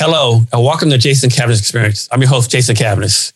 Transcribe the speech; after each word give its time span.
Hello, 0.00 0.40
and 0.52 0.64
welcome 0.64 0.90
to 0.90 0.98
Jason 0.98 1.30
Cavness 1.30 1.60
Experience. 1.60 2.08
I'm 2.10 2.20
your 2.20 2.28
host, 2.28 2.50
Jason 2.50 2.74
Cavness. 2.74 3.32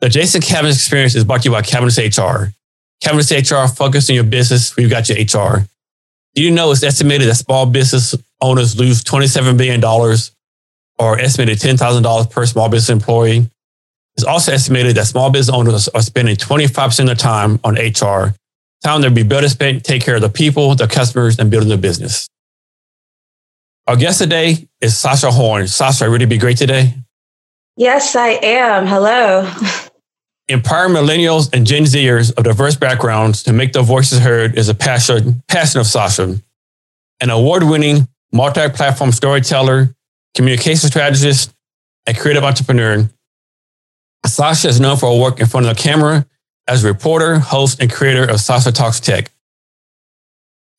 The 0.00 0.08
Jason 0.08 0.40
Cavness 0.40 0.72
Experience 0.72 1.14
is 1.14 1.22
brought 1.22 1.42
to 1.42 1.48
you 1.48 1.52
by 1.52 1.62
Cavness 1.62 1.98
HR. 1.98 2.52
Cavness 3.00 3.30
HR 3.30 3.72
focus 3.72 4.10
on 4.10 4.16
your 4.16 4.24
business 4.24 4.74
We've 4.74 4.90
got 4.90 5.08
your 5.08 5.18
HR. 5.18 5.68
Do 6.34 6.42
you 6.42 6.50
know 6.50 6.72
it's 6.72 6.82
estimated 6.82 7.28
that 7.28 7.36
small 7.36 7.66
business 7.66 8.12
owners 8.40 8.76
lose 8.76 9.04
$27 9.04 9.56
billion 9.56 9.84
or 9.84 11.20
estimated 11.20 11.58
$10,000 11.58 12.28
per 12.28 12.44
small 12.44 12.68
business 12.68 12.90
employee? 12.90 13.48
It's 14.16 14.24
also 14.24 14.50
estimated 14.50 14.96
that 14.96 15.06
small 15.06 15.30
business 15.30 15.54
owners 15.54 15.86
are 15.86 16.02
spending 16.02 16.34
25% 16.34 16.98
of 16.98 17.06
their 17.06 17.14
time 17.14 17.60
on 17.62 17.74
HR, 17.74 18.34
time 18.82 19.00
they'd 19.00 19.14
be 19.14 19.22
better 19.22 19.48
spent 19.48 19.84
take 19.84 20.02
care 20.02 20.16
of 20.16 20.22
the 20.22 20.28
people, 20.28 20.74
the 20.74 20.88
customers, 20.88 21.38
and 21.38 21.52
building 21.52 21.68
the 21.68 21.76
business. 21.76 22.28
Our 23.86 23.96
guest 23.96 24.18
today 24.18 24.66
is 24.80 24.96
Sasha 24.96 25.30
Horne. 25.30 25.68
Sasha, 25.68 26.08
ready 26.08 26.24
to 26.24 26.26
be 26.26 26.38
great 26.38 26.56
today? 26.56 26.94
Yes, 27.76 28.16
I 28.16 28.30
am. 28.30 28.86
Hello. 28.86 29.52
Empowering 30.48 30.94
millennials 30.94 31.52
and 31.52 31.66
Gen 31.66 31.82
Zers 31.82 32.32
of 32.34 32.44
diverse 32.44 32.76
backgrounds 32.76 33.42
to 33.42 33.52
make 33.52 33.74
their 33.74 33.82
voices 33.82 34.20
heard 34.20 34.56
is 34.56 34.70
a 34.70 34.74
passion, 34.74 35.42
passion 35.48 35.80
of 35.80 35.86
Sasha. 35.86 36.40
An 37.20 37.28
award-winning 37.28 38.08
multi-platform 38.32 39.12
storyteller, 39.12 39.94
communication 40.34 40.88
strategist, 40.88 41.54
and 42.06 42.16
creative 42.16 42.42
entrepreneur. 42.42 43.06
Sasha 44.24 44.68
is 44.68 44.80
known 44.80 44.96
for 44.96 45.12
her 45.12 45.20
work 45.20 45.40
in 45.40 45.46
front 45.46 45.66
of 45.66 45.76
the 45.76 45.82
camera 45.82 46.26
as 46.66 46.84
a 46.84 46.88
reporter, 46.88 47.38
host, 47.38 47.82
and 47.82 47.92
creator 47.92 48.24
of 48.24 48.40
Sasha 48.40 48.72
Talks 48.72 48.98
Tech. 48.98 49.30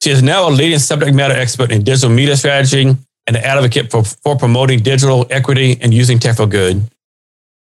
She 0.05 0.11
is 0.11 0.21
now 0.21 0.47
a 0.47 0.51
leading 0.51 0.77
subject 0.77 1.15
matter 1.15 1.33
expert 1.33 1.71
in 1.71 1.81
digital 1.81 2.11
media 2.11 2.37
strategy 2.37 2.81
and 2.83 2.99
an 3.25 3.37
advocate 3.37 3.89
for, 3.89 4.03
for 4.03 4.37
promoting 4.37 4.83
digital 4.83 5.25
equity 5.31 5.79
and 5.81 5.91
using 5.91 6.19
tech 6.19 6.35
for 6.35 6.45
good. 6.45 6.83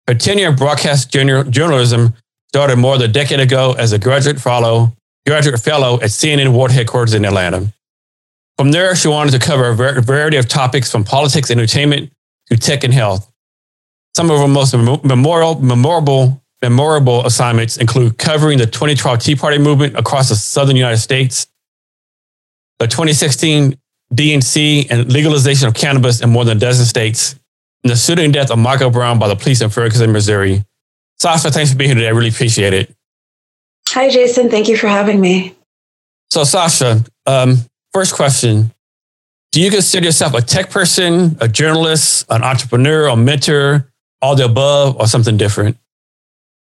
Her 0.08 0.14
tenure 0.14 0.48
in 0.48 0.56
broadcast 0.56 1.12
journalism 1.12 2.14
started 2.48 2.77
more 2.78 2.97
than 2.97 3.10
a 3.10 3.12
decade 3.12 3.38
ago 3.38 3.75
as 3.75 3.92
a 3.92 3.98
graduate 3.98 4.41
fellow, 4.41 4.97
graduate 5.27 5.60
fellow 5.60 5.97
at 5.97 6.08
CNN 6.08 6.56
World 6.56 6.70
Headquarters 6.70 7.12
in 7.12 7.27
Atlanta. 7.27 7.70
From 8.56 8.72
there, 8.72 8.97
she 8.97 9.08
wanted 9.08 9.33
to 9.33 9.38
cover 9.38 9.69
a 9.69 10.00
variety 10.00 10.38
of 10.38 10.48
topics 10.48 10.91
from 10.91 11.05
politics 11.05 11.50
entertainment 11.50 12.10
to 12.48 12.56
tech 12.56 12.83
and 12.83 12.94
health. 12.94 13.30
Some 14.16 14.30
of 14.30 14.41
her 14.41 14.48
most 14.48 14.72
memorable, 14.72 15.60
memorable, 15.60 16.42
memorable 16.62 17.27
assignments 17.27 17.77
include 17.77 18.16
covering 18.16 18.56
the 18.56 18.64
2012 18.64 19.19
Tea 19.19 19.36
Party 19.36 19.58
movement 19.58 19.98
across 19.98 20.30
the 20.30 20.34
southern 20.34 20.77
United 20.77 20.97
States, 20.97 21.47
the 22.78 22.87
2016 22.87 23.77
DNC 24.15 24.91
and 24.91 25.12
legalization 25.12 25.69
of 25.69 25.75
cannabis 25.75 26.20
in 26.20 26.31
more 26.31 26.45
than 26.45 26.56
a 26.56 26.61
dozen 26.61 26.84
states, 26.84 27.39
and 27.83 27.91
the 27.91 27.97
shooting 27.97 28.31
death 28.31 28.51
of 28.51 28.59
Michael 28.59 28.91
Brown 28.91 29.19
by 29.19 29.28
the 29.28 29.37
police 29.37 29.61
in 29.61 29.70
Ferguson, 29.70 30.12
Missouri. 30.12 30.65
Sasha, 31.19 31.50
thanks 31.50 31.73
for 31.73 31.78
being 31.78 31.91
here 31.91 31.95
today. 31.97 32.09
I 32.09 32.11
really 32.11 32.28
appreciate 32.28 32.75
it. 32.75 32.95
Hi, 33.89 34.09
Jason. 34.09 34.50
Thank 34.50 34.69
you 34.69 34.77
for 34.77 34.89
having 34.89 35.20
me. 35.20 35.55
So, 36.31 36.45
Sasha, 36.45 37.05
um, 37.27 37.59
first 37.93 38.15
question 38.15 38.72
Do 39.53 39.60
you 39.60 39.71
consider 39.71 40.06
yourself 40.06 40.34
a 40.34 40.43
tech 40.43 40.71
person, 40.71 41.37
a 41.41 41.49
journalist, 41.49 42.27
an 42.31 42.43
entrepreneur, 42.43 43.06
a 43.06 43.16
mentor, 43.16 43.89
all 44.21 44.34
the 44.34 44.44
above, 44.44 44.97
or 44.97 45.06
something 45.06 45.37
different? 45.37 45.77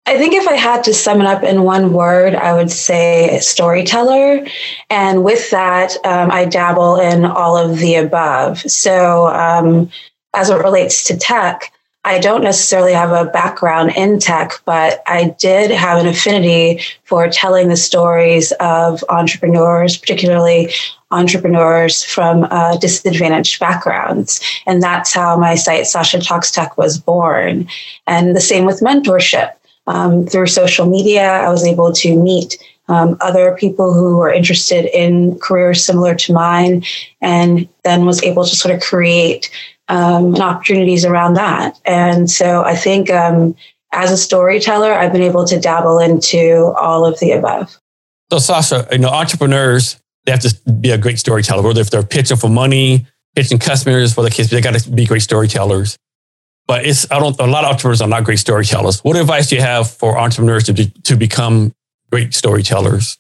I 0.10 0.18
think 0.18 0.34
if 0.34 0.48
I 0.48 0.56
had 0.56 0.84
to 0.86 0.94
sum 0.94 1.22
it 1.22 1.28
up 1.28 1.44
in 1.44 1.62
one 1.62 1.94
word, 1.94 2.34
I 2.34 2.56
would 2.56 2.72
say 2.72 3.38
storyteller. 3.42 4.44
And 4.90 5.24
with 5.24 5.52
that, 5.52 5.98
um, 6.04 6.32
I 6.32 6.46
dabble 6.46 6.96
in 6.96 7.26
all 7.26 7.56
of 7.56 7.78
the 7.78 7.94
above. 7.94 8.60
So, 8.60 9.28
um, 9.28 9.92
as 10.34 10.50
it 10.50 10.56
relates 10.56 11.04
to 11.06 11.18
tech, 11.18 11.72
I 12.06 12.18
don't 12.18 12.44
necessarily 12.44 12.94
have 12.94 13.12
a 13.12 13.30
background 13.30 13.92
in 13.96 14.18
tech, 14.18 14.54
but 14.66 15.04
I 15.06 15.36
did 15.38 15.70
have 15.70 16.00
an 16.00 16.08
affinity 16.08 16.82
for 17.04 17.30
telling 17.30 17.68
the 17.68 17.78
stories 17.78 18.52
of 18.54 19.04
entrepreneurs, 19.10 19.96
particularly 19.96 20.72
entrepreneurs 21.12 22.04
from 22.04 22.48
uh, 22.50 22.78
disadvantaged 22.78 23.60
backgrounds. 23.60 24.42
And 24.66 24.82
that's 24.82 25.14
how 25.14 25.38
my 25.38 25.54
site, 25.54 25.86
Sasha 25.86 26.20
Talks 26.20 26.50
Tech, 26.50 26.80
was 26.80 26.98
born. 26.98 27.68
And 28.08 28.36
the 28.36 28.42
same 28.42 28.66
with 28.66 28.80
mentorship. 28.80 29.52
Um, 29.90 30.28
through 30.28 30.48
social 30.48 30.86
media, 30.86 31.28
I 31.28 31.50
was 31.50 31.66
able 31.66 31.92
to 31.94 32.16
meet 32.16 32.58
um, 32.90 33.18
other 33.22 33.56
people 33.60 33.94
who 33.94 34.18
were 34.18 34.32
interested 34.32 34.86
in 34.86 35.38
careers 35.40 35.84
similar 35.84 36.14
to 36.16 36.34
mine, 36.34 36.84
and 37.22 37.68
then 37.84 38.06
was 38.06 38.22
able 38.24 38.46
to 38.46 38.56
sort 38.56 38.74
of 38.74 38.82
create 38.82 39.50
um, 39.88 40.36
opportunities 40.36 41.06
around 41.06 41.34
that. 41.34 41.80
And 41.86 42.30
so 42.30 42.64
I 42.64 42.76
think 42.76 43.10
um, 43.10 43.56
as 43.92 44.12
a 44.12 44.18
storyteller, 44.18 44.94
I've 44.94 45.12
been 45.12 45.24
able 45.24 45.46
to 45.46 45.60
dabble 45.60 45.98
into 45.98 46.74
all 46.80 47.06
of 47.06 47.20
the 47.20 47.32
above. 47.32 47.76
So, 48.32 48.38
Sasha, 48.38 48.88
you 48.92 49.00
know, 49.00 49.10
entrepreneurs, 49.10 50.00
they 50.26 50.32
have 50.32 50.42
to 50.42 50.56
be 50.74 50.92
a 50.92 50.98
great 50.98 51.18
storyteller, 51.18 51.64
whether 51.64 51.82
if 51.82 51.90
they're 51.90 52.04
pitching 52.04 52.38
for 52.38 52.50
money, 52.50 53.08
pitching 53.36 53.58
customers, 53.58 54.14
for 54.14 54.24
the 54.24 54.30
kids, 54.30 54.52
they 54.52 54.62
got 54.62 54.76
to 54.80 54.92
be 54.92 55.06
great 55.06 55.24
storytellers. 55.24 55.98
But 56.70 56.86
it's, 56.86 57.12
I 57.12 57.18
don't, 57.20 57.38
a 57.40 57.48
lot 57.48 57.66
of 57.66 57.72
entrepreneurs 57.72 58.00
are 58.00 58.08
not 58.08 58.24
great 58.24 58.38
storytellers. 58.38 59.04
What 59.04 59.18
advice 59.18 59.50
do 59.50 59.56
you 59.56 59.62
have 59.62 59.90
for 59.90 60.20
entrepreneurs 60.20 60.66
to, 60.66 60.74
to 61.02 61.16
become 61.16 61.74
great 62.12 62.36
storytellers? 62.36 63.19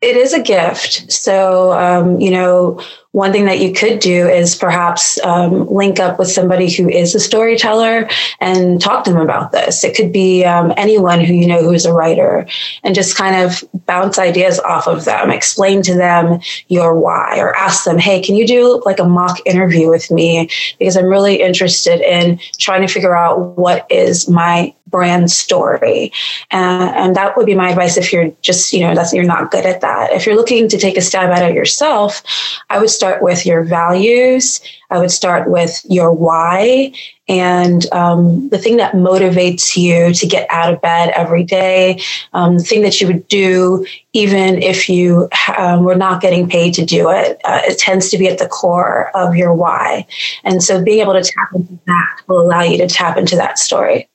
It 0.00 0.16
is 0.16 0.32
a 0.32 0.40
gift. 0.40 1.12
So, 1.12 1.72
um, 1.72 2.20
you 2.20 2.30
know, 2.30 2.80
one 3.12 3.32
thing 3.32 3.44
that 3.46 3.58
you 3.58 3.72
could 3.72 3.98
do 3.98 4.28
is 4.28 4.54
perhaps 4.54 5.20
um, 5.24 5.66
link 5.66 5.98
up 5.98 6.18
with 6.18 6.30
somebody 6.30 6.70
who 6.70 6.88
is 6.88 7.14
a 7.14 7.20
storyteller 7.20 8.08
and 8.40 8.80
talk 8.80 9.04
to 9.04 9.12
them 9.12 9.20
about 9.20 9.50
this. 9.50 9.82
It 9.82 9.96
could 9.96 10.12
be 10.12 10.44
um, 10.44 10.72
anyone 10.76 11.20
who 11.20 11.34
you 11.34 11.46
know 11.46 11.60
who 11.60 11.72
is 11.72 11.84
a 11.84 11.92
writer 11.92 12.46
and 12.84 12.94
just 12.94 13.16
kind 13.16 13.44
of 13.44 13.64
bounce 13.86 14.18
ideas 14.18 14.60
off 14.60 14.86
of 14.86 15.04
them, 15.04 15.30
explain 15.30 15.82
to 15.82 15.94
them 15.94 16.40
your 16.68 16.98
why, 16.98 17.38
or 17.38 17.54
ask 17.56 17.84
them, 17.84 17.98
hey, 17.98 18.22
can 18.22 18.36
you 18.36 18.46
do 18.46 18.80
like 18.86 19.00
a 19.00 19.04
mock 19.04 19.38
interview 19.44 19.90
with 19.90 20.10
me? 20.10 20.48
Because 20.78 20.96
I'm 20.96 21.06
really 21.06 21.42
interested 21.42 22.00
in 22.00 22.38
trying 22.58 22.86
to 22.86 22.92
figure 22.92 23.16
out 23.16 23.58
what 23.58 23.86
is 23.90 24.28
my 24.28 24.72
brand 24.90 25.30
story. 25.30 26.12
Uh, 26.52 26.92
and 26.94 27.16
that 27.16 27.36
would 27.36 27.46
be 27.46 27.54
my 27.54 27.70
advice 27.70 27.96
if 27.96 28.12
you're 28.12 28.30
just, 28.42 28.72
you 28.72 28.80
know, 28.80 28.94
that's 28.94 29.12
you're 29.12 29.24
not 29.24 29.50
good 29.50 29.66
at 29.66 29.80
that. 29.80 30.12
If 30.12 30.26
you're 30.26 30.36
looking 30.36 30.68
to 30.68 30.78
take 30.78 30.96
a 30.96 31.00
stab 31.00 31.30
at 31.30 31.48
it 31.48 31.54
yourself, 31.54 32.22
I 32.70 32.78
would 32.78 32.90
start 32.90 33.22
with 33.22 33.46
your 33.46 33.64
values. 33.64 34.60
I 34.90 34.98
would 34.98 35.10
start 35.10 35.48
with 35.48 35.80
your 35.88 36.12
why 36.12 36.92
and 37.30 37.86
um, 37.92 38.48
the 38.48 38.58
thing 38.58 38.78
that 38.78 38.94
motivates 38.94 39.76
you 39.76 40.12
to 40.12 40.26
get 40.26 40.48
out 40.50 40.74
of 40.74 40.80
bed 40.80 41.12
every 41.14 41.44
day, 41.44 42.02
um, 42.32 42.58
the 42.58 42.64
thing 42.64 42.82
that 42.82 43.00
you 43.00 43.06
would 43.06 43.28
do 43.28 43.86
even 44.12 44.60
if 44.60 44.88
you 44.88 45.28
um, 45.56 45.84
were 45.84 45.94
not 45.94 46.20
getting 46.20 46.48
paid 46.48 46.74
to 46.74 46.84
do 46.84 47.08
it. 47.08 47.40
Uh, 47.44 47.60
it 47.66 47.78
tends 47.78 48.10
to 48.10 48.18
be 48.18 48.26
at 48.26 48.38
the 48.38 48.48
core 48.48 49.16
of 49.16 49.36
your 49.36 49.54
why. 49.54 50.04
And 50.42 50.60
so 50.60 50.82
being 50.82 50.98
able 50.98 51.12
to 51.12 51.22
tap 51.22 51.50
into 51.54 51.78
that 51.86 52.20
will 52.26 52.40
allow 52.40 52.62
you 52.62 52.78
to 52.78 52.88
tap 52.88 53.16
into 53.16 53.36
that 53.36 53.60
story. 53.60 54.09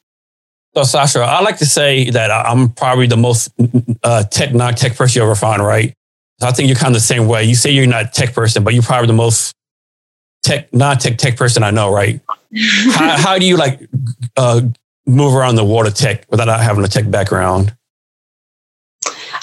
So, 0.76 0.84
Sasha, 0.84 1.22
I 1.22 1.42
like 1.42 1.58
to 1.60 1.66
say 1.66 2.10
that 2.10 2.30
I'm 2.32 2.70
probably 2.70 3.08
the 3.08 3.16
most 3.16 3.54
uh, 4.04 4.24
tech, 4.24 4.54
non 4.54 4.76
tech 4.76 4.96
person 4.96 5.22
you 5.22 5.24
ever 5.24 5.36
find, 5.36 5.64
right? 5.64 5.94
So 6.42 6.48
I 6.48 6.52
think 6.52 6.68
you're 6.68 6.76
kind 6.76 6.94
of 6.94 7.02
the 7.02 7.08
same 7.08 7.28
way. 7.28 7.46
You 7.46 7.56
say 7.56 7.72
you're 7.72 7.88
not 7.88 8.06
a 8.06 8.10
tech 8.10 8.34
person, 8.34 8.62
but 8.64 8.74
you're 8.74 8.84
probably 8.84 9.08
the 9.08 9.14
most 9.14 9.56
tech, 10.44 10.74
non 10.74 10.98
tech 10.98 11.18
tech 11.18 11.38
person 11.38 11.64
I 11.64 11.72
know, 11.72 11.94
right? 11.94 12.20
how, 12.92 13.18
how, 13.18 13.40
do 13.40 13.46
you 13.46 13.56
like 13.56 13.88
uh, 14.36 14.62
move 15.06 15.34
around 15.34 15.56
the 15.56 15.64
world 15.64 15.88
of 15.88 15.94
tech 15.94 16.26
without 16.30 16.48
having 16.60 16.84
a 16.84 16.90
tech 16.90 17.10
background? 17.10 17.74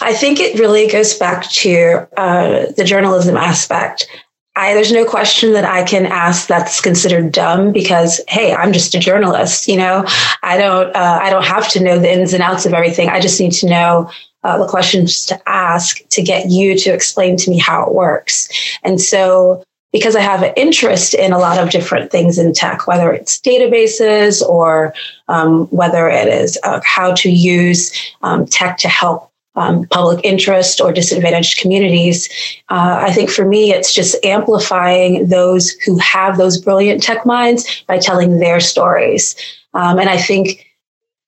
I 0.00 0.12
think 0.12 0.38
it 0.38 0.58
really 0.58 0.86
goes 0.86 1.14
back 1.14 1.48
to 1.50 2.08
uh, 2.18 2.72
the 2.76 2.84
journalism 2.84 3.38
aspect. 3.38 4.06
I, 4.54 4.74
there's 4.74 4.92
no 4.92 5.06
question 5.06 5.52
that 5.54 5.64
I 5.64 5.82
can 5.82 6.04
ask 6.04 6.46
that's 6.46 6.80
considered 6.80 7.32
dumb 7.32 7.72
because 7.72 8.20
hey, 8.28 8.54
I'm 8.54 8.72
just 8.72 8.94
a 8.94 8.98
journalist. 8.98 9.66
You 9.66 9.78
know, 9.78 10.04
I 10.42 10.58
don't 10.58 10.94
uh, 10.94 11.18
I 11.22 11.30
don't 11.30 11.46
have 11.46 11.68
to 11.70 11.82
know 11.82 11.98
the 11.98 12.12
ins 12.12 12.34
and 12.34 12.42
outs 12.42 12.66
of 12.66 12.74
everything. 12.74 13.08
I 13.08 13.20
just 13.20 13.40
need 13.40 13.52
to 13.52 13.68
know 13.68 14.10
uh, 14.44 14.58
the 14.58 14.68
questions 14.68 15.24
to 15.26 15.48
ask 15.48 16.06
to 16.10 16.22
get 16.22 16.50
you 16.50 16.76
to 16.78 16.92
explain 16.92 17.36
to 17.38 17.50
me 17.50 17.58
how 17.58 17.86
it 17.86 17.94
works. 17.94 18.48
And 18.82 19.00
so 19.00 19.64
because 19.92 20.16
I 20.16 20.20
have 20.20 20.42
an 20.42 20.52
interest 20.56 21.14
in 21.14 21.32
a 21.32 21.38
lot 21.38 21.58
of 21.58 21.70
different 21.70 22.10
things 22.10 22.38
in 22.38 22.52
tech, 22.52 22.86
whether 22.86 23.12
it's 23.12 23.38
databases 23.38 24.42
or 24.42 24.94
um, 25.28 25.66
whether 25.66 26.08
it 26.08 26.28
is 26.28 26.58
uh, 26.64 26.80
how 26.84 27.12
to 27.14 27.30
use 27.30 27.92
um, 28.22 28.46
tech 28.46 28.78
to 28.78 28.88
help 28.88 29.31
um, 29.54 29.86
public 29.88 30.24
interest 30.24 30.80
or 30.80 30.92
disadvantaged 30.92 31.58
communities. 31.58 32.28
Uh, 32.68 33.00
I 33.02 33.12
think 33.12 33.30
for 33.30 33.44
me, 33.44 33.72
it's 33.72 33.92
just 33.94 34.22
amplifying 34.24 35.28
those 35.28 35.70
who 35.84 35.98
have 35.98 36.38
those 36.38 36.58
brilliant 36.58 37.02
tech 37.02 37.26
minds 37.26 37.84
by 37.86 37.98
telling 37.98 38.38
their 38.38 38.60
stories. 38.60 39.36
Um, 39.74 39.98
and 39.98 40.08
I 40.08 40.18
think 40.18 40.66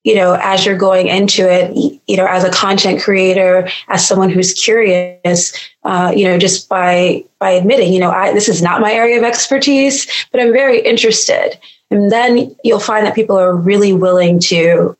you 0.04 0.14
know, 0.14 0.38
as 0.42 0.66
you're 0.66 0.76
going 0.76 1.08
into 1.08 1.50
it, 1.50 1.74
you 2.06 2.16
know, 2.16 2.26
as 2.26 2.44
a 2.44 2.50
content 2.50 3.00
creator, 3.00 3.68
as 3.88 4.06
someone 4.06 4.28
who's 4.28 4.52
curious, 4.52 5.52
uh, 5.84 6.12
you 6.14 6.24
know, 6.24 6.38
just 6.38 6.68
by 6.68 7.24
by 7.38 7.50
admitting, 7.50 7.92
you 7.92 8.00
know, 8.00 8.10
I, 8.10 8.32
this 8.34 8.48
is 8.48 8.60
not 8.60 8.82
my 8.82 8.92
area 8.92 9.16
of 9.16 9.24
expertise, 9.24 10.06
but 10.30 10.40
I'm 10.40 10.52
very 10.52 10.80
interested, 10.80 11.58
and 11.90 12.12
then 12.12 12.54
you'll 12.62 12.80
find 12.80 13.06
that 13.06 13.14
people 13.14 13.38
are 13.38 13.56
really 13.56 13.94
willing 13.94 14.38
to 14.40 14.94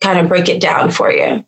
kind 0.00 0.20
of 0.20 0.28
break 0.28 0.48
it 0.48 0.60
down 0.60 0.92
for 0.92 1.10
you. 1.10 1.44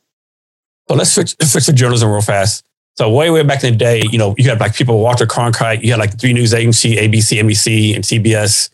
Well, 0.89 0.99
let's 0.99 1.13
switch, 1.13 1.37
switch 1.43 1.67
to 1.67 1.73
journalism 1.73 2.11
real 2.11 2.21
fast. 2.21 2.65
So 2.97 3.11
way, 3.11 3.31
way 3.31 3.43
back 3.45 3.63
in 3.63 3.75
the 3.75 3.79
day, 3.79 4.03
you 4.11 4.19
know, 4.19 4.35
you 4.39 4.49
had 4.49 4.59
like 4.59 4.75
people, 4.75 4.99
Walter 5.01 5.27
Cronkite, 5.27 5.83
you 5.83 5.91
had 5.91 6.01
like 6.01 6.19
three 6.19 6.33
news 6.33 6.53
agency, 6.53 6.97
ABC, 6.97 7.41
NBC, 7.41 7.95
and 7.95 8.05
CBS 8.05 8.71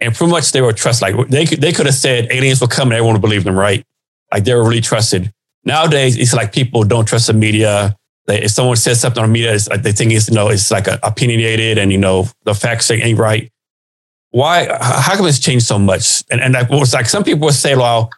and 0.00 0.14
pretty 0.14 0.30
much 0.30 0.52
they 0.52 0.60
were 0.60 0.72
trusted. 0.72 1.16
like 1.16 1.28
they 1.28 1.46
could 1.46 1.60
they 1.60 1.72
could 1.72 1.86
have 1.86 1.94
said 1.94 2.28
aliens 2.30 2.60
come 2.60 2.88
and 2.88 2.94
everyone 2.94 3.14
would 3.14 3.22
believe 3.22 3.44
them, 3.44 3.58
right? 3.58 3.84
Like 4.32 4.44
they 4.44 4.54
were 4.54 4.62
really 4.62 4.80
trusted. 4.80 5.32
Nowadays, 5.64 6.16
it's 6.16 6.32
like 6.32 6.52
people 6.52 6.84
don't 6.84 7.06
trust 7.06 7.26
the 7.26 7.32
media. 7.32 7.96
They, 8.26 8.42
if 8.42 8.50
someone 8.50 8.76
says 8.76 9.00
something 9.00 9.22
on 9.22 9.28
the 9.28 9.32
media, 9.32 9.54
it's 9.54 9.68
like 9.68 9.82
they 9.82 9.92
think 9.92 10.12
it's 10.12 10.28
you 10.28 10.34
know 10.34 10.48
it's 10.48 10.70
like 10.70 10.86
opinionated 11.02 11.78
and 11.78 11.90
you 11.90 11.98
know 11.98 12.26
the 12.44 12.54
facts 12.54 12.90
ain't 12.90 13.18
right. 13.18 13.50
Why? 14.30 14.68
How 14.80 15.16
come 15.16 15.26
it's 15.26 15.38
changed 15.38 15.66
so 15.66 15.78
much? 15.78 16.22
And 16.30 16.40
and 16.40 16.54
like, 16.54 16.70
was 16.70 16.94
like 16.94 17.06
some 17.06 17.24
people 17.24 17.46
would 17.46 17.54
say, 17.54 17.74
well, 17.74 18.10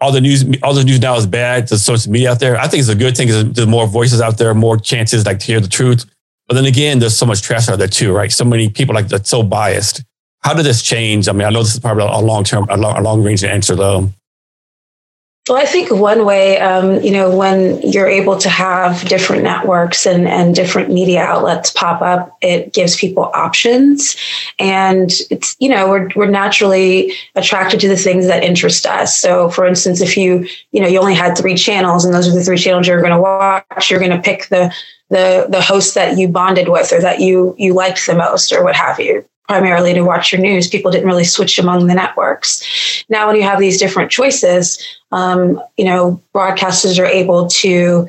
all 0.00 0.12
the 0.12 0.20
news 0.20 0.44
all 0.62 0.74
the 0.74 0.84
news 0.84 1.00
now 1.00 1.16
is 1.16 1.26
bad. 1.26 1.68
There's 1.68 1.82
social 1.82 2.10
media 2.10 2.32
out 2.32 2.40
there. 2.40 2.58
I 2.58 2.68
think 2.68 2.80
it's 2.80 2.88
a 2.88 2.94
good 2.94 3.16
thing 3.16 3.28
because 3.28 3.52
there's 3.52 3.68
more 3.68 3.86
voices 3.86 4.20
out 4.20 4.38
there, 4.38 4.54
more 4.54 4.76
chances 4.76 5.26
like 5.26 5.38
to 5.40 5.46
hear 5.46 5.60
the 5.60 5.68
truth. 5.68 6.06
But 6.48 6.54
then 6.54 6.64
again, 6.64 6.98
there's 6.98 7.16
so 7.16 7.26
much 7.26 7.42
trash 7.42 7.68
out 7.68 7.78
there 7.78 7.88
too, 7.88 8.12
right? 8.12 8.32
So 8.32 8.44
many 8.44 8.68
people 8.68 8.94
like 8.94 9.08
that's 9.08 9.30
so 9.30 9.42
biased. 9.42 10.02
How 10.42 10.54
did 10.54 10.64
this 10.64 10.82
change? 10.82 11.28
I 11.28 11.32
mean, 11.32 11.46
I 11.46 11.50
know 11.50 11.62
this 11.62 11.74
is 11.74 11.80
probably 11.80 12.04
a 12.04 12.18
long 12.18 12.44
term, 12.44 12.66
a 12.70 12.76
long, 12.76 12.96
a 12.96 13.02
long 13.02 13.22
range 13.22 13.44
answer 13.44 13.76
though. 13.76 14.10
Well, 15.48 15.58
I 15.58 15.64
think 15.64 15.90
one 15.90 16.26
way, 16.26 16.58
um, 16.60 17.02
you 17.02 17.10
know, 17.10 17.34
when 17.34 17.80
you're 17.82 18.06
able 18.06 18.36
to 18.38 18.48
have 18.48 19.08
different 19.08 19.42
networks 19.42 20.06
and, 20.06 20.28
and 20.28 20.54
different 20.54 20.90
media 20.90 21.22
outlets 21.22 21.70
pop 21.70 22.02
up, 22.02 22.36
it 22.42 22.74
gives 22.74 22.94
people 22.94 23.30
options. 23.34 24.16
And 24.58 25.10
it's, 25.30 25.56
you 25.58 25.70
know, 25.70 25.88
we're, 25.88 26.08
we're 26.14 26.30
naturally 26.30 27.14
attracted 27.34 27.80
to 27.80 27.88
the 27.88 27.96
things 27.96 28.26
that 28.26 28.44
interest 28.44 28.86
us. 28.86 29.16
So, 29.16 29.48
for 29.48 29.64
instance, 29.64 30.02
if 30.02 30.16
you, 30.16 30.46
you 30.72 30.80
know, 30.82 30.86
you 30.86 31.00
only 31.00 31.14
had 31.14 31.36
three 31.36 31.56
channels 31.56 32.04
and 32.04 32.14
those 32.14 32.28
are 32.28 32.34
the 32.34 32.44
three 32.44 32.58
channels 32.58 32.86
you're 32.86 33.00
going 33.00 33.10
to 33.10 33.20
watch, 33.20 33.90
you're 33.90 33.98
going 33.98 34.12
to 34.12 34.22
pick 34.22 34.48
the, 34.50 34.72
the, 35.08 35.46
the 35.48 35.62
host 35.62 35.94
that 35.94 36.18
you 36.18 36.28
bonded 36.28 36.68
with 36.68 36.92
or 36.92 37.00
that 37.00 37.20
you, 37.20 37.54
you 37.58 37.72
liked 37.72 38.06
the 38.06 38.14
most 38.14 38.52
or 38.52 38.62
what 38.62 38.76
have 38.76 39.00
you 39.00 39.24
primarily 39.50 39.92
to 39.92 40.02
watch 40.02 40.30
your 40.30 40.40
news. 40.40 40.68
People 40.68 40.92
didn't 40.92 41.08
really 41.08 41.24
switch 41.24 41.58
among 41.58 41.88
the 41.88 41.94
networks. 41.94 43.04
Now, 43.08 43.26
when 43.26 43.34
you 43.34 43.42
have 43.42 43.58
these 43.58 43.80
different 43.80 44.08
choices, 44.08 44.80
um, 45.10 45.60
you 45.76 45.84
know, 45.84 46.22
broadcasters 46.32 47.00
are 47.00 47.06
able 47.06 47.48
to 47.48 48.08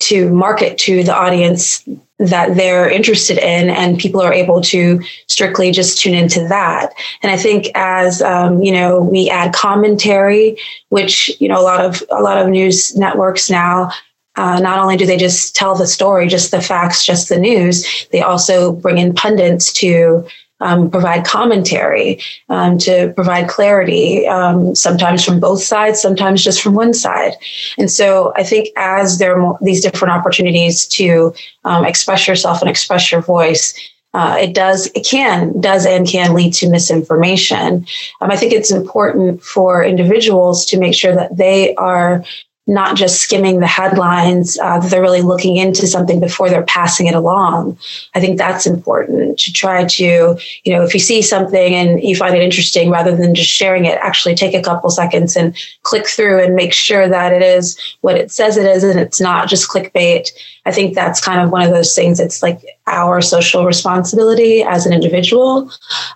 to 0.00 0.32
market 0.32 0.78
to 0.78 1.04
the 1.04 1.14
audience 1.14 1.86
that 2.18 2.56
they're 2.56 2.88
interested 2.88 3.36
in, 3.36 3.68
and 3.68 3.98
people 3.98 4.22
are 4.22 4.32
able 4.32 4.62
to 4.62 5.02
strictly 5.26 5.70
just 5.70 6.00
tune 6.00 6.14
into 6.14 6.48
that. 6.48 6.94
And 7.22 7.30
I 7.30 7.36
think 7.36 7.66
as 7.74 8.22
um, 8.22 8.62
you 8.62 8.72
know, 8.72 9.02
we 9.02 9.28
add 9.28 9.52
commentary, 9.52 10.56
which 10.88 11.30
you 11.42 11.48
know 11.48 11.60
a 11.60 11.66
lot 11.70 11.84
of 11.84 12.02
a 12.10 12.22
lot 12.22 12.38
of 12.38 12.48
news 12.48 12.96
networks 12.96 13.50
now 13.50 13.90
uh, 14.36 14.58
not 14.58 14.78
only 14.78 14.96
do 14.96 15.06
they 15.06 15.16
just 15.16 15.54
tell 15.54 15.74
the 15.74 15.86
story, 15.86 16.26
just 16.26 16.50
the 16.50 16.60
facts, 16.60 17.06
just 17.06 17.28
the 17.28 17.38
news, 17.38 18.06
they 18.10 18.20
also 18.20 18.72
bring 18.72 18.98
in 18.98 19.14
pundits 19.14 19.72
to 19.72 20.26
um, 20.64 20.90
provide 20.90 21.24
commentary, 21.24 22.20
um, 22.48 22.78
to 22.78 23.12
provide 23.14 23.48
clarity, 23.48 24.26
um, 24.26 24.74
sometimes 24.74 25.24
from 25.24 25.38
both 25.38 25.62
sides, 25.62 26.00
sometimes 26.00 26.42
just 26.42 26.62
from 26.62 26.74
one 26.74 26.94
side. 26.94 27.34
And 27.78 27.90
so 27.90 28.32
I 28.34 28.42
think 28.42 28.68
as 28.76 29.18
there 29.18 29.38
are 29.38 29.58
these 29.60 29.82
different 29.82 30.12
opportunities 30.12 30.86
to 30.98 31.34
um, 31.64 31.84
express 31.84 32.26
yourself 32.26 32.60
and 32.62 32.70
express 32.70 33.12
your 33.12 33.20
voice, 33.20 33.74
uh, 34.14 34.36
it 34.40 34.54
does, 34.54 34.86
it 34.94 35.04
can, 35.04 35.60
does 35.60 35.84
and 35.84 36.06
can 36.06 36.34
lead 36.34 36.54
to 36.54 36.70
misinformation. 36.70 37.84
Um, 38.20 38.30
I 38.30 38.36
think 38.36 38.52
it's 38.52 38.70
important 38.70 39.42
for 39.42 39.84
individuals 39.84 40.64
to 40.66 40.78
make 40.78 40.94
sure 40.94 41.14
that 41.14 41.36
they 41.36 41.74
are 41.74 42.24
not 42.66 42.96
just 42.96 43.20
skimming 43.20 43.60
the 43.60 43.66
headlines, 43.66 44.58
uh, 44.58 44.78
that 44.78 44.90
they're 44.90 45.02
really 45.02 45.20
looking 45.20 45.56
into 45.56 45.86
something 45.86 46.18
before 46.18 46.48
they're 46.48 46.62
passing 46.62 47.06
it 47.06 47.14
along. 47.14 47.78
I 48.14 48.20
think 48.20 48.38
that's 48.38 48.66
important 48.66 49.38
to 49.40 49.52
try 49.52 49.84
to, 49.84 50.38
you 50.64 50.72
know, 50.72 50.82
if 50.82 50.94
you 50.94 51.00
see 51.00 51.20
something 51.20 51.74
and 51.74 52.02
you 52.02 52.16
find 52.16 52.34
it 52.34 52.42
interesting, 52.42 52.90
rather 52.90 53.14
than 53.14 53.34
just 53.34 53.50
sharing 53.50 53.84
it, 53.84 53.98
actually 54.00 54.34
take 54.34 54.54
a 54.54 54.62
couple 54.62 54.88
seconds 54.88 55.36
and 55.36 55.54
click 55.82 56.06
through 56.06 56.42
and 56.42 56.54
make 56.54 56.72
sure 56.72 57.06
that 57.06 57.32
it 57.32 57.42
is 57.42 57.78
what 58.00 58.16
it 58.16 58.30
says 58.30 58.56
it 58.56 58.66
is 58.66 58.82
and 58.82 58.98
it's 58.98 59.20
not 59.20 59.48
just 59.48 59.68
clickbait. 59.68 60.30
I 60.64 60.72
think 60.72 60.94
that's 60.94 61.20
kind 61.20 61.40
of 61.40 61.50
one 61.50 61.62
of 61.62 61.70
those 61.70 61.94
things. 61.94 62.18
It's 62.18 62.42
like 62.42 62.64
our 62.86 63.20
social 63.22 63.64
responsibility 63.64 64.62
as 64.62 64.86
an 64.86 64.92
individual. 64.92 65.70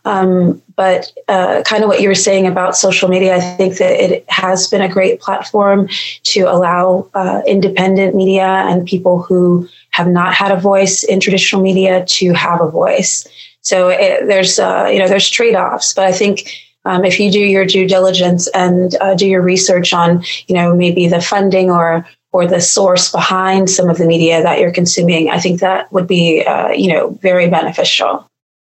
Um, 0.04 0.62
but 0.76 1.12
uh, 1.28 1.62
kind 1.64 1.82
of 1.82 1.88
what 1.88 2.00
you 2.00 2.08
were 2.08 2.14
saying 2.14 2.46
about 2.46 2.76
social 2.76 3.08
media, 3.08 3.36
I 3.36 3.40
think 3.40 3.78
that 3.78 3.92
it 3.92 4.24
has 4.30 4.68
been 4.68 4.82
a 4.82 4.88
great 4.88 5.20
platform 5.20 5.88
to 6.24 6.40
allow 6.42 7.08
uh, 7.14 7.42
independent 7.46 8.14
media 8.14 8.46
and 8.46 8.86
people 8.86 9.22
who 9.22 9.68
have 9.90 10.08
not 10.08 10.34
had 10.34 10.52
a 10.52 10.60
voice 10.60 11.02
in 11.02 11.20
traditional 11.20 11.62
media 11.62 12.04
to 12.06 12.32
have 12.32 12.60
a 12.60 12.70
voice. 12.70 13.26
So 13.62 13.88
it, 13.88 14.26
there's 14.26 14.58
uh, 14.58 14.88
you 14.92 14.98
know 14.98 15.08
there's 15.08 15.28
trade 15.28 15.54
offs, 15.54 15.94
but 15.94 16.06
I 16.06 16.12
think. 16.12 16.64
Um, 16.84 17.04
if 17.04 17.20
you 17.20 17.30
do 17.30 17.40
your 17.40 17.66
due 17.66 17.86
diligence 17.86 18.48
and 18.54 18.94
uh, 19.02 19.14
do 19.14 19.26
your 19.26 19.42
research 19.42 19.92
on, 19.92 20.24
you 20.46 20.54
know, 20.54 20.74
maybe 20.74 21.06
the 21.06 21.20
funding 21.20 21.70
or 21.70 22.06
or 22.32 22.46
the 22.46 22.60
source 22.60 23.10
behind 23.10 23.70
some 23.70 23.88
of 23.88 23.98
the 23.98 24.06
media 24.06 24.42
that 24.42 24.58
you're 24.60 24.72
consuming, 24.72 25.30
I 25.30 25.38
think 25.40 25.60
that 25.60 25.90
would 25.92 26.06
be, 26.06 26.44
uh, 26.44 26.68
you 26.68 26.92
know, 26.92 27.10
very 27.22 27.48
beneficial. 27.48 28.26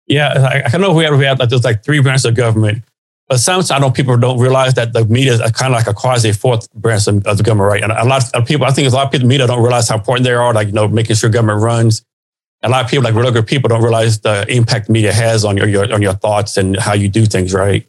Yeah, 0.07 0.63
I, 0.65 0.75
I 0.75 0.77
know 0.77 0.91
if 0.91 0.97
we 0.97 1.03
have, 1.03 1.17
we 1.17 1.25
have 1.25 1.39
like, 1.39 1.49
there's 1.49 1.63
like 1.63 1.83
three 1.83 2.01
branches 2.01 2.25
of 2.25 2.35
government, 2.35 2.83
but 3.27 3.39
sometimes 3.39 3.69
I 3.69 3.77
know 3.77 3.91
people 3.91 4.17
don't 4.17 4.39
realize 4.39 4.73
that 4.73 4.93
the 4.93 5.05
media 5.05 5.33
is 5.33 5.51
kind 5.51 5.73
of 5.73 5.77
like 5.77 5.87
a 5.87 5.93
quasi 5.93 6.31
fourth 6.31 6.71
branch 6.73 7.07
of, 7.07 7.23
the 7.23 7.43
government, 7.43 7.69
right? 7.69 7.83
And 7.83 7.91
a 7.91 8.05
lot 8.05 8.23
of 8.33 8.45
people, 8.47 8.65
I 8.65 8.71
think 8.71 8.91
a 8.91 8.95
lot 8.95 9.05
of 9.05 9.11
people, 9.11 9.27
media 9.27 9.45
don't 9.45 9.61
realize 9.61 9.87
how 9.89 9.97
important 9.97 10.25
they 10.25 10.33
are, 10.33 10.53
like, 10.53 10.67
you 10.67 10.73
know, 10.73 10.87
making 10.87 11.15
sure 11.15 11.29
government 11.29 11.61
runs. 11.61 12.03
A 12.63 12.69
lot 12.69 12.83
of 12.83 12.89
people, 12.89 13.03
like 13.03 13.13
regular 13.13 13.43
people, 13.43 13.69
don't 13.69 13.83
realize 13.83 14.19
the 14.21 14.45
impact 14.49 14.89
media 14.89 15.13
has 15.13 15.45
on 15.45 15.57
your, 15.57 15.67
your 15.67 15.93
on 15.93 16.01
your 16.01 16.13
thoughts 16.13 16.57
and 16.57 16.75
how 16.75 16.93
you 16.93 17.07
do 17.07 17.25
things, 17.25 17.53
right? 17.53 17.87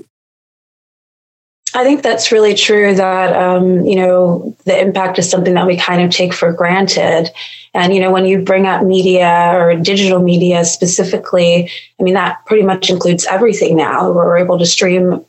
I 1.74 1.84
think 1.84 2.02
that's 2.02 2.32
really 2.32 2.54
true 2.54 2.94
that, 2.94 3.36
um, 3.36 3.84
you 3.84 3.96
know, 3.96 4.56
the 4.64 4.78
impact 4.78 5.18
is 5.18 5.30
something 5.30 5.54
that 5.54 5.66
we 5.66 5.76
kind 5.76 6.02
of 6.02 6.10
take 6.10 6.32
for 6.32 6.52
granted. 6.52 7.30
And, 7.74 7.94
you 7.94 8.00
know, 8.00 8.10
when 8.10 8.26
you 8.26 8.42
bring 8.42 8.66
up 8.66 8.84
media 8.84 9.52
or 9.54 9.76
digital 9.76 10.20
media 10.20 10.64
specifically, 10.64 11.70
I 11.98 12.02
mean, 12.02 12.14
that 12.14 12.44
pretty 12.46 12.64
much 12.64 12.90
includes 12.90 13.24
everything 13.26 13.76
now. 13.76 14.10
We're 14.10 14.38
able 14.38 14.58
to 14.58 14.66
stream, 14.66 15.24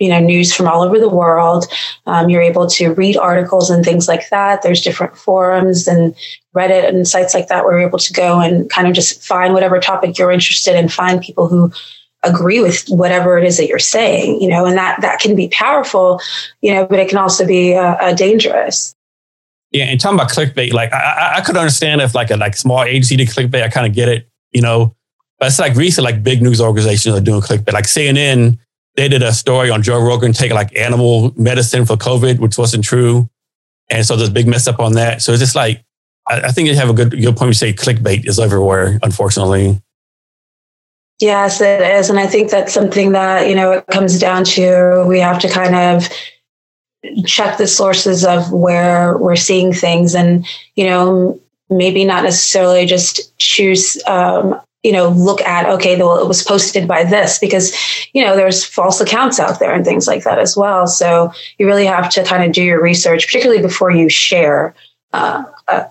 you 0.00 0.08
know, 0.08 0.18
news 0.18 0.52
from 0.52 0.66
all 0.66 0.82
over 0.82 0.98
the 0.98 1.08
world. 1.08 1.66
Um, 2.06 2.28
you're 2.28 2.42
able 2.42 2.66
to 2.70 2.88
read 2.94 3.16
articles 3.16 3.70
and 3.70 3.84
things 3.84 4.08
like 4.08 4.28
that. 4.30 4.62
There's 4.62 4.80
different 4.80 5.16
forums 5.16 5.86
and 5.86 6.16
Reddit 6.56 6.88
and 6.88 7.06
sites 7.06 7.34
like 7.34 7.46
that 7.48 7.64
where 7.64 7.78
you're 7.78 7.88
able 7.88 8.00
to 8.00 8.12
go 8.12 8.40
and 8.40 8.68
kind 8.70 8.88
of 8.88 8.94
just 8.94 9.22
find 9.22 9.54
whatever 9.54 9.78
topic 9.78 10.18
you're 10.18 10.32
interested 10.32 10.74
in, 10.74 10.88
find 10.88 11.20
people 11.20 11.46
who 11.46 11.70
agree 12.26 12.60
with 12.60 12.86
whatever 12.88 13.38
it 13.38 13.44
is 13.44 13.56
that 13.56 13.68
you're 13.68 13.78
saying, 13.78 14.40
you 14.40 14.48
know, 14.48 14.66
and 14.66 14.76
that 14.76 15.00
that 15.00 15.20
can 15.20 15.34
be 15.36 15.48
powerful, 15.48 16.20
you 16.60 16.74
know, 16.74 16.86
but 16.86 16.98
it 16.98 17.08
can 17.08 17.18
also 17.18 17.46
be 17.46 17.74
uh, 17.74 17.94
uh, 17.96 18.14
dangerous. 18.14 18.94
Yeah, 19.72 19.84
and 19.84 20.00
talking 20.00 20.18
about 20.18 20.30
clickbait, 20.30 20.72
like 20.72 20.92
I, 20.92 21.34
I 21.36 21.40
could 21.40 21.56
understand 21.56 22.00
if 22.00 22.14
like 22.14 22.30
a 22.30 22.36
like 22.36 22.56
small 22.56 22.82
agency 22.82 23.16
did 23.16 23.28
clickbait, 23.28 23.62
I 23.62 23.68
kind 23.68 23.86
of 23.86 23.94
get 23.94 24.08
it, 24.08 24.28
you 24.52 24.62
know. 24.62 24.94
But 25.38 25.48
it's 25.48 25.58
like 25.58 25.74
recent, 25.74 26.04
like 26.04 26.22
big 26.22 26.40
news 26.40 26.60
organizations 26.60 27.14
are 27.14 27.20
doing 27.20 27.40
clickbait. 27.40 27.72
Like 27.72 27.86
CNN, 27.86 28.58
they 28.96 29.08
did 29.08 29.22
a 29.22 29.32
story 29.32 29.70
on 29.70 29.82
Joe 29.82 30.00
Rogan 30.00 30.32
taking 30.32 30.54
like 30.54 30.74
animal 30.76 31.32
medicine 31.36 31.84
for 31.84 31.96
COVID, 31.96 32.38
which 32.38 32.56
wasn't 32.56 32.84
true, 32.84 33.28
and 33.90 34.04
so 34.06 34.16
there's 34.16 34.30
a 34.30 34.32
big 34.32 34.46
mess 34.46 34.66
up 34.66 34.80
on 34.80 34.92
that. 34.92 35.20
So 35.22 35.32
it's 35.32 35.40
just 35.40 35.56
like 35.56 35.84
I, 36.28 36.42
I 36.42 36.52
think 36.52 36.68
you 36.68 36.76
have 36.76 36.90
a 36.90 36.94
good 36.94 37.10
good 37.10 37.36
point. 37.36 37.48
You 37.48 37.54
say 37.54 37.72
clickbait 37.72 38.26
is 38.26 38.38
everywhere, 38.38 38.98
unfortunately. 39.02 39.80
Yes, 41.18 41.60
it 41.60 41.80
is. 41.80 42.10
And 42.10 42.18
I 42.18 42.26
think 42.26 42.50
that's 42.50 42.74
something 42.74 43.12
that, 43.12 43.48
you 43.48 43.54
know, 43.54 43.72
it 43.72 43.86
comes 43.86 44.18
down 44.18 44.44
to 44.44 45.04
we 45.08 45.18
have 45.20 45.38
to 45.40 45.48
kind 45.48 45.74
of 45.74 46.08
check 47.24 47.56
the 47.56 47.66
sources 47.66 48.24
of 48.24 48.52
where 48.52 49.16
we're 49.16 49.36
seeing 49.36 49.72
things 49.72 50.14
and, 50.14 50.46
you 50.74 50.84
know, 50.84 51.40
maybe 51.70 52.04
not 52.04 52.24
necessarily 52.24 52.86
just 52.86 53.36
choose 53.38 54.00
um, 54.06 54.60
you 54.82 54.92
know 54.92 55.08
look 55.08 55.40
at 55.40 55.68
okay 55.68 55.98
well 55.98 56.22
it 56.22 56.28
was 56.28 56.44
posted 56.44 56.86
by 56.86 57.02
this 57.02 57.40
because 57.40 57.74
you 58.12 58.24
know 58.24 58.36
there's 58.36 58.64
false 58.64 59.00
accounts 59.00 59.40
out 59.40 59.58
there 59.58 59.74
and 59.74 59.84
things 59.84 60.06
like 60.06 60.22
that 60.22 60.38
as 60.38 60.56
well 60.56 60.86
so 60.86 61.32
you 61.58 61.66
really 61.66 61.86
have 61.86 62.08
to 62.08 62.22
kind 62.22 62.44
of 62.44 62.52
do 62.52 62.62
your 62.62 62.80
research 62.80 63.26
particularly 63.26 63.60
before 63.60 63.90
you 63.90 64.08
share 64.08 64.74
uh, 65.12 65.42
uh, 65.66 65.84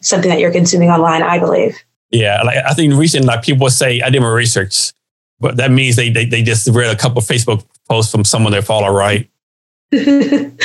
something 0.00 0.28
that 0.28 0.40
you're 0.40 0.50
consuming 0.50 0.88
online 0.88 1.22
i 1.22 1.38
believe 1.38 1.78
yeah 2.12 2.42
like 2.42 2.58
i 2.64 2.74
think 2.74 2.94
recently 2.94 3.26
like 3.26 3.42
people 3.42 3.68
say 3.68 4.00
i 4.02 4.10
did 4.10 4.20
my 4.20 4.28
research 4.28 4.92
but 5.40 5.56
that 5.56 5.70
means 5.70 5.96
they 5.96 6.10
they, 6.10 6.24
they 6.24 6.42
just 6.42 6.68
read 6.68 6.94
a 6.94 6.98
couple 6.98 7.20
facebook 7.20 7.64
posts 7.88 8.12
from 8.12 8.24
someone 8.24 8.52
they 8.52 8.62
follow 8.62 8.88
right? 8.92 9.28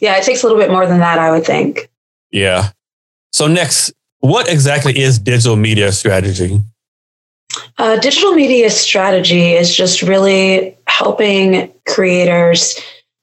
Yeah 0.00 0.16
it 0.16 0.22
takes 0.22 0.44
a 0.44 0.46
little 0.46 0.60
bit 0.60 0.70
more 0.70 0.86
than 0.86 1.00
that 1.00 1.18
i 1.18 1.30
would 1.30 1.44
think. 1.44 1.90
Yeah. 2.30 2.70
So 3.32 3.48
next 3.48 3.92
what 4.20 4.48
exactly 4.48 4.98
is 4.98 5.18
digital 5.18 5.56
media 5.56 5.92
strategy? 5.92 6.60
Uh, 7.78 7.96
digital 7.98 8.32
media 8.32 8.70
strategy 8.70 9.52
is 9.52 9.74
just 9.74 10.02
really 10.02 10.76
helping 10.86 11.72
creators 11.86 12.78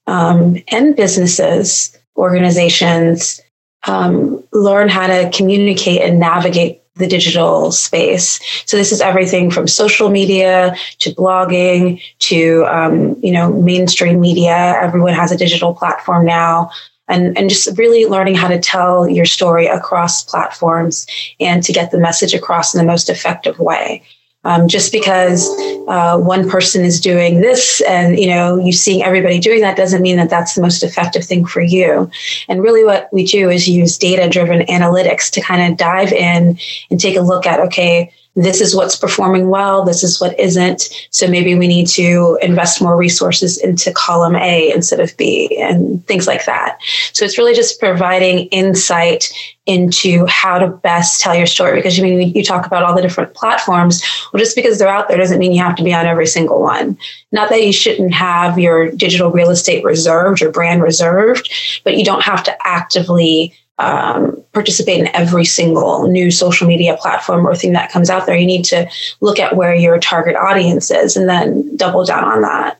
um, 0.06 0.56
and 0.68 0.96
businesses, 0.96 1.96
organizations 2.16 3.40
um, 3.86 4.42
learn 4.52 4.88
how 4.88 5.06
to 5.06 5.30
communicate 5.34 6.00
and 6.00 6.18
navigate 6.18 6.82
the 6.96 7.06
digital 7.06 7.70
space. 7.72 8.40
So 8.64 8.76
this 8.76 8.92
is 8.92 9.00
everything 9.00 9.50
from 9.50 9.68
social 9.68 10.08
media 10.08 10.74
to 10.98 11.14
blogging 11.14 12.02
to 12.20 12.64
um, 12.66 13.16
you 13.22 13.32
know 13.32 13.52
mainstream 13.52 14.20
media. 14.20 14.78
Everyone 14.80 15.12
has 15.12 15.30
a 15.30 15.36
digital 15.36 15.74
platform 15.74 16.24
now. 16.24 16.70
And, 17.08 17.38
and 17.38 17.48
just 17.48 17.78
really 17.78 18.04
learning 18.04 18.34
how 18.34 18.48
to 18.48 18.58
tell 18.58 19.08
your 19.08 19.26
story 19.26 19.68
across 19.68 20.24
platforms 20.24 21.06
and 21.38 21.62
to 21.62 21.72
get 21.72 21.92
the 21.92 22.00
message 22.00 22.34
across 22.34 22.74
in 22.74 22.78
the 22.78 22.84
most 22.84 23.08
effective 23.08 23.60
way. 23.60 24.02
Um, 24.46 24.68
just 24.68 24.92
because 24.92 25.48
uh, 25.88 26.16
one 26.18 26.48
person 26.48 26.84
is 26.84 27.00
doing 27.00 27.40
this 27.40 27.80
and 27.80 28.16
you 28.16 28.28
know 28.28 28.58
you 28.58 28.72
seeing 28.72 29.02
everybody 29.02 29.40
doing 29.40 29.60
that 29.62 29.76
doesn't 29.76 30.02
mean 30.02 30.16
that 30.18 30.30
that's 30.30 30.54
the 30.54 30.62
most 30.62 30.84
effective 30.84 31.24
thing 31.24 31.44
for 31.44 31.60
you. 31.60 32.08
And 32.48 32.62
really 32.62 32.84
what 32.84 33.08
we 33.12 33.24
do 33.24 33.50
is 33.50 33.68
use 33.68 33.98
data 33.98 34.28
driven 34.28 34.60
analytics 34.66 35.30
to 35.32 35.40
kind 35.40 35.72
of 35.72 35.76
dive 35.76 36.12
in 36.12 36.60
and 36.90 37.00
take 37.00 37.16
a 37.16 37.22
look 37.22 37.44
at 37.44 37.58
okay 37.58 38.12
this 38.36 38.60
is 38.60 38.76
what's 38.76 38.96
performing 38.96 39.48
well, 39.48 39.82
this 39.82 40.04
is 40.04 40.20
what 40.20 40.38
isn't. 40.38 40.90
So 41.10 41.26
maybe 41.26 41.54
we 41.54 41.66
need 41.66 41.86
to 41.88 42.38
invest 42.42 42.82
more 42.82 42.96
resources 42.96 43.56
into 43.58 43.90
column 43.92 44.36
A 44.36 44.70
instead 44.72 45.00
of 45.00 45.16
B 45.16 45.56
and 45.58 46.06
things 46.06 46.26
like 46.26 46.44
that. 46.44 46.78
So 47.12 47.24
it's 47.24 47.38
really 47.38 47.54
just 47.54 47.80
providing 47.80 48.46
insight 48.48 49.32
into 49.64 50.24
how 50.26 50.58
to 50.58 50.68
best 50.68 51.20
tell 51.20 51.34
your 51.34 51.46
story 51.46 51.76
because 51.76 51.98
you 51.98 52.04
I 52.04 52.08
mean 52.08 52.28
you 52.34 52.44
talk 52.44 52.66
about 52.66 52.84
all 52.84 52.94
the 52.94 53.02
different 53.02 53.34
platforms 53.34 54.00
well 54.32 54.38
just 54.38 54.54
because 54.54 54.78
they're 54.78 54.86
out 54.86 55.08
there 55.08 55.18
doesn't 55.18 55.40
mean 55.40 55.52
you 55.52 55.60
have 55.60 55.74
to 55.76 55.82
be 55.82 55.92
on 55.92 56.06
every 56.06 56.26
single 56.26 56.62
one 56.62 56.96
not 57.32 57.48
that 57.48 57.66
you 57.66 57.72
shouldn't 57.72 58.14
have 58.14 58.60
your 58.60 58.92
digital 58.92 59.32
real 59.32 59.50
estate 59.50 59.82
reserved 59.82 60.40
or 60.40 60.52
brand 60.52 60.82
reserved 60.82 61.52
but 61.82 61.96
you 61.96 62.04
don't 62.04 62.22
have 62.22 62.44
to 62.44 62.56
actively 62.64 63.52
um, 63.78 64.42
participate 64.52 65.00
in 65.00 65.08
every 65.14 65.44
single 65.44 66.08
new 66.08 66.30
social 66.30 66.66
media 66.66 66.96
platform 66.96 67.46
or 67.46 67.54
thing 67.54 67.72
that 67.72 67.92
comes 67.92 68.08
out 68.08 68.26
there. 68.26 68.36
You 68.36 68.46
need 68.46 68.64
to 68.66 68.88
look 69.20 69.38
at 69.38 69.56
where 69.56 69.74
your 69.74 69.98
target 69.98 70.34
audience 70.36 70.90
is 70.90 71.16
and 71.16 71.28
then 71.28 71.76
double 71.76 72.04
down 72.04 72.24
on 72.24 72.42
that. 72.42 72.78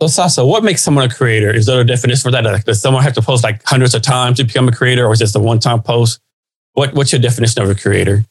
So, 0.00 0.08
Sasha, 0.08 0.44
what 0.44 0.64
makes 0.64 0.82
someone 0.82 1.08
a 1.08 1.14
creator? 1.14 1.54
Is 1.54 1.66
there 1.66 1.80
a 1.80 1.84
definition 1.84 2.22
for 2.22 2.32
that? 2.32 2.44
Like, 2.44 2.64
does 2.64 2.80
someone 2.80 3.02
have 3.04 3.12
to 3.14 3.22
post 3.22 3.44
like 3.44 3.62
hundreds 3.64 3.94
of 3.94 4.02
times 4.02 4.38
to 4.38 4.44
become 4.44 4.68
a 4.68 4.72
creator, 4.72 5.06
or 5.06 5.12
is 5.12 5.20
this 5.20 5.34
a 5.34 5.40
one-time 5.40 5.82
post? 5.82 6.20
What, 6.72 6.92
what's 6.94 7.12
your 7.12 7.20
definition 7.20 7.62
of 7.62 7.70
a 7.70 7.74
creator? 7.74 8.24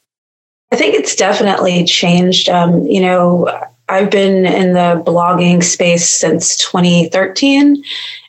I 0.70 0.76
think 0.76 0.94
it's 0.94 1.14
definitely 1.14 1.84
changed. 1.84 2.48
Um, 2.48 2.86
you 2.86 3.00
know, 3.00 3.48
I've 3.88 4.10
been 4.10 4.46
in 4.46 4.72
the 4.72 5.02
blogging 5.06 5.62
space 5.62 6.08
since 6.08 6.56
2013, 6.58 7.82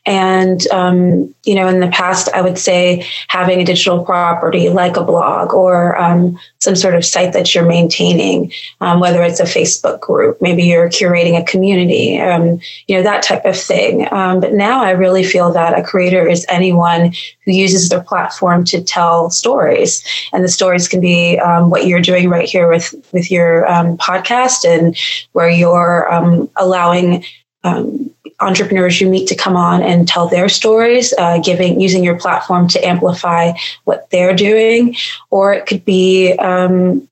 and, 0.05 0.67
um, 0.67 1.33
you 1.45 1.55
know, 1.55 1.67
in 1.67 1.79
the 1.79 1.87
past, 1.87 2.27
I 2.33 2.41
would 2.41 2.57
say 2.57 3.05
having 3.29 3.61
a 3.61 3.65
digital 3.65 4.03
property 4.03 4.69
like 4.69 4.97
a 4.97 5.03
blog 5.03 5.53
or 5.53 5.97
um, 5.97 6.37
some 6.59 6.75
sort 6.75 6.95
of 6.95 7.05
site 7.05 7.31
that 7.33 7.55
you're 7.55 7.65
maintaining, 7.65 8.51
um, 8.81 8.99
whether 8.99 9.23
it's 9.23 9.39
a 9.39 9.45
Facebook 9.45 10.01
group, 10.01 10.41
maybe 10.41 10.63
you're 10.63 10.89
curating 10.89 11.39
a 11.39 11.45
community, 11.45 12.19
um, 12.19 12.59
you 12.87 12.97
know, 12.97 13.03
that 13.03 13.23
type 13.23 13.45
of 13.45 13.57
thing. 13.57 14.05
Um, 14.11 14.41
but 14.41 14.53
now 14.53 14.83
I 14.83 14.91
really 14.91 15.23
feel 15.23 15.53
that 15.53 15.79
a 15.79 15.83
creator 15.83 16.27
is 16.27 16.45
anyone 16.49 17.13
who 17.45 17.53
uses 17.53 17.87
their 17.87 18.03
platform 18.03 18.65
to 18.65 18.83
tell 18.83 19.29
stories. 19.29 20.03
And 20.33 20.43
the 20.43 20.49
stories 20.49 20.89
can 20.89 20.99
be 20.99 21.39
um, 21.39 21.69
what 21.69 21.87
you're 21.87 22.01
doing 22.01 22.29
right 22.29 22.47
here 22.47 22.67
with, 22.69 22.93
with 23.13 23.31
your 23.31 23.65
podcast 23.97 24.65
and 24.65 24.97
where 25.31 25.49
you're 25.49 26.09
allowing 26.57 27.23
um, 27.63 28.11
entrepreneurs 28.39 28.99
you 28.99 29.09
meet 29.09 29.27
to 29.27 29.35
come 29.35 29.55
on 29.55 29.81
and 29.81 30.07
tell 30.07 30.27
their 30.27 30.49
stories, 30.49 31.13
uh, 31.17 31.39
giving 31.39 31.79
using 31.79 32.03
your 32.03 32.19
platform 32.19 32.67
to 32.69 32.85
amplify 32.85 33.51
what 33.85 34.09
they're 34.09 34.35
doing, 34.35 34.95
or 35.29 35.53
it 35.53 35.65
could 35.65 35.85
be 35.85 36.33
um, 36.33 37.07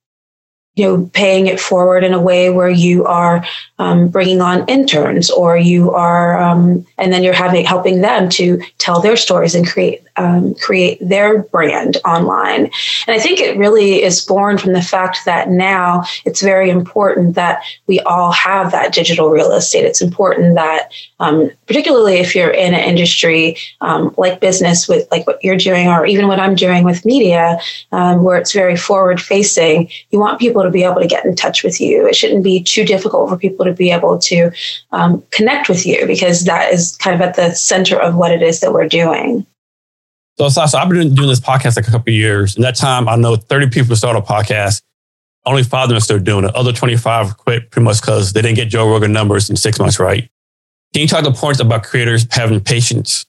you 0.76 0.86
know 0.86 1.10
paying 1.14 1.48
it 1.48 1.60
forward 1.60 2.04
in 2.04 2.14
a 2.14 2.22
way 2.22 2.50
where 2.50 2.70
you 2.70 3.06
are 3.06 3.46
um, 3.80 4.08
bringing 4.08 4.42
on 4.42 4.68
interns 4.68 5.30
or 5.30 5.58
you 5.58 5.92
are 5.92 6.42
um, 6.42 6.86
and 6.98 7.12
then 7.12 7.24
you're 7.24 7.34
having 7.34 7.66
helping 7.66 8.02
them 8.02 8.30
to 8.30 8.62
tell 8.78 9.02
their 9.02 9.18
stories 9.18 9.56
and 9.56 9.68
create 9.68 10.02
um, 10.18 10.56
create 10.56 10.98
their 11.02 11.44
brand 11.44 11.98
online. 12.06 12.70
And 13.08 13.16
i 13.16 13.20
think 13.20 13.40
it 13.40 13.58
really 13.58 14.04
is 14.04 14.26
born 14.26 14.58
from 14.58 14.74
the 14.74 14.82
fact 14.82 15.20
that 15.26 15.50
now 15.50 16.04
it's 16.26 16.42
very 16.42 16.70
important 16.70 17.36
that 17.36 17.64
we 17.88 18.00
all 18.02 18.32
have 18.32 18.72
that 18.72 18.94
digital 18.94 19.30
real 19.30 19.52
estate. 19.52 19.86
It's 19.86 20.02
important 20.02 20.56
that 20.56 20.92
um, 21.20 21.52
particularly 21.68 22.16
if 22.16 22.36
you're 22.36 22.52
in 22.52 22.74
an 22.74 22.80
industry 22.82 23.58
um, 23.82 24.14
like 24.18 24.40
business 24.40 24.88
with 24.88 25.08
like 25.12 25.26
what 25.28 25.44
you're 25.44 25.58
doing 25.58 25.88
or 25.88 26.06
even 26.06 26.28
what 26.28 26.40
i'm 26.40 26.56
doing 26.56 26.84
with 26.84 27.06
media 27.06 27.60
um, 27.92 28.24
where 28.24 28.38
it's 28.38 28.54
very 28.54 28.76
forward 28.76 29.22
facing 29.22 29.90
you 30.12 30.20
want 30.20 30.40
people 30.40 30.64
to 30.64 30.70
be 30.70 30.84
able 30.84 31.02
to 31.02 31.08
get 31.08 31.26
in 31.26 31.36
touch 31.36 31.64
with 31.64 31.80
you. 31.80 32.08
It 32.08 32.16
shouldn't 32.16 32.44
be 32.44 32.62
too 32.64 32.86
difficult 32.86 33.30
for 33.30 33.38
people 33.38 33.66
to 33.66 33.74
be 33.74 33.92
able 33.92 34.20
to 34.20 34.52
um, 34.92 35.24
connect 35.32 35.70
with 35.70 35.86
you 35.86 36.06
because 36.06 36.46
that 36.46 36.74
is 36.74 36.96
kind 36.98 37.16
of 37.16 37.22
at 37.22 37.36
the 37.36 37.54
center 37.54 38.00
of 38.00 38.16
what 38.16 38.32
it 38.32 38.42
is 38.42 38.60
that 38.60 38.74
we're 38.74 38.88
doing. 38.88 39.46
So, 40.42 40.50
Sasha, 40.50 40.80
I've 40.80 40.90
been 40.90 41.14
doing 41.14 41.30
this 41.30 41.40
podcast 41.40 41.76
like 41.76 41.88
a 41.88 41.92
couple 41.92 42.12
years. 42.12 42.56
In 42.56 42.64
that 42.64 42.76
time, 42.76 43.08
I 43.08 43.16
know 43.16 43.36
30 43.36 43.70
people 43.70 43.96
started 43.96 44.18
a 44.18 44.22
podcast. 44.24 44.82
Only 45.46 45.62
five 45.62 45.84
of 45.84 45.90
them 45.90 45.98
are 45.98 46.02
still 46.02 46.18
doing 46.18 46.46
it. 46.46 46.56
Other 46.56 46.74
25 46.74 47.38
quit 47.38 47.70
pretty 47.70 47.84
much 47.84 48.02
because 48.02 48.34
they 48.34 48.42
didn't 48.42 48.56
get 48.56 48.68
Joe 48.68 48.90
Rogan 48.90 49.14
numbers 49.14 49.52
in 49.52 49.56
six 49.56 49.78
months, 49.78 50.00
right? 50.00 50.28
Can 50.94 51.04
you 51.04 51.08
talk 51.08 51.26
the 51.26 51.32
points 51.32 51.60
about 51.60 51.84
creators 51.84 52.26
having 52.32 52.60
patience? 52.60 53.28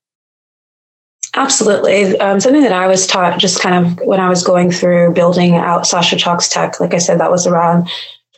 Absolutely. 1.34 2.18
Um, 2.18 2.40
something 2.40 2.62
that 2.62 2.72
I 2.72 2.86
was 2.86 3.06
taught 3.06 3.38
just 3.38 3.60
kind 3.60 3.84
of 3.84 4.06
when 4.06 4.18
I 4.18 4.30
was 4.30 4.42
going 4.42 4.70
through 4.70 5.12
building 5.12 5.56
out 5.56 5.86
Sasha 5.86 6.16
Talks 6.16 6.48
Tech, 6.48 6.80
like 6.80 6.94
I 6.94 6.98
said, 6.98 7.20
that 7.20 7.30
was 7.30 7.46
around 7.46 7.88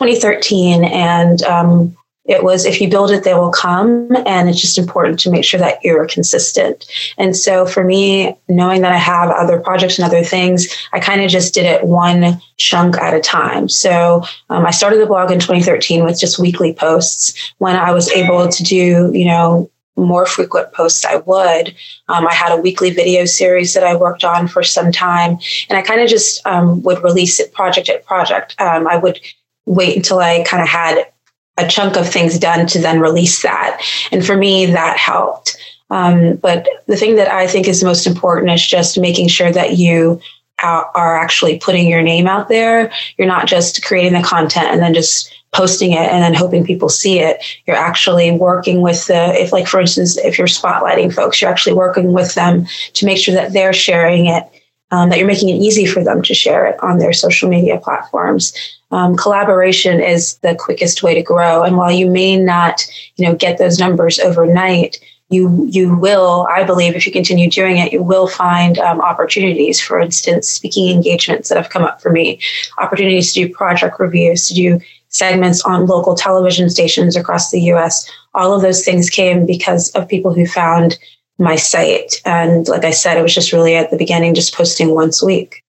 2013. 0.01 0.83
And 0.83 1.41
um, 1.45 1.97
it 2.27 2.43
was 2.43 2.65
if 2.65 2.81
you 2.81 2.89
build 2.89 3.11
it, 3.11 3.25
they 3.25 3.35
will 3.35 3.51
come. 3.51 4.09
And 4.27 4.49
it's 4.49 4.61
just 4.61 4.79
important 4.79 5.19
to 5.21 5.31
make 5.31 5.45
sure 5.45 5.61
that 5.61 5.85
you're 5.85 6.07
consistent. 6.07 6.87
And 7.19 7.37
so 7.37 7.67
for 7.67 7.85
me, 7.85 8.37
knowing 8.49 8.81
that 8.83 8.93
I 8.93 8.99
have 8.99 9.31
other 9.31 9.61
projects 9.61 9.99
and 9.99 10.07
other 10.07 10.25
things, 10.25 10.75
I 10.93 11.01
kind 11.01 11.21
of 11.21 11.31
just 11.31 11.53
did 11.53 11.67
it 11.67 11.85
one 11.85 12.41
chunk 12.57 12.97
at 12.97 13.15
a 13.15 13.21
time. 13.21 13.69
So 13.69 14.23
um, 14.49 14.65
I 14.65 14.71
started 14.71 15.01
the 15.01 15.07
blog 15.07 15.31
in 15.31 15.39
2013 15.39 16.05
with 16.05 16.19
just 16.19 16.39
weekly 16.39 16.73
posts. 16.73 17.53
When 17.59 17.77
I 17.77 17.93
was 17.93 18.11
able 18.11 18.49
to 18.49 18.63
do, 18.63 19.11
you 19.13 19.27
know, 19.27 19.71
more 19.97 20.27
frequent 20.27 20.73
posts 20.73 21.05
I 21.05 21.17
would. 21.17 21.75
Um, 22.09 22.27
I 22.27 22.35
had 22.35 22.53
a 22.53 22.61
weekly 22.61 22.91
video 22.91 23.27
series 23.27 23.75
that 23.75 23.85
I 23.85 23.95
worked 23.95 24.25
on 24.25 24.49
for 24.49 24.63
some 24.65 24.91
time, 24.91 25.39
and 25.69 25.79
I 25.79 25.83
kind 25.83 26.01
of 26.01 26.09
just 26.09 26.45
um, 26.47 26.83
would 26.83 27.03
release 27.05 27.39
it 27.39 27.53
project 27.53 27.89
at 27.89 28.05
project. 28.05 28.61
Um, 28.61 28.89
I 28.89 28.97
would 28.97 29.21
wait 29.67 29.97
until 29.97 30.19
I 30.19 30.43
kind 30.43 30.63
of 30.63 30.69
had 30.69 31.07
a 31.57 31.67
chunk 31.67 31.97
of 31.97 32.09
things 32.09 32.39
done 32.39 32.67
to 32.67 32.81
then 32.81 33.01
release 33.01 33.43
that. 33.43 33.81
And 34.11 34.25
for 34.25 34.37
me, 34.37 34.67
that 34.67 34.97
helped. 34.99 35.57
Um, 35.91 36.37
but 36.37 36.69
the 36.87 36.97
thing 36.97 37.17
that 37.17 37.29
I 37.29 37.47
think 37.47 37.69
is 37.69 37.85
most 37.85 38.07
important 38.07 38.51
is 38.51 38.67
just 38.67 38.99
making 38.99 39.29
sure 39.29 39.53
that 39.53 39.77
you 39.77 40.21
are 40.63 41.17
actually 41.17 41.59
putting 41.59 41.89
your 41.89 42.01
name 42.01 42.27
out 42.27 42.49
there. 42.49 42.91
You're 43.19 43.29
not 43.29 43.47
just 43.47 43.85
creating 43.85 44.15
the 44.15 44.27
content 44.27 44.69
and 44.69 44.81
then 44.81 44.95
just 44.95 45.35
posting 45.53 45.93
it 45.93 46.11
and 46.11 46.23
then 46.23 46.33
hoping 46.33 46.65
people 46.65 46.89
see 46.89 47.21
it. 47.21 47.45
You're 47.67 47.77
actually 47.77 48.31
working 48.33 48.81
with 48.81 49.07
the, 49.07 49.41
if 49.41 49.53
like, 49.53 49.67
for 49.67 49.81
instance, 49.81 50.17
if 50.17 50.39
you're 50.39 50.47
spotlighting 50.47 51.15
folks, 51.15 51.41
you're 51.41 51.51
actually 51.51 51.75
working 51.75 52.13
with 52.13 52.35
them 52.35 52.67
to 52.95 53.07
make 53.07 53.19
sure 53.19 53.35
that 53.35 53.53
they're 53.53 53.73
sharing 53.73 54.27
it, 54.27 54.45
um, 54.91 55.09
that 55.09 55.19
you're 55.19 55.27
making 55.27 55.49
it 55.49 55.61
easy 55.61 55.87
for 55.87 56.05
them 56.05 56.23
to 56.23 56.35
share 56.35 56.67
it 56.67 56.83
on 56.83 56.99
their 56.99 57.13
social 57.13 57.49
media 57.49 57.79
platforms 57.79 58.53
um, 58.95 59.17
collaboration 59.17 60.01
is 60.01 60.37
the 60.39 60.55
quickest 60.55 61.03
way 61.03 61.15
to 61.15 61.23
grow. 61.23 61.65
And 61.65 61.77
while 61.77 61.91
you 61.91 62.09
may 62.09 62.37
not, 62.37 62.87
you 63.17 63.27
know, 63.27 63.35
get 63.35 63.59
those 63.59 63.81
numbers 63.81 64.21
overnight, 64.21 65.01
you 65.31 65.67
you 65.69 65.97
will, 65.97 66.47
I 66.49 66.63
believe, 66.63 66.95
if 66.95 67.05
you 67.05 67.11
continue 67.11 67.51
doing 67.51 67.79
it, 67.79 67.93
you 67.93 68.05
will 68.05 68.29
find 68.29 68.79
um, 68.79 69.01
opportunities. 69.01 69.81
For 69.81 69.99
instance, 69.99 70.49
speaking 70.49 70.95
engagements 70.95 71.49
that 71.49 71.57
have 71.57 71.71
come 71.71 71.83
up 71.83 72.01
for 72.01 72.13
me, 72.13 72.39
opportunities 72.79 73.33
to 73.33 73.47
do 73.47 73.53
project 73.53 73.99
reviews, 73.99 74.47
to 74.47 74.55
do 74.55 74.81
segments 75.09 75.65
on 75.65 75.87
local 75.87 76.15
television 76.15 76.71
stations 76.71 77.17
across 77.17 77.51
the 77.51 77.63
U.S. 77.63 78.09
All 78.35 78.55
of 78.55 78.63
those 78.63 78.85
things 78.85 79.11
came 79.11 79.45
because 79.45 79.91
of 79.93 80.09
people 80.09 80.33
who 80.33 80.47
found 80.47 80.99
my 81.39 81.57
site. 81.57 82.21
And 82.25 82.67
like 82.69 82.85
I 82.85 82.91
said, 82.91 83.17
it 83.17 83.23
was 83.23 83.35
just 83.35 83.53
really 83.53 83.75
at 83.75 83.91
the 83.91 83.97
beginning, 83.97 84.35
just 84.35 84.55
posting 84.55 84.95
once 84.95 85.23
a 85.23 85.27
week. 85.27 85.63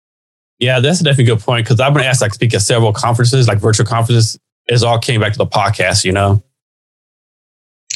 Yeah, 0.60 0.80
that's 0.80 1.00
definitely 1.00 1.32
a 1.32 1.36
good 1.36 1.44
point 1.44 1.66
because 1.66 1.80
I've 1.80 1.94
been 1.94 2.04
asked 2.04 2.22
like 2.22 2.34
speak 2.34 2.54
at 2.54 2.62
several 2.62 2.94
conferences, 2.94 3.48
like 3.48 3.58
virtual 3.58 3.86
conferences. 3.86 4.38
It 4.68 4.84
all 4.84 5.00
came 5.00 5.22
back 5.22 5.34
to 5.34 5.38
the 5.38 5.46
podcast, 5.46 6.06
you 6.06 6.12
know 6.12 6.44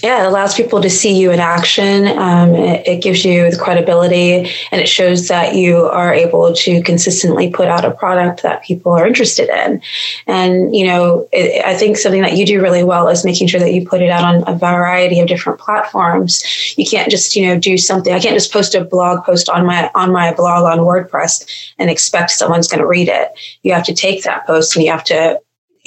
yeah, 0.04 0.24
it 0.24 0.28
allows 0.28 0.56
people 0.56 0.82
to 0.82 0.90
see 0.90 1.20
you 1.20 1.32
in 1.32 1.40
action. 1.40 2.08
Um, 2.08 2.56
it, 2.56 2.88
it, 2.88 3.04
gives 3.04 3.26
you 3.26 3.50
the 3.50 3.58
credibility 3.58 4.50
and 4.72 4.82
it 4.82 4.88
shows 4.88 5.28
that 5.28 5.56
you 5.56 5.86
are 5.86 6.14
able 6.14 6.54
to 6.54 6.82
consistently 6.84 7.50
put 7.50 7.68
out 7.68 7.86
a 7.86 7.92
product 7.92 8.44
that 8.44 8.64
people 8.64 8.92
are 8.92 9.08
interested 9.08 9.50
in. 9.50 9.82
And, 10.28 10.76
you 10.76 10.86
know, 10.86 11.28
it, 11.32 11.66
I 11.66 11.76
think 11.76 11.98
something 11.98 12.22
that 12.22 12.38
you 12.38 12.46
do 12.46 12.62
really 12.62 12.84
well 12.84 13.08
is 13.08 13.26
making 13.26 13.48
sure 13.48 13.60
that 13.60 13.74
you 13.74 13.88
put 13.88 14.02
it 14.02 14.10
out 14.10 14.24
on 14.24 14.48
a 14.48 14.58
variety 14.58 15.20
of 15.20 15.28
different 15.28 15.60
platforms. 15.60 16.44
You 16.78 16.86
can't 16.86 17.10
just, 17.10 17.36
you 17.36 17.48
know, 17.48 17.60
do 17.60 17.78
something. 17.78 18.14
I 18.14 18.20
can't 18.20 18.36
just 18.36 18.54
post 18.54 18.76
a 18.76 18.84
blog 18.84 19.24
post 19.24 19.50
on 19.50 19.66
my, 19.66 19.90
on 19.96 20.12
my 20.12 20.34
blog 20.34 20.64
on 20.66 20.86
WordPress 20.86 21.74
and 21.78 21.90
expect 21.90 22.32
someone's 22.32 22.68
going 22.68 22.82
to 22.82 22.88
read 22.88 23.08
it. 23.08 23.30
You 23.64 23.74
have 23.74 23.86
to 23.86 23.94
take 23.94 24.24
that 24.24 24.46
post 24.46 24.76
and 24.76 24.86
you 24.86 24.92
have 24.92 25.04
to 25.06 25.40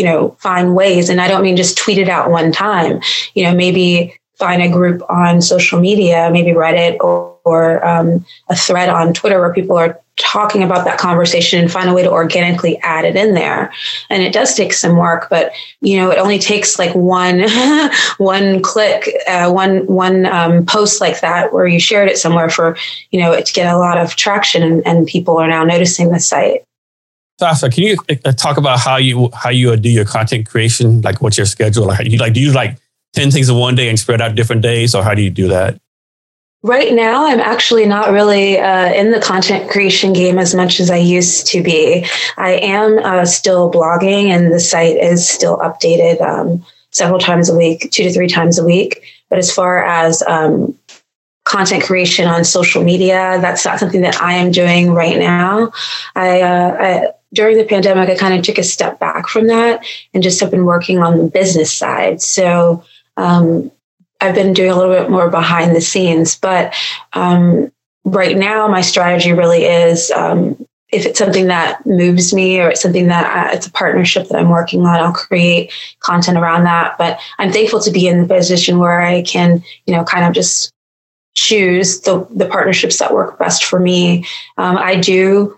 you 0.02 0.08
know, 0.08 0.30
find 0.40 0.74
ways. 0.74 1.08
And 1.08 1.20
I 1.20 1.28
don't 1.28 1.44
mean 1.44 1.56
just 1.56 1.78
tweet 1.78 1.96
it 1.96 2.08
out 2.08 2.28
one 2.28 2.50
time, 2.50 3.00
you 3.34 3.44
know, 3.44 3.54
maybe 3.54 4.18
find 4.34 4.60
a 4.60 4.68
group 4.68 5.00
on 5.08 5.40
social 5.40 5.78
media, 5.78 6.28
maybe 6.32 6.50
Reddit 6.50 6.96
or, 6.98 7.38
or 7.44 7.86
um, 7.86 8.26
a 8.48 8.56
thread 8.56 8.88
on 8.88 9.14
Twitter 9.14 9.40
where 9.40 9.54
people 9.54 9.76
are 9.76 10.00
talking 10.16 10.64
about 10.64 10.84
that 10.84 10.98
conversation 10.98 11.60
and 11.60 11.70
find 11.70 11.88
a 11.88 11.94
way 11.94 12.02
to 12.02 12.10
organically 12.10 12.78
add 12.82 13.04
it 13.04 13.14
in 13.14 13.34
there. 13.34 13.72
And 14.10 14.24
it 14.24 14.32
does 14.32 14.56
take 14.56 14.72
some 14.72 14.96
work, 14.96 15.28
but 15.30 15.52
you 15.80 15.98
know, 15.98 16.10
it 16.10 16.18
only 16.18 16.40
takes 16.40 16.80
like 16.80 16.92
one, 16.96 17.44
one 18.18 18.60
click, 18.60 19.08
uh, 19.28 19.52
one, 19.52 19.86
one 19.86 20.26
um, 20.26 20.66
post 20.66 21.00
like 21.00 21.20
that 21.20 21.52
where 21.52 21.68
you 21.68 21.78
shared 21.78 22.08
it 22.08 22.18
somewhere 22.18 22.50
for, 22.50 22.76
you 23.12 23.20
know, 23.20 23.30
it 23.30 23.46
to 23.46 23.52
get 23.52 23.72
a 23.72 23.78
lot 23.78 23.98
of 23.98 24.16
traction 24.16 24.64
and, 24.64 24.84
and 24.84 25.06
people 25.06 25.38
are 25.38 25.48
now 25.48 25.62
noticing 25.62 26.10
the 26.10 26.18
site. 26.18 26.64
Sasha, 27.38 27.70
can 27.70 27.84
you 27.84 27.96
uh, 28.24 28.32
talk 28.32 28.56
about 28.56 28.78
how 28.78 28.96
you 28.96 29.30
how 29.34 29.50
you 29.50 29.76
do 29.76 29.88
your 29.88 30.04
content 30.04 30.48
creation? 30.48 31.00
Like, 31.00 31.20
what's 31.20 31.36
your 31.36 31.46
schedule? 31.46 31.86
Like, 31.86 32.06
you 32.06 32.18
like 32.18 32.34
do 32.34 32.40
you 32.40 32.52
like 32.52 32.78
ten 33.12 33.30
things 33.30 33.48
in 33.48 33.56
one 33.56 33.74
day 33.74 33.88
and 33.88 33.98
spread 33.98 34.20
out 34.20 34.34
different 34.34 34.62
days, 34.62 34.94
or 34.94 35.02
how 35.02 35.14
do 35.14 35.22
you 35.22 35.30
do 35.30 35.48
that? 35.48 35.80
Right 36.64 36.92
now, 36.92 37.26
I'm 37.26 37.40
actually 37.40 37.86
not 37.86 38.12
really 38.12 38.56
uh, 38.58 38.92
in 38.92 39.10
the 39.10 39.20
content 39.20 39.68
creation 39.68 40.12
game 40.12 40.38
as 40.38 40.54
much 40.54 40.78
as 40.78 40.90
I 40.90 40.96
used 40.96 41.48
to 41.48 41.60
be. 41.60 42.06
I 42.36 42.52
am 42.52 42.98
uh, 43.00 43.24
still 43.24 43.68
blogging, 43.72 44.26
and 44.26 44.52
the 44.52 44.60
site 44.60 44.96
is 44.96 45.28
still 45.28 45.58
updated 45.58 46.20
um, 46.20 46.64
several 46.92 47.18
times 47.18 47.48
a 47.48 47.56
week, 47.56 47.90
two 47.90 48.04
to 48.04 48.12
three 48.12 48.28
times 48.28 48.60
a 48.60 48.64
week. 48.64 49.02
But 49.28 49.40
as 49.40 49.52
far 49.52 49.84
as 49.84 50.22
um, 50.22 50.78
content 51.44 51.82
creation 51.82 52.28
on 52.28 52.44
social 52.44 52.84
media, 52.84 53.38
that's 53.40 53.64
not 53.64 53.80
something 53.80 54.02
that 54.02 54.22
I 54.22 54.34
am 54.34 54.52
doing 54.52 54.92
right 54.92 55.18
now. 55.18 55.72
I, 56.14 56.42
uh, 56.42 56.76
I 56.78 57.08
during 57.32 57.56
the 57.56 57.64
pandemic, 57.64 58.08
I 58.08 58.16
kind 58.16 58.34
of 58.34 58.44
took 58.44 58.58
a 58.58 58.62
step 58.62 58.98
back 58.98 59.28
from 59.28 59.46
that 59.46 59.84
and 60.12 60.22
just 60.22 60.40
have 60.40 60.50
been 60.50 60.64
working 60.64 60.98
on 60.98 61.18
the 61.18 61.30
business 61.30 61.72
side. 61.72 62.20
So 62.20 62.84
um, 63.16 63.70
I've 64.20 64.34
been 64.34 64.52
doing 64.52 64.70
a 64.70 64.76
little 64.76 64.94
bit 64.94 65.10
more 65.10 65.30
behind 65.30 65.74
the 65.74 65.80
scenes, 65.80 66.36
but 66.36 66.74
um, 67.14 67.72
right 68.04 68.36
now 68.36 68.68
my 68.68 68.80
strategy 68.80 69.32
really 69.32 69.64
is 69.64 70.10
um, 70.10 70.66
if 70.92 71.06
it's 71.06 71.18
something 71.18 71.46
that 71.46 71.84
moves 71.86 72.34
me 72.34 72.60
or 72.60 72.68
it's 72.68 72.82
something 72.82 73.06
that 73.08 73.24
I, 73.24 73.54
it's 73.54 73.66
a 73.66 73.72
partnership 73.72 74.28
that 74.28 74.38
I'm 74.38 74.50
working 74.50 74.82
on, 74.82 75.00
I'll 75.00 75.12
create 75.12 75.72
content 76.00 76.36
around 76.36 76.64
that. 76.64 76.98
But 76.98 77.18
I'm 77.38 77.50
thankful 77.50 77.80
to 77.80 77.90
be 77.90 78.06
in 78.06 78.20
the 78.20 78.28
position 78.28 78.78
where 78.78 79.00
I 79.00 79.22
can, 79.22 79.64
you 79.86 79.94
know, 79.94 80.04
kind 80.04 80.26
of 80.26 80.34
just 80.34 80.70
choose 81.34 82.00
the, 82.02 82.26
the 82.30 82.46
partnerships 82.46 82.98
that 82.98 83.14
work 83.14 83.38
best 83.38 83.64
for 83.64 83.80
me. 83.80 84.26
Um, 84.58 84.76
I 84.76 84.96
do 84.96 85.56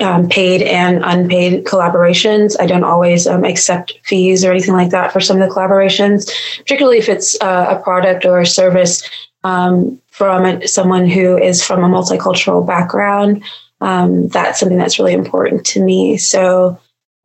um, 0.00 0.28
paid 0.28 0.62
and 0.62 1.02
unpaid 1.04 1.64
collaborations. 1.64 2.56
I 2.58 2.66
don't 2.66 2.84
always 2.84 3.26
um, 3.26 3.44
accept 3.44 3.98
fees 4.04 4.44
or 4.44 4.50
anything 4.50 4.74
like 4.74 4.90
that 4.90 5.12
for 5.12 5.20
some 5.20 5.40
of 5.40 5.48
the 5.48 5.54
collaborations, 5.54 6.30
particularly 6.58 6.98
if 6.98 7.08
it's 7.08 7.40
uh, 7.40 7.76
a 7.76 7.82
product 7.82 8.24
or 8.24 8.40
a 8.40 8.46
service 8.46 9.08
um, 9.44 10.00
from 10.10 10.44
a, 10.44 10.66
someone 10.66 11.06
who 11.08 11.36
is 11.38 11.64
from 11.64 11.82
a 11.84 11.88
multicultural 11.88 12.66
background. 12.66 13.42
Um, 13.80 14.28
that's 14.28 14.60
something 14.60 14.78
that's 14.78 14.98
really 14.98 15.14
important 15.14 15.64
to 15.66 15.82
me. 15.82 16.18
So, 16.18 16.78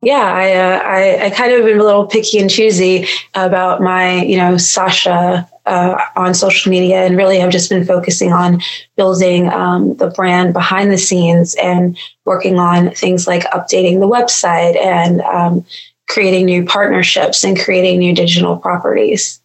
yeah, 0.06 0.32
I, 0.32 0.52
uh, 0.52 0.82
I, 0.84 1.26
I 1.26 1.30
kind 1.30 1.52
of 1.52 1.66
am 1.66 1.80
a 1.80 1.82
little 1.82 2.06
picky 2.06 2.38
and 2.38 2.48
choosy 2.48 3.08
about 3.34 3.82
my, 3.82 4.22
you 4.22 4.36
know, 4.36 4.56
Sasha 4.56 5.50
uh, 5.66 6.00
on 6.14 6.32
social 6.32 6.70
media 6.70 7.04
and 7.04 7.16
really 7.16 7.40
have 7.40 7.50
just 7.50 7.68
been 7.68 7.84
focusing 7.84 8.32
on 8.32 8.62
building 8.96 9.48
um, 9.48 9.96
the 9.96 10.06
brand 10.06 10.52
behind 10.52 10.92
the 10.92 10.96
scenes 10.96 11.56
and 11.60 11.98
working 12.24 12.56
on 12.56 12.92
things 12.92 13.26
like 13.26 13.42
updating 13.50 13.98
the 13.98 14.06
website 14.06 14.80
and 14.80 15.22
um, 15.22 15.64
creating 16.08 16.44
new 16.44 16.64
partnerships 16.64 17.42
and 17.42 17.58
creating 17.58 17.98
new 17.98 18.14
digital 18.14 18.56
properties. 18.58 19.42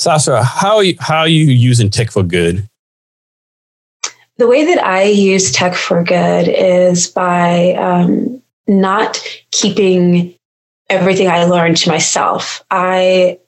Sasha, 0.00 0.42
how, 0.42 0.82
how 0.98 1.18
are 1.18 1.28
you 1.28 1.44
using 1.44 1.88
tech 1.88 2.10
for 2.10 2.24
good? 2.24 2.68
The 4.38 4.48
way 4.48 4.64
that 4.64 4.84
I 4.84 5.04
use 5.04 5.52
tech 5.52 5.76
for 5.76 6.02
good 6.02 6.48
is 6.48 7.06
by 7.06 7.74
um, 7.74 8.42
not 8.68 9.20
keeping 9.50 10.34
everything 10.88 11.28
I 11.28 11.44
learned 11.44 11.78
to 11.78 11.90
myself. 11.90 12.64
I 12.70 13.38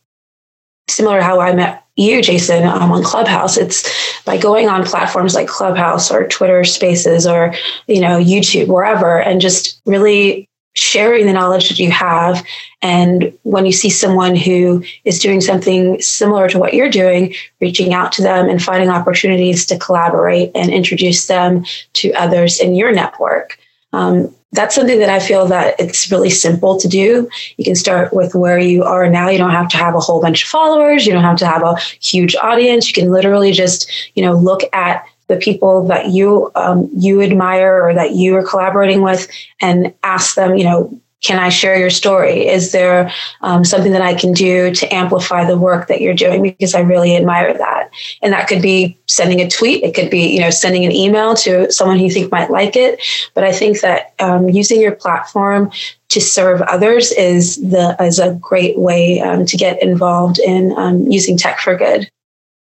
similar 0.88 1.18
to 1.18 1.24
how 1.24 1.40
I 1.40 1.54
met 1.54 1.84
you, 1.96 2.22
Jason, 2.22 2.64
um, 2.64 2.90
on 2.92 3.02
Clubhouse. 3.02 3.56
It's 3.56 4.22
by 4.24 4.36
going 4.38 4.68
on 4.68 4.84
platforms 4.84 5.34
like 5.34 5.48
Clubhouse 5.48 6.10
or 6.10 6.26
Twitter 6.26 6.64
Spaces 6.64 7.26
or 7.26 7.54
you 7.86 8.00
know 8.00 8.18
YouTube, 8.18 8.68
wherever, 8.68 9.20
and 9.20 9.40
just 9.40 9.80
really 9.86 10.48
sharing 10.74 11.26
the 11.26 11.32
knowledge 11.32 11.68
that 11.68 11.78
you 11.78 11.90
have. 11.90 12.44
And 12.80 13.36
when 13.42 13.66
you 13.66 13.72
see 13.72 13.90
someone 13.90 14.36
who 14.36 14.84
is 15.04 15.18
doing 15.18 15.40
something 15.40 16.00
similar 16.00 16.48
to 16.48 16.58
what 16.58 16.74
you're 16.74 16.88
doing, 16.88 17.34
reaching 17.60 17.92
out 17.92 18.12
to 18.12 18.22
them 18.22 18.48
and 18.48 18.62
finding 18.62 18.88
opportunities 18.88 19.66
to 19.66 19.78
collaborate 19.78 20.52
and 20.54 20.70
introduce 20.70 21.26
them 21.26 21.64
to 21.94 22.12
others 22.14 22.60
in 22.60 22.74
your 22.74 22.92
network. 22.92 23.58
Um, 23.92 24.34
that's 24.52 24.74
something 24.74 24.98
that 24.98 25.08
I 25.08 25.20
feel 25.20 25.46
that 25.46 25.78
it's 25.78 26.10
really 26.10 26.30
simple 26.30 26.78
to 26.80 26.88
do. 26.88 27.28
You 27.56 27.64
can 27.64 27.76
start 27.76 28.12
with 28.12 28.34
where 28.34 28.58
you 28.58 28.82
are 28.82 29.08
now. 29.08 29.28
You 29.28 29.38
don't 29.38 29.50
have 29.50 29.68
to 29.70 29.76
have 29.76 29.94
a 29.94 30.00
whole 30.00 30.20
bunch 30.20 30.42
of 30.42 30.48
followers. 30.48 31.06
You 31.06 31.12
don't 31.12 31.22
have 31.22 31.38
to 31.38 31.46
have 31.46 31.62
a 31.62 31.76
huge 32.00 32.34
audience. 32.36 32.88
You 32.88 32.94
can 32.94 33.12
literally 33.12 33.52
just, 33.52 33.90
you 34.14 34.24
know, 34.24 34.34
look 34.34 34.62
at 34.72 35.04
the 35.28 35.36
people 35.36 35.86
that 35.86 36.08
you 36.08 36.50
um, 36.56 36.90
you 36.92 37.22
admire 37.22 37.80
or 37.80 37.94
that 37.94 38.12
you 38.16 38.34
are 38.34 38.44
collaborating 38.44 39.02
with 39.02 39.28
and 39.60 39.94
ask 40.02 40.34
them, 40.34 40.56
you 40.56 40.64
know, 40.64 41.00
can 41.22 41.38
I 41.38 41.50
share 41.50 41.78
your 41.78 41.90
story? 41.90 42.48
Is 42.48 42.72
there 42.72 43.12
um, 43.42 43.64
something 43.64 43.92
that 43.92 44.02
I 44.02 44.14
can 44.14 44.32
do 44.32 44.74
to 44.74 44.94
amplify 44.94 45.44
the 45.44 45.56
work 45.56 45.86
that 45.86 46.00
you're 46.00 46.14
doing? 46.14 46.42
Because 46.42 46.74
I 46.74 46.80
really 46.80 47.14
admire 47.16 47.56
that. 47.56 47.79
And 48.22 48.32
that 48.32 48.48
could 48.48 48.62
be 48.62 48.98
sending 49.06 49.40
a 49.40 49.48
tweet. 49.48 49.82
It 49.82 49.94
could 49.94 50.10
be, 50.10 50.28
you 50.28 50.40
know, 50.40 50.50
sending 50.50 50.84
an 50.84 50.92
email 50.92 51.34
to 51.36 51.70
someone 51.72 51.98
who 51.98 52.04
you 52.04 52.10
think 52.10 52.30
might 52.32 52.50
like 52.50 52.76
it. 52.76 53.00
But 53.34 53.44
I 53.44 53.52
think 53.52 53.80
that 53.80 54.14
um, 54.18 54.48
using 54.48 54.80
your 54.80 54.92
platform 54.92 55.70
to 56.08 56.20
serve 56.20 56.60
others 56.62 57.12
is 57.12 57.56
the 57.56 57.96
is 58.00 58.18
a 58.18 58.34
great 58.34 58.78
way 58.78 59.20
um, 59.20 59.46
to 59.46 59.56
get 59.56 59.82
involved 59.82 60.38
in 60.38 60.72
um, 60.76 61.06
using 61.06 61.36
tech 61.36 61.60
for 61.60 61.76
good. 61.76 62.08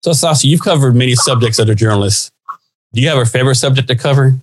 So, 0.03 0.13
Sasha, 0.13 0.47
you've 0.47 0.61
covered 0.61 0.95
many 0.95 1.15
subjects 1.15 1.59
as 1.59 1.69
a 1.69 1.75
journalist. 1.75 2.31
Do 2.93 3.01
you 3.01 3.09
have 3.09 3.19
a 3.19 3.25
favorite 3.25 3.55
subject 3.55 3.87
to 3.87 3.95
cover? 3.95 4.35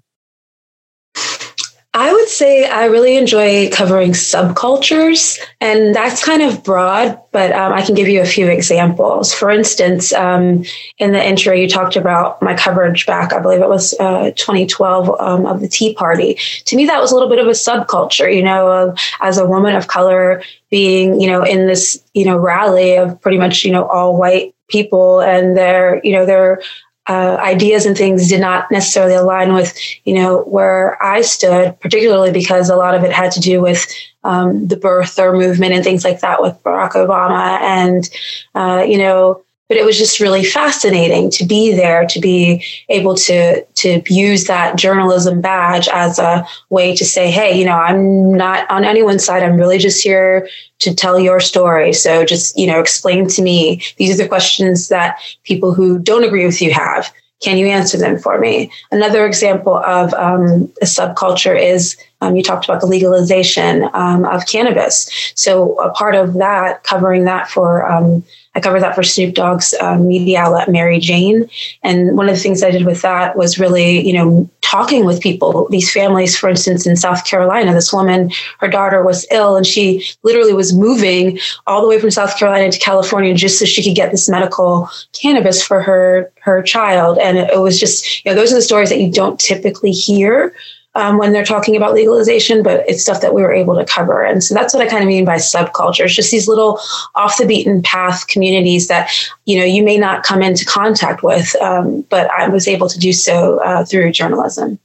I 2.00 2.12
would 2.12 2.28
say 2.28 2.64
I 2.64 2.84
really 2.84 3.16
enjoy 3.16 3.70
covering 3.70 4.12
subcultures, 4.12 5.37
and 5.61 5.92
that's 5.92 6.24
kind 6.24 6.42
of 6.42 6.62
broad, 6.62 7.20
but 7.32 7.50
um, 7.50 7.72
I 7.72 7.84
can 7.84 7.96
give 7.96 8.06
you 8.06 8.20
a 8.20 8.24
few 8.24 8.46
examples. 8.46 9.34
For 9.34 9.50
instance, 9.50 10.12
um, 10.12 10.62
in 10.98 11.11
the 11.11 11.20
intro, 11.20 11.52
you 11.52 11.68
talked 11.68 11.96
about 11.96 12.40
my 12.40 12.54
coverage 12.54 13.04
back, 13.04 13.32
I 13.32 13.40
believe 13.40 13.62
it 13.62 13.68
was 13.68 13.94
uh, 13.98 14.30
2012 14.37 15.20
um, 15.20 15.44
of 15.44 15.61
the 15.61 15.66
Tea 15.66 15.92
Party. 15.92 16.38
To 16.66 16.76
me, 16.76 16.87
that 16.87 17.00
was 17.00 17.11
a 17.11 17.14
little 17.14 17.28
bit 17.28 17.40
of 17.40 17.48
a 17.48 17.50
subculture, 17.50 18.32
you 18.32 18.44
know, 18.44 18.70
of, 18.70 19.00
as 19.20 19.37
a 19.37 19.44
woman 19.44 19.74
of 19.74 19.88
color 19.88 20.40
being, 20.70 21.20
you 21.20 21.28
know, 21.28 21.42
in 21.42 21.66
this, 21.66 22.00
you 22.14 22.24
know, 22.24 22.38
rally 22.38 22.94
of 22.94 23.20
pretty 23.20 23.38
much, 23.38 23.64
you 23.64 23.72
know, 23.72 23.87
all 23.87 24.16
white 24.16 24.54
people 24.68 25.20
and 25.20 25.56
their, 25.56 26.00
you 26.04 26.12
know, 26.12 26.24
their 26.24 26.62
uh, 27.08 27.36
ideas 27.40 27.86
and 27.86 27.96
things 27.96 28.28
did 28.28 28.40
not 28.40 28.70
necessarily 28.70 29.14
align 29.14 29.54
with, 29.54 29.76
you 30.04 30.14
know, 30.14 30.42
where 30.42 31.02
I 31.02 31.22
stood, 31.22 31.78
particularly 31.80 32.32
because 32.32 32.68
a 32.68 32.76
lot 32.76 32.94
of 32.94 33.02
it 33.02 33.12
had 33.12 33.32
to 33.32 33.40
do 33.40 33.60
with 33.60 33.86
um, 34.24 34.68
the 34.68 34.76
birther 34.76 35.36
movement 35.36 35.72
and 35.72 35.82
things 35.82 36.04
like 36.04 36.20
that 36.20 36.42
with 36.42 36.62
Barack 36.62 36.92
Obama. 36.92 37.58
And, 37.60 38.10
uh, 38.54 38.84
you 38.86 38.98
know, 38.98 39.42
but 39.68 39.76
it 39.76 39.85
was 39.85 39.98
just 39.98 40.18
really 40.18 40.44
fascinating 40.44 41.31
to 41.31 41.44
be 41.44 41.74
there, 41.74 42.07
to 42.07 42.20
be 42.20 42.64
able 42.88 43.14
to 43.14 43.64
to 43.64 44.02
use 44.09 44.44
that 44.44 44.76
journalism 44.76 45.40
badge 45.40 45.88
as 45.88 46.18
a 46.18 46.46
way 46.70 46.96
to 46.96 47.04
say, 47.04 47.31
hey, 47.31 47.59
you 47.59 47.64
know, 47.64 47.76
I'm 47.76 48.33
not 48.33 48.68
on 48.70 48.85
anyone's 48.85 49.24
side. 49.24 49.42
I'm 49.42 49.57
really 49.57 49.78
just 49.78 50.02
here 50.02 50.48
to 50.81 50.94
tell 50.94 51.18
your 51.18 51.40
story. 51.40 51.92
So 51.92 52.24
just, 52.24 52.57
you 52.57 52.66
know, 52.66 52.81
explain 52.81 53.28
to 53.28 53.42
me. 53.42 53.83
These 53.96 54.14
are 54.14 54.22
the 54.22 54.28
questions 54.28 54.88
that 54.88 55.18
people 55.44 55.74
who 55.74 55.98
don't 55.98 56.24
agree 56.24 56.46
with 56.46 56.62
you 56.62 56.72
have. 56.72 57.12
Can 57.40 57.57
you 57.57 57.66
answer 57.68 57.96
them 57.96 58.18
for 58.18 58.38
me? 58.38 58.70
Another 58.90 59.24
example 59.24 59.76
of 59.76 60.12
um, 60.14 60.72
a 60.83 60.87
subculture 60.87 61.61
is 61.61 61.96
um, 62.20 62.35
you 62.35 62.42
talked 62.42 62.64
about 62.64 62.81
the 62.81 62.87
legalization 62.87 63.88
um, 63.92 64.24
of 64.24 64.46
cannabis. 64.46 65.09
So 65.37 65.78
a 65.78 65.90
part 65.90 66.16
of 66.16 66.35
that, 66.35 66.83
covering 66.83 67.24
that 67.24 67.48
for 67.48 67.88
um, 67.88 68.24
I 68.58 68.60
covered 68.60 68.82
that 68.82 68.96
for 68.96 69.04
Snoop 69.04 69.36
Dogg's 69.36 69.72
um, 69.80 70.08
media 70.08 70.40
outlet, 70.40 70.68
Merry 70.68 70.98
Jane. 70.98 71.48
And 71.84 72.16
one 72.16 72.28
of 72.28 72.34
the 72.34 72.40
things 72.40 72.64
I 72.64 72.72
did 72.72 72.84
with 72.84 73.02
that 73.02 73.36
was 73.36 73.56
really, 73.56 74.04
you 74.04 74.12
know, 74.12 74.50
talking 74.62 75.04
with 75.04 75.22
people, 75.22 75.68
these 75.70 75.92
families, 75.92 76.36
for 76.36 76.50
instance, 76.50 76.84
in 76.84 76.96
South 76.96 77.24
Carolina, 77.24 77.72
this 77.72 77.92
woman, 77.92 78.32
her 78.58 78.66
daughter 78.66 79.04
was 79.04 79.24
ill 79.30 79.54
and 79.54 79.64
she 79.64 80.04
literally 80.24 80.52
was 80.52 80.74
moving 80.74 81.38
all 81.68 81.80
the 81.80 81.86
way 81.86 82.00
from 82.00 82.10
South 82.10 82.36
Carolina 82.36 82.72
to 82.72 82.78
California 82.80 83.32
just 83.32 83.60
so 83.60 83.64
she 83.64 83.84
could 83.84 83.94
get 83.94 84.10
this 84.10 84.28
medical 84.28 84.90
cannabis 85.12 85.62
for 85.62 85.80
her, 85.80 86.32
her 86.40 86.60
child. 86.60 87.16
And 87.18 87.38
it 87.38 87.60
was 87.60 87.78
just, 87.78 88.24
you 88.24 88.32
know, 88.32 88.34
those 88.34 88.50
are 88.50 88.56
the 88.56 88.62
stories 88.62 88.88
that 88.88 89.00
you 89.00 89.12
don't 89.12 89.38
typically 89.38 89.92
hear 89.92 90.52
um, 90.98 91.16
when 91.16 91.32
they're 91.32 91.44
talking 91.44 91.76
about 91.76 91.94
legalization, 91.94 92.62
but 92.62 92.84
it's 92.88 93.02
stuff 93.02 93.20
that 93.20 93.32
we 93.32 93.40
were 93.42 93.52
able 93.52 93.76
to 93.76 93.84
cover. 93.84 94.24
And 94.24 94.42
so 94.42 94.52
that's 94.52 94.74
what 94.74 94.82
I 94.82 94.88
kind 94.88 95.02
of 95.02 95.08
mean 95.08 95.24
by 95.24 95.37
subcultures, 95.37 96.08
just 96.08 96.30
these 96.30 96.48
little 96.48 96.80
off 97.14 97.38
the 97.38 97.46
beaten 97.46 97.82
path 97.82 98.26
communities 98.26 98.88
that, 98.88 99.11
you 99.44 99.58
know, 99.58 99.64
you 99.64 99.82
may 99.82 99.96
not 99.96 100.24
come 100.24 100.42
into 100.42 100.64
contact 100.64 101.22
with, 101.22 101.54
um, 101.62 102.02
but 102.11 102.28
I 102.32 102.48
was 102.48 102.66
able 102.66 102.88
to 102.88 102.98
do 102.98 103.12
so 103.12 103.62
uh, 103.62 103.84
through 103.84 104.11
journalism. 104.12 104.78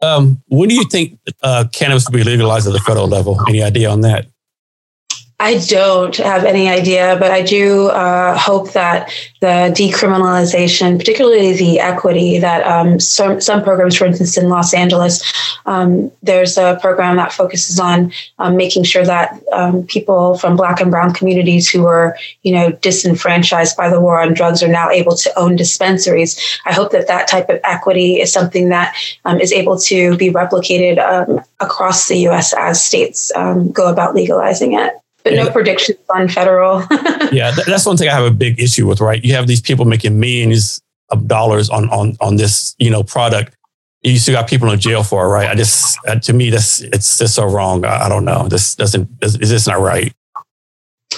Um, 0.00 0.42
when 0.48 0.68
do 0.68 0.74
you 0.74 0.84
think 0.90 1.18
uh, 1.42 1.64
cannabis 1.72 2.06
will 2.06 2.18
be 2.18 2.24
legalized 2.24 2.66
at 2.66 2.72
the 2.72 2.80
federal 2.80 3.08
level? 3.08 3.40
Any 3.48 3.62
idea 3.62 3.90
on 3.90 4.00
that? 4.02 4.26
I 5.40 5.58
don't 5.68 6.16
have 6.16 6.44
any 6.44 6.68
idea, 6.68 7.16
but 7.16 7.30
I 7.30 7.42
do 7.42 7.86
uh, 7.88 8.36
hope 8.36 8.72
that 8.72 9.08
the 9.40 9.72
decriminalization, 9.72 10.98
particularly 10.98 11.52
the 11.52 11.78
equity 11.78 12.40
that 12.40 12.66
um, 12.66 12.98
some, 12.98 13.40
some 13.40 13.62
programs, 13.62 13.96
for 13.96 14.04
instance, 14.04 14.36
in 14.36 14.48
Los 14.48 14.74
Angeles, 14.74 15.22
um, 15.64 16.10
there's 16.24 16.58
a 16.58 16.76
program 16.82 17.14
that 17.18 17.32
focuses 17.32 17.78
on 17.78 18.12
um, 18.40 18.56
making 18.56 18.82
sure 18.82 19.04
that 19.04 19.40
um, 19.52 19.84
people 19.84 20.36
from 20.38 20.56
Black 20.56 20.80
and 20.80 20.90
Brown 20.90 21.14
communities 21.14 21.70
who 21.70 21.84
were, 21.84 22.16
you 22.42 22.50
know, 22.50 22.72
disenfranchised 22.72 23.76
by 23.76 23.88
the 23.88 24.00
war 24.00 24.20
on 24.20 24.34
drugs 24.34 24.60
are 24.60 24.68
now 24.68 24.90
able 24.90 25.14
to 25.14 25.38
own 25.38 25.54
dispensaries. 25.54 26.36
I 26.66 26.72
hope 26.72 26.90
that 26.90 27.06
that 27.06 27.28
type 27.28 27.48
of 27.48 27.60
equity 27.62 28.20
is 28.20 28.32
something 28.32 28.70
that 28.70 28.96
um, 29.24 29.38
is 29.38 29.52
able 29.52 29.78
to 29.82 30.16
be 30.16 30.32
replicated 30.32 30.98
um, 30.98 31.44
across 31.60 32.08
the 32.08 32.18
U.S. 32.22 32.52
as 32.54 32.82
states 32.84 33.30
go 33.72 33.88
about 33.88 34.16
legalizing 34.16 34.72
it 34.72 34.94
but 35.24 35.32
yeah. 35.32 35.44
no 35.44 35.50
predictions 35.50 35.98
on 36.14 36.28
federal. 36.28 36.80
yeah, 37.32 37.52
that's 37.66 37.86
one 37.86 37.96
thing 37.96 38.08
I 38.08 38.14
have 38.14 38.24
a 38.24 38.34
big 38.34 38.60
issue 38.60 38.86
with. 38.86 39.00
Right, 39.00 39.22
you 39.24 39.34
have 39.34 39.46
these 39.46 39.60
people 39.60 39.84
making 39.84 40.18
millions 40.18 40.80
of 41.10 41.26
dollars 41.26 41.70
on 41.70 41.88
on 41.90 42.16
on 42.20 42.36
this 42.36 42.74
you 42.78 42.90
know 42.90 43.02
product. 43.02 43.54
You 44.02 44.18
still 44.18 44.34
got 44.34 44.48
people 44.48 44.70
in 44.70 44.78
jail 44.78 45.02
for 45.02 45.26
it, 45.26 45.28
right? 45.28 45.48
I 45.48 45.54
just 45.54 45.98
uh, 46.06 46.16
to 46.16 46.32
me 46.32 46.50
that's 46.50 46.80
it's 46.80 47.18
just 47.18 47.34
so 47.34 47.44
wrong. 47.44 47.84
I, 47.84 48.06
I 48.06 48.08
don't 48.08 48.24
know. 48.24 48.48
This 48.48 48.74
doesn't 48.74 49.08
is 49.22 49.38
this 49.38 49.66
not 49.66 49.80
right? 49.80 50.12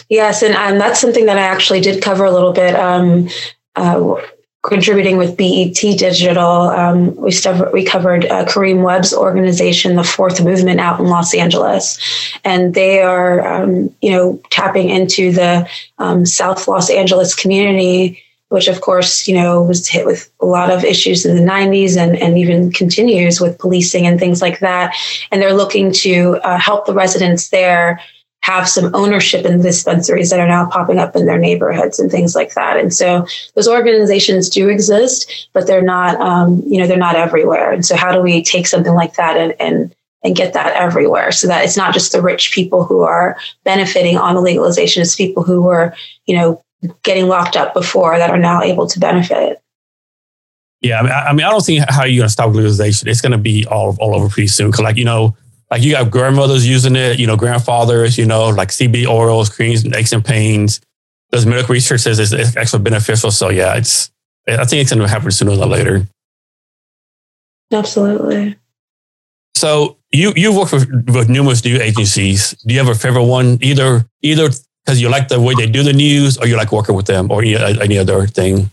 Yes, 0.08 0.42
and, 0.42 0.54
and 0.54 0.80
that's 0.80 1.00
something 1.00 1.26
that 1.26 1.38
I 1.38 1.42
actually 1.42 1.80
did 1.80 2.02
cover 2.02 2.24
a 2.24 2.30
little 2.30 2.52
bit. 2.52 2.74
Um, 2.74 3.28
uh, 3.76 4.16
contributing 4.62 5.16
with 5.16 5.37
BET 5.37 5.75
Digital. 5.75 6.68
Um, 6.68 7.16
we, 7.16 7.33
we 7.73 7.85
covered 7.85 8.27
uh, 8.27 8.44
Kareem 8.44 8.83
Webb's 8.83 9.14
organization, 9.14 9.96
the 9.96 10.05
Fourth 10.05 10.42
Movement, 10.42 10.81
out 10.81 11.01
in 11.01 11.07
Los 11.07 11.35
Angeles, 11.35 11.99
and 12.44 12.75
they 12.75 13.01
are, 13.01 13.46
um, 13.46 13.94
you 14.03 14.11
know, 14.11 14.40
tapping 14.51 14.90
into 14.90 15.33
the 15.33 15.68
um, 15.99 16.27
South 16.27 16.68
Los 16.68 16.90
Angeles 16.90 17.35
community. 17.35 18.23
Which, 18.49 18.66
of 18.66 18.81
course, 18.81 19.29
you 19.29 19.35
know, 19.37 19.62
was 19.62 19.87
hit 19.87 20.05
with 20.05 20.29
a 20.40 20.44
lot 20.44 20.73
of 20.73 20.83
issues 20.83 21.25
in 21.25 21.37
the 21.37 21.42
90s 21.42 21.96
and, 21.96 22.16
and 22.16 22.37
even 22.37 22.73
continues 22.73 23.40
with 23.40 23.57
policing 23.61 24.09
and 24.09 24.18
things 24.18 24.42
like 24.42 24.59
that. 24.59 24.92
And 25.31 25.40
they're 25.40 25.55
looking 25.55 25.92
to 25.92 26.40
uh, 26.42 26.59
help 26.59 26.85
the 26.85 26.92
residents 26.92 27.51
there 27.51 28.01
have 28.42 28.68
some 28.68 28.94
ownership 28.94 29.44
in 29.44 29.59
the 29.59 29.62
dispensaries 29.62 30.31
that 30.31 30.40
are 30.40 30.48
now 30.48 30.68
popping 30.70 30.98
up 30.98 31.14
in 31.14 31.26
their 31.26 31.38
neighborhoods 31.38 31.98
and 31.98 32.11
things 32.11 32.35
like 32.35 32.55
that. 32.55 32.79
And 32.79 32.92
so 32.92 33.26
those 33.55 33.68
organizations 33.68 34.48
do 34.48 34.68
exist, 34.68 35.48
but 35.53 35.66
they're 35.66 35.83
not, 35.83 36.18
um, 36.20 36.62
you 36.66 36.79
know, 36.79 36.87
they're 36.87 36.96
not 36.96 37.16
everywhere. 37.16 37.70
And 37.72 37.85
so 37.85 37.96
how 37.96 38.12
do 38.12 38.22
we 38.22 38.42
take 38.42 38.66
something 38.66 38.94
like 38.94 39.14
that 39.14 39.37
and, 39.37 39.55
and 39.61 39.94
and 40.22 40.37
get 40.37 40.53
that 40.53 40.74
everywhere 40.76 41.33
so 41.33 41.46
that 41.46 41.64
it's 41.64 41.79
not 41.79 41.94
just 41.94 42.12
the 42.12 42.20
rich 42.20 42.53
people 42.53 42.85
who 42.85 43.00
are 43.00 43.38
benefiting 43.64 44.18
on 44.18 44.35
the 44.35 44.40
legalization, 44.42 45.00
it's 45.00 45.16
people 45.16 45.42
who 45.42 45.62
were, 45.62 45.94
you 46.26 46.37
know, 46.37 46.62
getting 47.03 47.26
locked 47.26 47.57
up 47.57 47.72
before 47.72 48.18
that 48.18 48.31
are 48.31 48.38
now 48.38 48.61
able 48.62 48.87
to 48.87 49.00
benefit. 49.00 49.62
Yeah, 50.83 50.98
I 50.98 51.03
mean, 51.03 51.12
I, 51.12 51.24
I, 51.26 51.33
mean, 51.33 51.46
I 51.46 51.50
don't 51.50 51.61
see 51.61 51.83
how 51.88 52.05
you're 52.05 52.20
going 52.20 52.26
to 52.26 52.33
stop 52.33 52.55
legalization. 52.55 53.09
It's 53.09 53.20
going 53.20 53.33
to 53.33 53.38
be 53.38 53.66
all 53.66 53.96
all 54.00 54.14
over 54.14 54.29
pretty 54.29 54.48
soon. 54.48 54.70
Because, 54.70 54.83
like, 54.83 54.96
you 54.96 55.05
know, 55.05 55.37
like 55.70 55.83
you 55.83 55.96
have 55.96 56.11
grandmothers 56.11 56.66
using 56.68 56.96
it, 56.96 57.18
you 57.18 57.26
know, 57.26 57.37
grandfathers, 57.37 58.18
you 58.18 58.26
know, 58.26 58.48
like 58.48 58.68
CB 58.70 59.06
oils, 59.06 59.48
creams, 59.48 59.85
and 59.85 59.94
aches 59.94 60.12
and 60.12 60.24
pains. 60.24 60.80
There's 61.30 61.46
medical 61.46 61.72
research 61.72 62.00
says 62.00 62.18
it's, 62.18 62.56
actually 62.56 62.83
beneficial. 62.83 63.30
So 63.30 63.50
yeah, 63.50 63.76
it's 63.76 64.11
I 64.48 64.64
think 64.64 64.83
it's 64.83 64.90
going 64.90 65.02
to 65.02 65.09
happen 65.09 65.30
sooner 65.30 65.54
than 65.54 65.68
later. 65.68 66.06
Absolutely. 67.72 68.56
So 69.54 69.98
you 70.11 70.33
you 70.35 70.56
work 70.56 70.72
with, 70.72 70.88
with 71.14 71.28
numerous 71.28 71.64
news 71.64 71.80
agencies. 71.80 72.50
Do 72.66 72.74
you 72.74 72.80
have 72.80 72.88
a 72.88 72.94
favorite 72.94 73.24
one? 73.24 73.59
Either 73.61 74.04
either 74.22 74.48
because 74.85 75.00
you 75.00 75.09
like 75.09 75.28
the 75.28 75.40
way 75.40 75.54
they 75.54 75.68
do 75.68 75.83
the 75.85 75.92
news, 75.92 76.37
or 76.38 76.46
you 76.46 76.56
like 76.56 76.72
working 76.72 76.96
with 76.96 77.06
them, 77.06 77.30
or 77.30 77.42
any, 77.42 77.54
any 77.80 77.98
other 77.98 78.26
thing. 78.26 78.70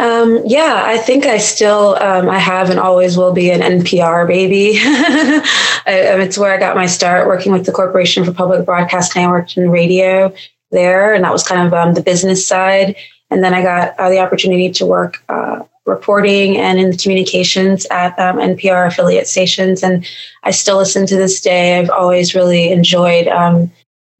Um, 0.00 0.40
yeah, 0.46 0.82
I 0.86 0.96
think 0.96 1.26
I 1.26 1.36
still 1.36 1.94
um, 2.00 2.30
I 2.30 2.38
have 2.38 2.70
and 2.70 2.80
always 2.80 3.18
will 3.18 3.34
be 3.34 3.50
an 3.50 3.60
NPR 3.60 4.26
baby. 4.26 4.70
it's 5.86 6.38
where 6.38 6.54
I 6.54 6.58
got 6.58 6.74
my 6.74 6.86
start 6.86 7.26
working 7.26 7.52
with 7.52 7.66
the 7.66 7.72
Corporation 7.72 8.24
for 8.24 8.32
Public 8.32 8.64
Broadcasting. 8.64 9.26
I 9.26 9.28
worked 9.28 9.58
in 9.58 9.70
radio 9.70 10.32
there, 10.70 11.12
and 11.12 11.22
that 11.22 11.32
was 11.34 11.46
kind 11.46 11.66
of 11.66 11.74
um, 11.74 11.92
the 11.92 12.00
business 12.00 12.46
side. 12.46 12.96
And 13.30 13.44
then 13.44 13.52
I 13.52 13.62
got 13.62 13.94
uh, 14.00 14.08
the 14.08 14.20
opportunity 14.20 14.70
to 14.70 14.86
work 14.86 15.22
uh, 15.28 15.64
reporting 15.84 16.56
and 16.56 16.78
in 16.78 16.92
the 16.92 16.96
communications 16.96 17.84
at 17.90 18.18
um, 18.18 18.38
NPR 18.38 18.86
affiliate 18.86 19.28
stations. 19.28 19.82
And 19.82 20.08
I 20.44 20.50
still 20.50 20.78
listen 20.78 21.04
to 21.08 21.16
this 21.16 21.42
day. 21.42 21.78
I've 21.78 21.90
always 21.90 22.34
really 22.34 22.72
enjoyed 22.72 23.28
um, 23.28 23.70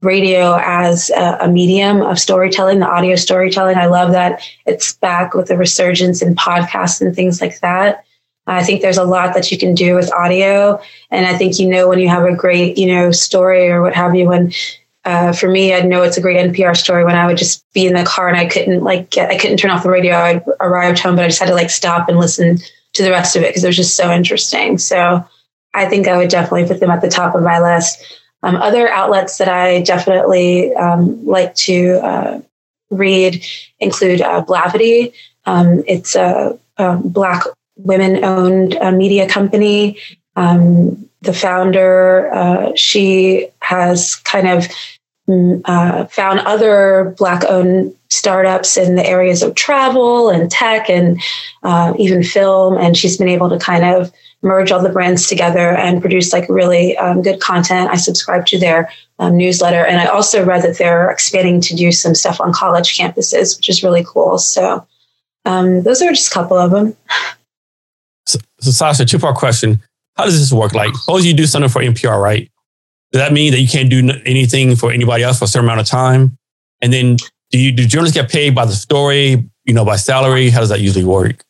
radio 0.02 0.58
as 0.62 1.10
a, 1.10 1.38
a, 1.42 1.48
medium 1.48 2.00
of 2.00 2.18
storytelling, 2.18 2.78
the 2.78 2.86
audio 2.86 3.16
storytelling. 3.16 3.76
I 3.76 3.86
love 3.86 4.12
that 4.12 4.42
it's 4.66 4.94
back 4.94 5.34
with 5.34 5.48
the 5.48 5.58
resurgence 5.58 6.22
in 6.22 6.34
podcasts 6.34 7.00
and 7.00 7.14
things 7.14 7.40
like 7.40 7.60
that. 7.60 8.04
I 8.46 8.64
think 8.64 8.82
there's 8.82 8.96
a 8.96 9.04
lot 9.04 9.34
that 9.34 9.52
you 9.52 9.58
can 9.58 9.74
do 9.74 9.94
with 9.94 10.12
audio. 10.12 10.80
And 11.10 11.26
I 11.26 11.36
think 11.36 11.58
you 11.58 11.68
know 11.68 11.88
when 11.88 11.98
you 11.98 12.08
have 12.08 12.24
a 12.24 12.34
great, 12.34 12.78
you 12.78 12.86
know, 12.86 13.10
story 13.10 13.68
or 13.68 13.82
what 13.82 13.94
have 13.94 14.14
you, 14.14 14.28
when 14.28 14.52
uh, 15.04 15.32
for 15.32 15.48
me, 15.48 15.72
I'd 15.72 15.86
know 15.86 16.02
it's 16.02 16.16
a 16.16 16.20
great 16.20 16.36
NPR 16.36 16.76
story 16.76 17.04
when 17.04 17.14
I 17.14 17.26
would 17.26 17.38
just 17.38 17.64
be 17.72 17.86
in 17.86 17.94
the 17.94 18.04
car 18.04 18.28
and 18.28 18.36
I 18.36 18.46
couldn't 18.46 18.82
like 18.82 19.10
get, 19.10 19.30
I 19.30 19.38
couldn't 19.38 19.58
turn 19.58 19.70
off 19.70 19.82
the 19.82 19.90
radio. 19.90 20.16
I'd 20.16 20.44
arrived 20.60 20.98
home, 20.98 21.16
but 21.16 21.24
I 21.24 21.28
just 21.28 21.40
had 21.40 21.48
to 21.48 21.54
like 21.54 21.70
stop 21.70 22.08
and 22.08 22.18
listen 22.18 22.58
to 22.94 23.02
the 23.02 23.10
rest 23.10 23.36
of 23.36 23.42
it 23.42 23.50
because 23.50 23.64
it 23.64 23.68
was 23.68 23.76
just 23.76 23.96
so 23.96 24.10
interesting. 24.10 24.78
So 24.78 25.24
I 25.72 25.86
think 25.86 26.08
I 26.08 26.16
would 26.16 26.28
definitely 26.28 26.66
put 26.66 26.80
them 26.80 26.90
at 26.90 27.00
the 27.00 27.08
top 27.08 27.34
of 27.34 27.42
my 27.42 27.60
list. 27.60 28.19
Um, 28.42 28.57
other 28.57 28.88
outlets 28.88 29.38
that 29.38 29.48
I 29.48 29.83
definitely 29.83 30.74
um, 30.74 31.24
like 31.26 31.55
to 31.57 32.00
uh, 32.03 32.40
read 32.90 33.44
include 33.79 34.22
uh, 34.22 34.42
Blavity. 34.44 35.12
Um, 35.46 35.85
it's 35.87 36.14
a, 36.14 36.59
a 36.79 36.96
Black 36.96 37.44
women 37.76 38.24
owned 38.24 38.76
uh, 38.76 38.92
media 38.92 39.29
company. 39.29 39.98
Um, 40.37 41.09
the 41.22 41.35
founder, 41.35 42.33
uh, 42.33 42.72
she 42.74 43.48
has 43.61 44.16
kind 44.16 44.48
of 44.48 44.68
mm, 45.29 45.61
uh, 45.66 46.07
found 46.07 46.40
other 46.40 47.14
Black 47.18 47.44
owned 47.44 47.94
startups 48.09 48.76
in 48.76 48.96
the 48.96 49.07
areas 49.07 49.42
of 49.42 49.55
travel 49.55 50.31
and 50.31 50.50
tech 50.50 50.88
and 50.88 51.20
uh, 51.62 51.94
even 51.98 52.22
film. 52.22 52.76
And 52.76 52.96
she's 52.96 53.18
been 53.18 53.29
able 53.29 53.50
to 53.50 53.59
kind 53.59 53.85
of 53.85 54.12
merge 54.42 54.72
all 54.72 54.83
the 54.83 54.88
brands 54.88 55.26
together 55.26 55.70
and 55.70 56.00
produce 56.00 56.33
like 56.33 56.48
really 56.48 56.96
um, 56.96 57.22
good 57.22 57.40
content. 57.40 57.90
I 57.90 57.96
subscribe 57.96 58.46
to 58.46 58.59
their 58.59 58.90
um, 59.18 59.37
newsletter, 59.37 59.85
and 59.85 60.00
I 60.00 60.07
also 60.07 60.44
read 60.44 60.62
that 60.62 60.79
they're 60.79 61.11
expanding 61.11 61.61
to 61.62 61.76
do 61.76 61.92
some 61.92 62.14
stuff 62.14 62.40
on 62.40 62.53
college 62.53 62.96
campuses, 62.96 63.57
which 63.57 63.68
is 63.68 63.83
really 63.83 64.05
cool. 64.05 64.38
So 64.38 64.87
um, 65.44 65.83
those 65.83 66.00
are 66.03 66.11
just 66.11 66.31
a 66.31 66.35
couple 66.35 66.57
of 66.57 66.70
them. 66.70 66.96
So, 68.26 68.38
so 68.61 68.70
Sasha, 68.70 69.05
two 69.05 69.18
part 69.18 69.37
question: 69.37 69.83
How 70.16 70.24
does 70.24 70.38
this 70.38 70.53
work? 70.53 70.74
Like, 70.74 70.94
suppose 70.94 71.26
you 71.26 71.35
do 71.35 71.46
something 71.46 71.70
for 71.70 71.83
NPR, 71.83 72.20
right? 72.20 72.50
Does 73.12 73.20
that 73.20 73.33
mean 73.33 73.53
that 73.53 73.61
you 73.61 73.68
can't 73.68 73.90
do 73.90 74.09
anything 74.24 74.76
for 74.76 74.92
anybody 74.92 75.24
else 75.24 75.38
for 75.38 75.46
a 75.46 75.48
certain 75.48 75.66
amount 75.66 75.81
of 75.81 75.87
time? 75.87 76.38
And 76.81 76.92
then 76.92 77.16
do 77.50 77.59
you 77.59 77.72
do 77.72 77.87
journalists 77.87 78.16
get 78.16 78.31
paid 78.31 78.55
by 78.55 78.64
the 78.64 78.72
story? 78.72 79.44
You 79.64 79.74
know, 79.74 79.85
by 79.85 79.96
salary? 79.96 80.50
How 80.50 80.61
does 80.61 80.68
that 80.68 80.81
usually 80.81 81.05
work? 81.05 81.44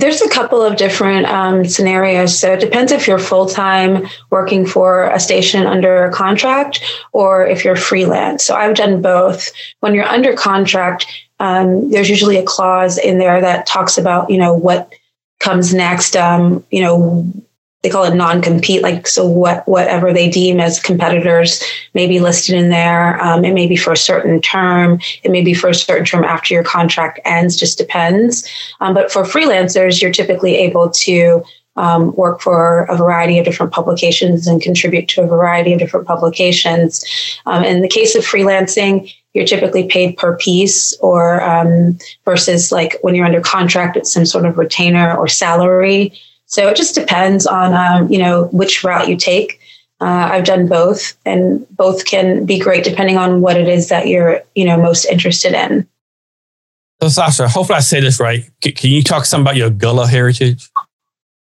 There's 0.00 0.22
a 0.22 0.28
couple 0.30 0.62
of 0.62 0.76
different 0.76 1.26
um, 1.26 1.64
scenarios. 1.66 2.38
So 2.38 2.54
it 2.54 2.60
depends 2.60 2.90
if 2.90 3.06
you're 3.06 3.18
full 3.18 3.46
time 3.46 4.06
working 4.30 4.64
for 4.66 5.10
a 5.10 5.20
station 5.20 5.66
under 5.66 6.04
a 6.04 6.12
contract 6.12 6.80
or 7.12 7.46
if 7.46 7.64
you're 7.64 7.76
freelance. 7.76 8.44
So 8.44 8.54
I've 8.54 8.76
done 8.76 9.02
both. 9.02 9.50
When 9.80 9.94
you're 9.94 10.04
under 10.06 10.34
contract, 10.34 11.06
um, 11.38 11.90
there's 11.90 12.08
usually 12.08 12.38
a 12.38 12.44
clause 12.44 12.98
in 12.98 13.18
there 13.18 13.40
that 13.40 13.66
talks 13.66 13.98
about, 13.98 14.30
you 14.30 14.38
know, 14.38 14.54
what 14.54 14.92
comes 15.38 15.74
next. 15.74 16.16
Um, 16.16 16.64
you 16.70 16.82
know, 16.82 17.32
they 17.82 17.88
call 17.88 18.04
it 18.04 18.14
non-compete 18.14 18.82
like 18.82 19.06
so 19.06 19.26
what 19.26 19.66
whatever 19.66 20.12
they 20.12 20.28
deem 20.28 20.60
as 20.60 20.80
competitors 20.80 21.62
may 21.94 22.06
be 22.06 22.20
listed 22.20 22.54
in 22.54 22.68
there. 22.68 23.22
Um, 23.22 23.44
it 23.44 23.54
may 23.54 23.66
be 23.66 23.76
for 23.76 23.92
a 23.92 23.96
certain 23.96 24.40
term 24.40 25.00
it 25.22 25.30
may 25.30 25.42
be 25.42 25.54
for 25.54 25.68
a 25.68 25.74
certain 25.74 26.04
term 26.04 26.24
after 26.24 26.54
your 26.54 26.64
contract 26.64 27.20
ends 27.24 27.56
just 27.56 27.78
depends. 27.78 28.48
Um, 28.80 28.94
but 28.94 29.10
for 29.10 29.22
freelancers 29.22 30.02
you're 30.02 30.12
typically 30.12 30.56
able 30.56 30.90
to 30.90 31.42
um, 31.76 32.14
work 32.16 32.40
for 32.40 32.82
a 32.90 32.96
variety 32.96 33.38
of 33.38 33.44
different 33.44 33.72
publications 33.72 34.46
and 34.46 34.60
contribute 34.60 35.08
to 35.08 35.22
a 35.22 35.26
variety 35.26 35.72
of 35.72 35.78
different 35.78 36.06
publications. 36.06 37.04
Um, 37.46 37.64
in 37.64 37.80
the 37.80 37.88
case 37.88 38.14
of 38.14 38.24
freelancing 38.24 39.12
you're 39.32 39.46
typically 39.46 39.86
paid 39.86 40.16
per 40.16 40.36
piece 40.36 40.92
or 40.98 41.40
um, 41.42 41.96
versus 42.24 42.72
like 42.72 42.96
when 43.02 43.14
you're 43.14 43.24
under 43.24 43.40
contract 43.40 43.96
it's 43.96 44.12
some 44.12 44.26
sort 44.26 44.44
of 44.44 44.58
retainer 44.58 45.16
or 45.16 45.28
salary 45.28 46.12
so 46.50 46.66
it 46.66 46.76
just 46.76 46.96
depends 46.96 47.46
on, 47.46 47.74
um, 47.74 48.10
you 48.12 48.18
know, 48.18 48.46
which 48.46 48.82
route 48.82 49.08
you 49.08 49.16
take. 49.16 49.60
Uh, 50.00 50.30
I've 50.32 50.44
done 50.44 50.66
both, 50.66 51.16
and 51.24 51.64
both 51.76 52.06
can 52.06 52.44
be 52.44 52.58
great 52.58 52.82
depending 52.82 53.16
on 53.16 53.40
what 53.40 53.56
it 53.56 53.68
is 53.68 53.88
that 53.88 54.08
you're, 54.08 54.42
you 54.56 54.64
know, 54.64 54.76
most 54.76 55.04
interested 55.04 55.52
in. 55.52 55.86
So, 57.00 57.08
Sasha, 57.08 57.48
hopefully 57.48 57.76
I 57.76 57.80
say 57.80 58.00
this 58.00 58.18
right. 58.18 58.50
C- 58.64 58.72
can 58.72 58.90
you 58.90 59.02
talk 59.02 59.26
some 59.26 59.42
about 59.42 59.56
your 59.56 59.70
Gullah 59.70 60.08
heritage? 60.08 60.68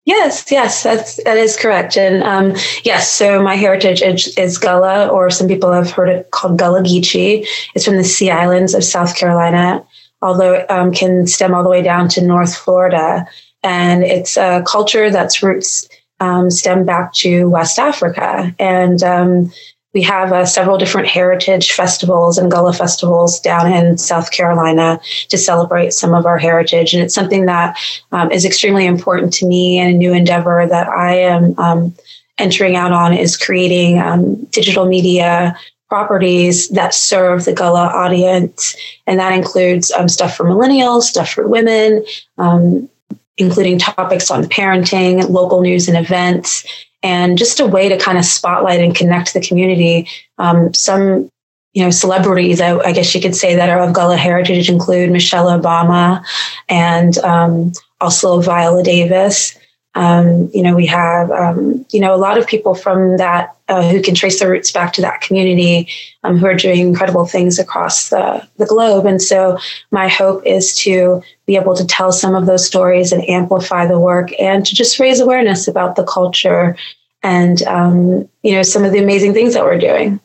Yes, 0.06 0.51
yes, 0.51 0.84
that's 0.84 1.23
that 1.23 1.38
is 1.38 1.58
correct. 1.58 1.97
And 1.97 2.23
um, 2.23 2.53
yes, 2.84 3.12
so 3.12 3.41
my 3.41 3.56
heritage 3.56 4.01
is, 4.01 4.38
is, 4.38 4.58
Gullah, 4.60 5.08
or 5.08 5.32
some 5.32 5.47
people 5.47 5.71
have 5.71 5.89
heard 5.89 6.10
it 6.10 6.29
called 6.32 6.60
Gullah 6.60 6.84
Geechee. 6.84 7.47
It's 7.73 7.86
from 7.86 7.97
the 7.97 8.03
Sea 8.03 8.29
Islands 8.29 8.75
of 8.75 8.84
South 8.84 9.15
Carolina, 9.15 9.84
although 10.21 10.53
it 10.53 10.69
um, 10.69 10.93
can 10.93 11.25
stem 11.25 11.56
all 11.56 11.63
the 11.63 11.69
way 11.69 11.82
down 11.82 12.10
to 12.10 12.21
North 12.21 12.56
Florida 12.56 13.25
and 13.63 14.04
it's 14.04 14.38
a 14.38 14.63
culture 14.67 15.10
that's 15.10 15.41
roots 15.41 15.88
um, 16.19 16.49
stem 16.49 16.86
back 16.86 17.13
to 17.13 17.49
West 17.49 17.80
Africa. 17.80 18.54
And 18.60 19.04
um, 19.04 19.52
we 19.93 20.02
have 20.02 20.34
uh, 20.34 20.45
several 20.45 20.78
different 20.78 21.08
heritage 21.08 21.71
festivals 21.71 22.38
and 22.38 22.52
Gullah 22.52 22.73
festivals 22.73 23.39
down 23.39 23.71
in 23.71 23.97
South 23.97 24.32
Carolina 24.32 24.99
to 25.30 25.38
celebrate 25.38 25.93
some 25.93 26.13
of 26.13 26.26
our 26.26 26.38
heritage. 26.38 26.93
And 26.93 27.04
it's 27.04 27.13
something 27.13 27.45
that 27.45 27.78
um, 28.12 28.32
is 28.32 28.45
extremely 28.45 28.86
important 28.86 29.34
to 29.34 29.45
me 29.45 29.78
and 29.80 29.93
a 29.93 29.97
new 29.97 30.13
endeavor 30.13 30.65
that 30.67 30.88
I 30.88 31.15
am 31.15 31.58
um, 31.60 31.95
entering 32.39 32.76
out 32.76 32.91
on 32.91 33.13
is 33.13 33.38
creating 33.38 33.99
um, 33.99 34.43
digital 34.45 34.86
media 34.86 35.56
properties 35.89 36.69
that 36.69 36.91
serve 36.91 37.45
the 37.45 37.54
Gullah 37.54 37.91
audience. 37.93 38.76
And 39.06 39.19
that 39.19 39.34
includes 39.34 39.91
um, 39.91 40.10
stuff 40.10 40.36
for 40.36 40.43
millennials, 40.43 41.04
stuff 41.04 41.30
for 41.30 41.47
women, 41.47 42.04
um, 42.39 42.89
including 43.38 43.80
topics 43.80 44.30
on 44.30 44.43
parenting, 44.46 45.30
local 45.30 45.62
news 45.62 45.88
and 45.88 45.98
events, 45.98 46.65
and 47.02 47.38
just 47.38 47.60
a 47.60 47.65
way 47.65 47.89
to 47.89 47.98
kind 47.98 48.17
of 48.17 48.26
spotlight 48.26 48.80
and 48.80 48.96
connect 48.96 49.34
the 49.34 49.41
community. 49.41 50.08
Um, 50.38 50.74
some, 50.74 51.30
you 51.74 51.84
know, 51.84 51.89
celebrities, 51.89 52.62
I, 52.62 52.78
I, 52.78 52.91
guess 52.93 53.13
you 53.13 53.22
could 53.22 53.36
say 53.36 53.56
that 53.56 53.69
are 53.69 53.80
of 53.82 53.93
Gullah 53.93 54.17
heritage 54.17 54.69
include 54.69 55.12
Michelle 55.12 55.48
Obama 55.48 56.24
and 56.69 57.17
um, 57.19 57.74
also 58.00 58.39
Viola 58.41 58.84
Davis. 58.84 59.58
Um, 59.95 60.49
you 60.53 60.63
know, 60.63 60.75
we 60.75 60.88
have, 60.88 61.29
um, 61.32 61.86
you 61.91 61.99
know, 61.99 62.15
a 62.15 62.17
lot 62.17 62.38
of 62.38 62.47
people 62.47 62.73
from 62.73 63.17
that 63.17 63.56
uh, 63.67 63.88
who 63.88 64.01
can 64.01 64.15
trace 64.15 64.39
their 64.39 64.49
roots 64.49 64.71
back 64.71 64.91
to 64.93 65.01
that 65.01 65.21
community 65.21 65.88
um, 66.23 66.38
who 66.38 66.47
are 66.47 66.56
doing 66.56 66.79
incredible 66.79 67.25
things 67.25 67.60
across 67.60 68.10
the, 68.10 68.47
the 68.58 68.65
globe. 68.65 69.06
And 69.06 69.21
so 69.21 69.58
my 69.91 70.08
hope 70.08 70.43
is 70.45 70.75
to 70.79 71.21
be 71.45 71.56
able 71.56 71.75
to 71.75 71.86
tell 71.86 72.12
some 72.12 72.34
of 72.34 72.47
those 72.47 72.65
stories 72.65 73.12
and 73.12 73.27
amplify 73.29 73.86
the 73.86 73.99
work 73.99 74.32
and 74.39 74.65
to 74.65 74.73
just 74.73 74.99
raise 74.99 75.19
awareness 75.19 75.67
about 75.67 75.95
the 75.95 76.03
culture 76.03 76.75
and, 77.21 77.62
um, 77.63 78.27
you 78.41 78.53
know, 78.53 78.63
some 78.63 78.84
of 78.84 78.91
the 78.91 78.99
amazing 78.99 79.34
things 79.34 79.53
that 79.53 79.63
we're 79.63 79.77
doing. 79.77 80.19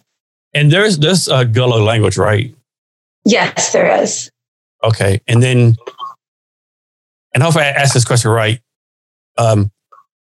And 0.54 0.72
there's 0.72 0.98
this 0.98 1.28
uh, 1.28 1.44
Gullah 1.44 1.82
language, 1.82 2.16
right? 2.16 2.54
Yes, 3.24 3.72
there 3.72 4.02
is. 4.02 4.30
Okay. 4.82 5.20
And 5.28 5.42
then, 5.42 5.76
and 7.34 7.42
hopefully 7.42 7.66
I 7.66 7.68
asked 7.68 7.92
this 7.92 8.06
question 8.06 8.30
right 8.30 8.60
um, 9.38 9.70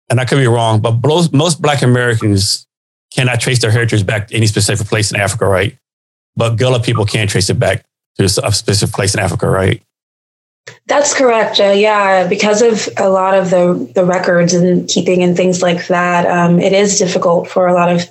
and 0.09 0.19
I 0.19 0.25
could 0.25 0.37
be 0.37 0.47
wrong, 0.47 0.81
but 0.81 1.01
most, 1.03 1.33
most 1.33 1.61
Black 1.61 1.81
Americans 1.81 2.67
cannot 3.13 3.39
trace 3.39 3.61
their 3.61 3.71
heritage 3.71 4.05
back 4.05 4.27
to 4.27 4.35
any 4.35 4.47
specific 4.47 4.87
place 4.87 5.11
in 5.11 5.19
Africa, 5.19 5.45
right? 5.45 5.77
But 6.35 6.55
Gullah 6.55 6.81
people 6.81 7.05
can 7.05 7.27
trace 7.27 7.49
it 7.49 7.59
back 7.59 7.85
to 8.17 8.25
a 8.25 8.51
specific 8.51 8.93
place 8.93 9.13
in 9.13 9.19
Africa, 9.19 9.49
right? 9.49 9.81
That's 10.85 11.13
correct. 11.13 11.59
Uh, 11.59 11.73
yeah, 11.75 12.27
because 12.27 12.61
of 12.61 12.87
a 12.97 13.09
lot 13.09 13.33
of 13.33 13.49
the 13.49 13.91
the 13.95 14.05
records 14.05 14.53
and 14.53 14.87
keeping 14.87 15.23
and 15.23 15.35
things 15.35 15.61
like 15.61 15.87
that, 15.87 16.27
um, 16.27 16.59
it 16.59 16.71
is 16.71 16.99
difficult 16.99 17.49
for 17.49 17.67
a 17.67 17.73
lot 17.73 17.91
of 17.91 18.01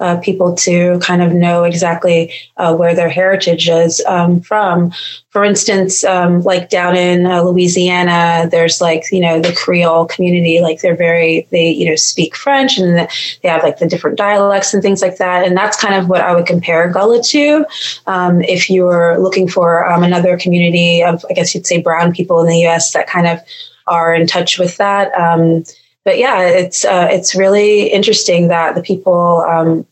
uh, 0.00 0.16
people 0.18 0.54
to 0.56 0.98
kind 1.00 1.22
of 1.22 1.32
know 1.32 1.64
exactly 1.64 2.32
uh, 2.56 2.74
where 2.74 2.94
their 2.94 3.10
heritage 3.10 3.68
is 3.68 4.02
um, 4.06 4.40
from 4.40 4.92
for 5.38 5.44
instance, 5.44 6.02
um, 6.02 6.42
like 6.42 6.68
down 6.68 6.96
in 6.96 7.24
uh, 7.24 7.40
Louisiana, 7.42 8.48
there's 8.50 8.80
like, 8.80 9.04
you 9.12 9.20
know, 9.20 9.38
the 9.38 9.52
Creole 9.52 10.04
community, 10.04 10.60
like 10.60 10.80
they're 10.80 10.96
very, 10.96 11.46
they, 11.52 11.70
you 11.70 11.88
know, 11.88 11.94
speak 11.94 12.34
French 12.34 12.76
and 12.76 12.98
they 12.98 13.48
have 13.48 13.62
like 13.62 13.78
the 13.78 13.86
different 13.86 14.18
dialects 14.18 14.74
and 14.74 14.82
things 14.82 15.00
like 15.00 15.18
that. 15.18 15.46
And 15.46 15.56
that's 15.56 15.80
kind 15.80 15.94
of 15.94 16.08
what 16.08 16.22
I 16.22 16.34
would 16.34 16.44
compare 16.44 16.90
Gullah 16.90 17.22
to. 17.22 17.64
Um, 18.08 18.42
if 18.42 18.68
you 18.68 18.82
were 18.82 19.16
looking 19.20 19.46
for 19.46 19.88
um, 19.88 20.02
another 20.02 20.36
community 20.36 21.04
of, 21.04 21.24
I 21.30 21.34
guess 21.34 21.54
you'd 21.54 21.68
say 21.68 21.80
brown 21.80 22.12
people 22.12 22.40
in 22.40 22.48
the 22.48 22.66
US 22.66 22.92
that 22.94 23.06
kind 23.06 23.28
of 23.28 23.38
are 23.86 24.12
in 24.12 24.26
touch 24.26 24.58
with 24.58 24.76
that. 24.78 25.14
Um, 25.14 25.62
but 26.04 26.18
yeah, 26.18 26.40
it's, 26.40 26.84
uh, 26.84 27.06
it's 27.12 27.36
really 27.36 27.92
interesting 27.92 28.48
that 28.48 28.74
the 28.74 28.82
people, 28.82 29.46
um, 29.48 29.86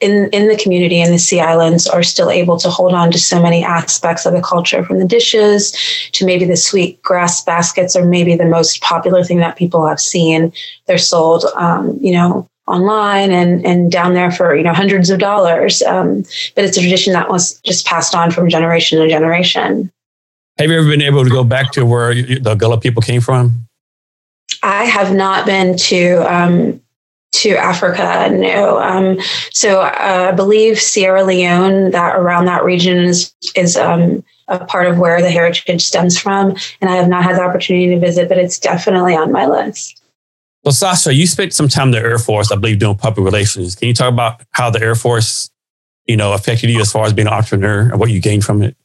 in, 0.00 0.30
in 0.30 0.48
the 0.48 0.56
community 0.56 1.00
in 1.00 1.10
the 1.10 1.18
Sea 1.18 1.40
Islands 1.40 1.86
are 1.86 2.02
still 2.02 2.30
able 2.30 2.56
to 2.58 2.70
hold 2.70 2.94
on 2.94 3.10
to 3.12 3.18
so 3.18 3.40
many 3.42 3.64
aspects 3.64 4.24
of 4.24 4.32
the 4.32 4.42
culture, 4.42 4.82
from 4.82 4.98
the 4.98 5.04
dishes 5.04 5.72
to 6.12 6.24
maybe 6.24 6.44
the 6.44 6.56
sweet 6.56 7.02
grass 7.02 7.42
baskets, 7.42 7.94
or 7.94 8.04
maybe 8.04 8.34
the 8.34 8.46
most 8.46 8.80
popular 8.80 9.22
thing 9.22 9.38
that 9.38 9.56
people 9.56 9.86
have 9.86 10.00
seen. 10.00 10.52
They're 10.86 10.98
sold, 10.98 11.44
um, 11.56 11.98
you 12.00 12.12
know, 12.12 12.48
online 12.66 13.30
and 13.30 13.64
and 13.66 13.92
down 13.92 14.14
there 14.14 14.30
for 14.30 14.56
you 14.56 14.62
know 14.62 14.72
hundreds 14.72 15.10
of 15.10 15.18
dollars. 15.18 15.82
Um, 15.82 16.22
but 16.54 16.64
it's 16.64 16.76
a 16.76 16.80
tradition 16.80 17.12
that 17.12 17.28
was 17.28 17.60
just 17.60 17.86
passed 17.86 18.14
on 18.14 18.30
from 18.30 18.48
generation 18.48 18.98
to 19.00 19.08
generation. 19.08 19.90
Have 20.58 20.70
you 20.70 20.78
ever 20.78 20.88
been 20.88 21.02
able 21.02 21.24
to 21.24 21.30
go 21.30 21.44
back 21.44 21.72
to 21.72 21.84
where 21.84 22.14
the 22.14 22.54
Gullah 22.54 22.80
people 22.80 23.02
came 23.02 23.20
from? 23.20 23.66
I 24.62 24.84
have 24.84 25.12
not 25.12 25.44
been 25.44 25.76
to 25.76 26.32
um, 26.32 26.80
to 27.34 27.56
Africa. 27.56 28.28
No. 28.30 28.78
Um, 28.78 29.18
so 29.52 29.80
uh, 29.82 30.28
I 30.30 30.32
believe 30.32 30.80
Sierra 30.80 31.24
Leone, 31.24 31.90
that 31.90 32.16
around 32.16 32.44
that 32.46 32.64
region 32.64 32.98
is 32.98 33.34
is 33.54 33.76
um, 33.76 34.24
a 34.48 34.64
part 34.64 34.86
of 34.86 34.98
where 34.98 35.20
the 35.20 35.30
heritage 35.30 35.84
stems 35.84 36.18
from, 36.18 36.56
and 36.80 36.90
I 36.90 36.96
have 36.96 37.08
not 37.08 37.24
had 37.24 37.36
the 37.36 37.42
opportunity 37.42 37.88
to 37.88 37.98
visit, 37.98 38.28
but 38.28 38.38
it's 38.38 38.58
definitely 38.58 39.16
on 39.16 39.32
my 39.32 39.46
list. 39.46 40.00
Well, 40.64 40.72
Sasha, 40.72 41.12
you 41.12 41.26
spent 41.26 41.52
some 41.52 41.68
time 41.68 41.88
in 41.88 41.92
the 41.92 41.98
Air 41.98 42.18
Force, 42.18 42.50
I 42.50 42.56
believe, 42.56 42.78
doing 42.78 42.96
public 42.96 43.24
relations. 43.24 43.74
Can 43.74 43.88
you 43.88 43.94
talk 43.94 44.12
about 44.12 44.42
how 44.52 44.70
the 44.70 44.80
Air 44.80 44.94
Force, 44.94 45.50
you 46.06 46.16
know, 46.16 46.32
affected 46.32 46.70
you 46.70 46.80
as 46.80 46.90
far 46.90 47.04
as 47.04 47.12
being 47.12 47.28
an 47.28 47.34
entrepreneur 47.34 47.90
and 47.90 47.98
what 47.98 48.10
you 48.10 48.20
gained 48.20 48.44
from 48.44 48.62
it? 48.62 48.76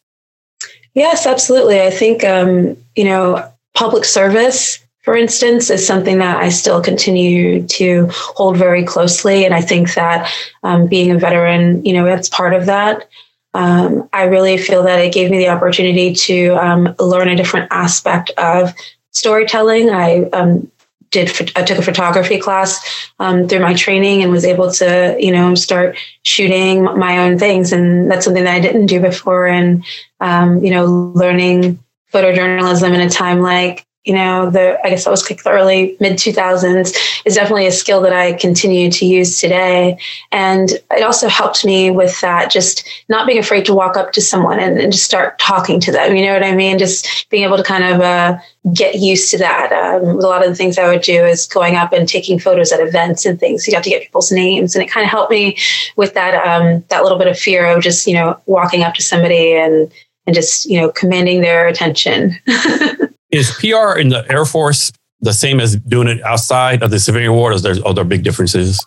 Yes, 0.95 1.25
absolutely. 1.25 1.81
I 1.81 1.91
think 1.91 2.23
um, 2.23 2.75
you 2.95 3.03
know 3.03 3.49
public 3.75 4.05
service 4.05 4.79
for 5.09 5.17
instance, 5.17 5.71
is 5.71 5.87
something 5.87 6.19
that 6.19 6.37
I 6.37 6.49
still 6.49 6.83
continue 6.83 7.65
to 7.65 8.07
hold 8.11 8.57
very 8.57 8.83
closely. 8.83 9.43
And 9.43 9.55
I 9.55 9.61
think 9.61 9.95
that 9.95 10.31
um, 10.61 10.85
being 10.85 11.09
a 11.09 11.17
veteran, 11.17 11.83
you 11.83 11.93
know, 11.93 12.05
it's 12.05 12.29
part 12.29 12.53
of 12.53 12.67
that. 12.67 13.09
Um, 13.55 14.07
I 14.13 14.25
really 14.25 14.59
feel 14.59 14.83
that 14.83 14.99
it 14.99 15.11
gave 15.11 15.31
me 15.31 15.39
the 15.39 15.47
opportunity 15.47 16.13
to 16.13 16.49
um, 16.63 16.93
learn 16.99 17.27
a 17.27 17.35
different 17.35 17.69
aspect 17.71 18.29
of 18.37 18.71
storytelling. 19.09 19.89
I 19.89 20.29
um, 20.29 20.71
did 21.09 21.29
I 21.55 21.63
took 21.63 21.79
a 21.79 21.81
photography 21.81 22.37
class 22.37 22.79
um, 23.17 23.47
through 23.47 23.61
my 23.61 23.73
training 23.73 24.21
and 24.21 24.31
was 24.31 24.45
able 24.45 24.71
to 24.73 25.17
you 25.19 25.31
know 25.31 25.55
start 25.55 25.97
shooting 26.21 26.83
my 26.83 27.17
own 27.17 27.39
things, 27.39 27.73
and 27.73 28.11
that's 28.11 28.25
something 28.25 28.43
that 28.43 28.57
I 28.57 28.59
didn't 28.59 28.85
do 28.85 28.99
before. 28.99 29.47
And 29.47 29.83
um, 30.19 30.63
you 30.63 30.69
know, 30.69 30.85
learning 30.85 31.79
photojournalism 32.13 32.93
in 32.93 33.01
a 33.01 33.09
time 33.09 33.41
like 33.41 33.87
you 34.09 34.15
know, 34.15 34.49
the 34.49 34.75
I 34.83 34.89
guess 34.89 35.03
that 35.03 35.11
was 35.11 35.29
like 35.29 35.43
the 35.43 35.51
early 35.51 35.95
mid 35.99 36.13
2000s 36.13 36.97
is 37.25 37.35
definitely 37.35 37.67
a 37.67 37.71
skill 37.71 38.01
that 38.01 38.11
I 38.11 38.33
continue 38.33 38.89
to 38.89 39.05
use 39.05 39.39
today. 39.39 39.99
And 40.31 40.71
it 40.71 41.03
also 41.03 41.27
helped 41.27 41.63
me 41.63 41.91
with 41.91 42.19
that, 42.21 42.49
just 42.49 42.89
not 43.07 43.27
being 43.27 43.37
afraid 43.37 43.65
to 43.65 43.73
walk 43.75 43.97
up 43.97 44.11
to 44.13 44.21
someone 44.21 44.57
and, 44.57 44.79
and 44.79 44.91
just 44.91 45.05
start 45.05 45.37
talking 45.37 45.79
to 45.81 45.91
them. 45.91 46.15
You 46.15 46.25
know 46.25 46.33
what 46.33 46.43
I 46.43 46.55
mean? 46.55 46.79
Just 46.79 47.29
being 47.29 47.43
able 47.43 47.57
to 47.57 47.63
kind 47.63 47.83
of 47.83 48.01
uh, 48.01 48.39
get 48.73 48.95
used 48.95 49.29
to 49.29 49.37
that. 49.37 49.71
Um, 49.71 50.07
a 50.07 50.13
lot 50.13 50.43
of 50.43 50.49
the 50.49 50.55
things 50.55 50.79
I 50.79 50.87
would 50.87 51.01
do 51.01 51.23
is 51.23 51.45
going 51.45 51.75
up 51.75 51.93
and 51.93 52.09
taking 52.09 52.39
photos 52.39 52.71
at 52.71 52.79
events 52.79 53.27
and 53.27 53.39
things. 53.39 53.67
You 53.67 53.73
got 53.73 53.83
to 53.83 53.91
get 53.91 54.01
people's 54.01 54.31
names, 54.31 54.75
and 54.75 54.83
it 54.83 54.89
kind 54.89 55.05
of 55.05 55.11
helped 55.11 55.29
me 55.29 55.55
with 55.97 56.15
that 56.15 56.33
um, 56.33 56.83
that 56.89 57.03
little 57.03 57.19
bit 57.19 57.27
of 57.27 57.37
fear 57.37 57.67
of 57.67 57.83
just 57.83 58.07
you 58.07 58.15
know 58.15 58.41
walking 58.47 58.81
up 58.81 58.95
to 58.95 59.03
somebody 59.03 59.53
and 59.53 59.91
and 60.25 60.33
just 60.33 60.65
you 60.65 60.81
know 60.81 60.89
commanding 60.89 61.41
their 61.41 61.67
attention. 61.67 62.35
is 63.31 63.51
PR 63.59 63.97
in 63.97 64.09
the 64.09 64.25
Air 64.29 64.45
Force 64.45 64.91
the 65.21 65.33
same 65.33 65.59
as 65.59 65.75
doing 65.75 66.07
it 66.07 66.23
outside 66.23 66.81
of 66.81 66.91
the 66.91 66.99
civilian 66.99 67.33
world? 67.33 67.59
Or 67.59 67.59
there's 67.59 67.83
other 67.85 68.03
big 68.03 68.23
differences? 68.23 68.83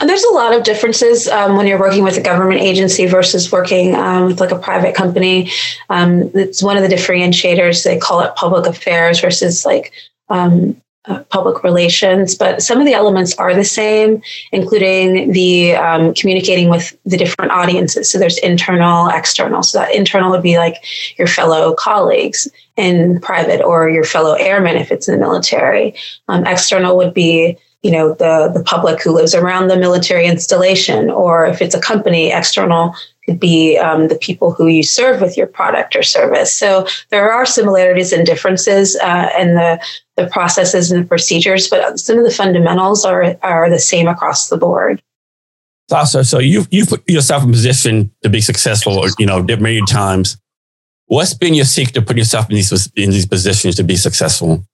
There's 0.00 0.24
a 0.24 0.34
lot 0.34 0.52
of 0.52 0.62
differences 0.62 1.26
um, 1.26 1.56
when 1.56 1.66
you're 1.66 1.80
working 1.80 2.04
with 2.04 2.18
a 2.18 2.22
government 2.22 2.60
agency 2.60 3.06
versus 3.06 3.50
working 3.50 3.94
um, 3.94 4.26
with 4.26 4.40
like 4.40 4.50
a 4.50 4.58
private 4.58 4.94
company. 4.94 5.50
Um, 5.88 6.30
it's 6.34 6.62
one 6.62 6.76
of 6.76 6.82
the 6.82 6.94
differentiators. 6.94 7.82
They 7.82 7.98
call 7.98 8.20
it 8.20 8.34
public 8.34 8.66
affairs 8.66 9.20
versus 9.20 9.64
like 9.64 9.92
um, 10.28 10.80
uh, 11.08 11.22
public 11.24 11.62
relations, 11.62 12.34
but 12.34 12.62
some 12.62 12.80
of 12.80 12.86
the 12.86 12.92
elements 12.92 13.34
are 13.36 13.54
the 13.54 13.64
same, 13.64 14.22
including 14.52 15.32
the 15.32 15.74
um, 15.76 16.14
communicating 16.14 16.68
with 16.68 16.96
the 17.04 17.16
different 17.16 17.52
audiences. 17.52 18.10
So 18.10 18.18
there's 18.18 18.38
internal, 18.38 19.08
external. 19.08 19.62
So 19.62 19.78
that 19.78 19.94
internal 19.94 20.30
would 20.30 20.42
be 20.42 20.58
like 20.58 20.76
your 21.18 21.28
fellow 21.28 21.74
colleagues 21.74 22.48
in 22.76 23.20
private 23.20 23.62
or 23.62 23.88
your 23.88 24.04
fellow 24.04 24.34
airmen 24.34 24.76
if 24.76 24.90
it's 24.90 25.08
in 25.08 25.14
the 25.14 25.20
military. 25.20 25.94
Um, 26.28 26.46
external 26.46 26.96
would 26.96 27.14
be 27.14 27.56
you 27.82 27.92
know 27.92 28.14
the 28.14 28.50
the 28.52 28.64
public 28.64 29.00
who 29.00 29.12
lives 29.12 29.34
around 29.34 29.68
the 29.68 29.76
military 29.76 30.26
installation 30.26 31.08
or 31.08 31.46
if 31.46 31.62
it's 31.62 31.74
a 31.74 31.80
company 31.80 32.32
external 32.32 32.96
could 33.26 33.40
be 33.40 33.76
um, 33.76 34.08
the 34.08 34.16
people 34.16 34.52
who 34.52 34.68
you 34.68 34.82
serve 34.82 35.20
with 35.20 35.36
your 35.36 35.46
product 35.46 35.96
or 35.96 36.02
service. 36.02 36.54
So 36.54 36.86
there 37.10 37.30
are 37.30 37.44
similarities 37.44 38.12
and 38.12 38.24
differences 38.24 38.96
uh, 38.96 39.30
in 39.38 39.54
the 39.54 39.82
the 40.16 40.26
processes 40.28 40.90
and 40.90 41.04
the 41.04 41.06
procedures 41.06 41.68
but 41.68 42.00
some 42.00 42.16
of 42.16 42.24
the 42.24 42.30
fundamentals 42.30 43.04
are 43.04 43.36
are 43.42 43.68
the 43.68 43.78
same 43.78 44.08
across 44.08 44.48
the 44.48 44.56
board. 44.56 45.02
Also 45.90 46.22
so 46.22 46.38
you've, 46.38 46.68
you 46.70 46.86
put 46.86 47.08
yourself 47.08 47.44
in 47.44 47.50
position 47.50 48.10
to 48.22 48.30
be 48.30 48.40
successful 48.40 49.04
you 49.18 49.26
know 49.26 49.42
many 49.42 49.82
times. 49.82 50.38
What's 51.08 51.34
been 51.34 51.54
your 51.54 51.66
secret 51.66 51.94
to 51.94 52.02
put 52.02 52.16
yourself 52.16 52.48
in 52.48 52.56
these 52.56 52.90
in 52.96 53.10
these 53.10 53.26
positions 53.26 53.76
to 53.76 53.84
be 53.84 53.96
successful 53.96 54.64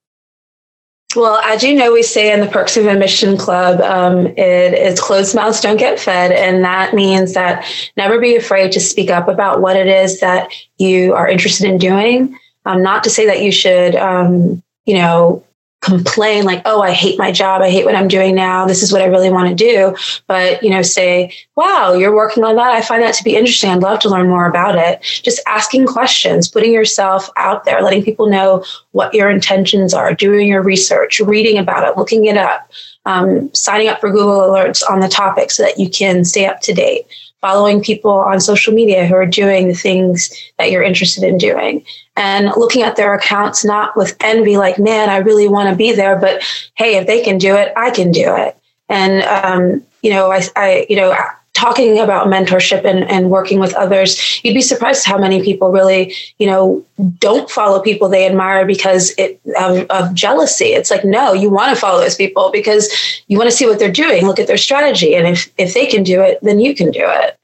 well, 1.15 1.37
as 1.37 1.63
you 1.63 1.75
know, 1.75 1.91
we 1.91 2.03
say 2.03 2.31
in 2.31 2.39
the 2.39 2.47
Perks 2.47 2.77
of 2.77 2.85
Ambition 2.87 3.37
Club, 3.37 3.81
um, 3.81 4.27
it 4.27 4.73
is 4.73 4.99
closed 4.99 5.35
mouths 5.35 5.61
don't 5.61 5.77
get 5.77 5.99
fed. 5.99 6.31
And 6.31 6.63
that 6.63 6.93
means 6.93 7.33
that 7.33 7.65
never 7.97 8.19
be 8.19 8.35
afraid 8.35 8.71
to 8.73 8.79
speak 8.79 9.09
up 9.09 9.27
about 9.27 9.61
what 9.61 9.75
it 9.75 9.87
is 9.87 10.19
that 10.19 10.51
you 10.77 11.13
are 11.13 11.27
interested 11.27 11.69
in 11.69 11.77
doing. 11.77 12.37
Um, 12.65 12.81
not 12.81 13.03
to 13.03 13.09
say 13.09 13.25
that 13.25 13.41
you 13.41 13.51
should, 13.51 13.95
um, 13.95 14.63
you 14.85 14.95
know, 14.95 15.43
complain 15.83 16.45
like, 16.45 16.61
oh, 16.65 16.81
I 16.81 16.91
hate 16.91 17.19
my 17.19 17.31
job. 17.31 17.61
I 17.61 17.69
hate 17.69 17.85
what 17.85 17.95
I'm 17.95 18.07
doing 18.07 18.33
now. 18.33 18.65
This 18.65 18.81
is 18.81 18.91
what 18.91 19.01
I 19.01 19.05
really 19.05 19.29
want 19.29 19.49
to 19.49 19.55
do. 19.55 19.95
But, 20.27 20.63
you 20.63 20.69
know, 20.69 20.81
say, 20.81 21.33
wow, 21.55 21.93
you're 21.93 22.15
working 22.15 22.43
on 22.43 22.55
that. 22.55 22.71
I 22.73 22.81
find 22.81 23.03
that 23.03 23.13
to 23.15 23.23
be 23.23 23.35
interesting. 23.35 23.69
I'd 23.69 23.81
love 23.81 23.99
to 23.99 24.09
learn 24.09 24.29
more 24.29 24.47
about 24.47 24.75
it. 24.75 25.01
Just 25.01 25.41
asking 25.45 25.85
questions, 25.87 26.47
putting 26.47 26.73
yourself 26.73 27.29
out 27.35 27.65
there, 27.65 27.81
letting 27.81 28.03
people 28.03 28.29
know 28.29 28.63
what 28.91 29.13
your 29.13 29.29
intentions 29.29 29.93
are, 29.93 30.13
doing 30.13 30.47
your 30.47 30.63
research, 30.63 31.19
reading 31.19 31.57
about 31.57 31.87
it, 31.87 31.97
looking 31.97 32.25
it 32.25 32.37
up, 32.37 32.71
um, 33.05 33.53
signing 33.53 33.89
up 33.89 33.99
for 33.99 34.09
Google 34.09 34.39
Alerts 34.39 34.89
on 34.89 35.01
the 35.01 35.09
topic 35.09 35.51
so 35.51 35.63
that 35.63 35.77
you 35.77 35.89
can 35.89 36.23
stay 36.23 36.45
up 36.45 36.61
to 36.61 36.73
date 36.73 37.05
following 37.43 37.83
people 37.83 38.09
on 38.09 38.39
social 38.39 38.73
media 38.73 39.05
who 39.05 39.15
are 39.15 39.25
doing 39.25 39.67
the 39.67 39.73
things 39.73 40.33
that 40.57 40.71
you're 40.71 40.81
interested 40.81 41.25
in 41.25 41.37
doing. 41.37 41.85
And 42.15 42.53
looking 42.55 42.83
at 42.83 42.95
their 42.95 43.13
accounts 43.13 43.65
not 43.65 43.97
with 43.97 44.15
envy 44.21 44.55
like 44.55 44.79
man 44.79 45.09
i 45.09 45.17
really 45.17 45.47
want 45.47 45.69
to 45.69 45.75
be 45.75 45.91
there 45.91 46.15
but 46.15 46.41
hey 46.75 46.95
if 46.95 47.05
they 47.07 47.21
can 47.21 47.37
do 47.37 47.55
it 47.55 47.73
i 47.75 47.91
can 47.91 48.11
do 48.11 48.33
it. 48.35 48.55
And 48.87 49.23
um, 49.23 49.83
you 50.01 50.11
know 50.11 50.31
I, 50.31 50.41
I 50.55 50.85
you 50.89 50.95
know 50.95 51.11
talking 51.53 51.99
about 51.99 52.27
mentorship 52.27 52.83
and, 52.83 53.03
and 53.09 53.29
working 53.29 53.59
with 53.59 53.73
others, 53.75 54.43
you'd 54.43 54.53
be 54.53 54.61
surprised 54.61 55.05
how 55.05 55.17
many 55.17 55.41
people 55.41 55.71
really, 55.71 56.13
you 56.39 56.47
know, 56.47 56.83
don't 57.19 57.49
follow 57.49 57.79
people 57.79 58.09
they 58.09 58.25
admire 58.25 58.65
because 58.65 59.13
it 59.17 59.39
of, 59.59 59.85
of 59.89 60.13
jealousy. 60.13 60.73
It's 60.73 60.89
like, 60.89 61.05
no, 61.05 61.33
you 61.33 61.49
want 61.49 61.73
to 61.73 61.79
follow 61.79 61.99
those 61.99 62.15
people 62.15 62.49
because 62.51 62.89
you 63.27 63.37
want 63.37 63.49
to 63.49 63.55
see 63.55 63.65
what 63.65 63.79
they're 63.79 63.91
doing, 63.91 64.25
look 64.25 64.39
at 64.39 64.47
their 64.47 64.57
strategy. 64.57 65.15
And 65.15 65.27
if, 65.27 65.51
if 65.57 65.73
they 65.73 65.85
can 65.85 66.03
do 66.03 66.21
it, 66.21 66.39
then 66.41 66.59
you 66.59 66.75
can 66.75 66.91
do 66.91 67.03
it. 67.03 67.37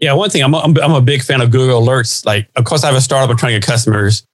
Yeah, 0.00 0.14
one 0.14 0.30
thing 0.30 0.42
I'm, 0.42 0.54
I'm, 0.54 0.76
I'm 0.78 0.92
a 0.92 1.00
big 1.00 1.22
fan 1.22 1.40
of 1.40 1.52
Google 1.52 1.80
Alerts. 1.80 2.26
Like, 2.26 2.48
of 2.56 2.64
course, 2.64 2.82
I 2.82 2.88
have 2.88 2.96
a 2.96 3.00
startup 3.00 3.30
I'm 3.30 3.36
trying 3.36 3.52
to 3.52 3.60
get 3.60 3.66
customers. 3.66 4.26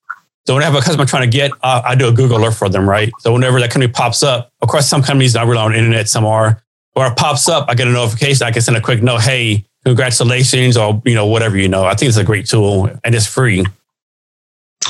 So 0.46 0.54
when 0.54 0.62
I 0.62 0.66
have 0.66 0.74
a 0.74 0.80
customer 0.80 1.04
trying 1.04 1.30
to 1.30 1.36
get, 1.36 1.52
uh, 1.62 1.82
I 1.84 1.94
do 1.94 2.08
a 2.08 2.12
Google 2.12 2.38
alert 2.38 2.54
for 2.54 2.70
them, 2.70 2.88
right? 2.88 3.12
So 3.20 3.34
whenever 3.34 3.60
that 3.60 3.70
company 3.70 3.92
pops 3.92 4.22
up, 4.22 4.50
of 4.62 4.68
course, 4.70 4.88
some 4.88 5.02
companies 5.02 5.34
not 5.34 5.46
really 5.46 5.58
on 5.58 5.72
the 5.72 5.78
internet, 5.78 6.08
some 6.08 6.24
are 6.24 6.62
or 6.98 7.06
it 7.06 7.16
pops 7.16 7.48
up, 7.48 7.66
I 7.68 7.74
get 7.74 7.86
a 7.86 7.92
notification. 7.92 8.44
I 8.44 8.50
can 8.50 8.60
send 8.60 8.76
a 8.76 8.80
quick 8.80 9.02
note, 9.04 9.20
hey, 9.20 9.64
congratulations, 9.84 10.76
or 10.76 11.00
you 11.04 11.14
know, 11.14 11.26
whatever 11.26 11.56
you 11.56 11.68
know. 11.68 11.84
I 11.84 11.94
think 11.94 12.08
it's 12.08 12.18
a 12.18 12.24
great 12.24 12.46
tool 12.46 12.90
and 13.04 13.14
it's 13.14 13.26
free. 13.26 13.64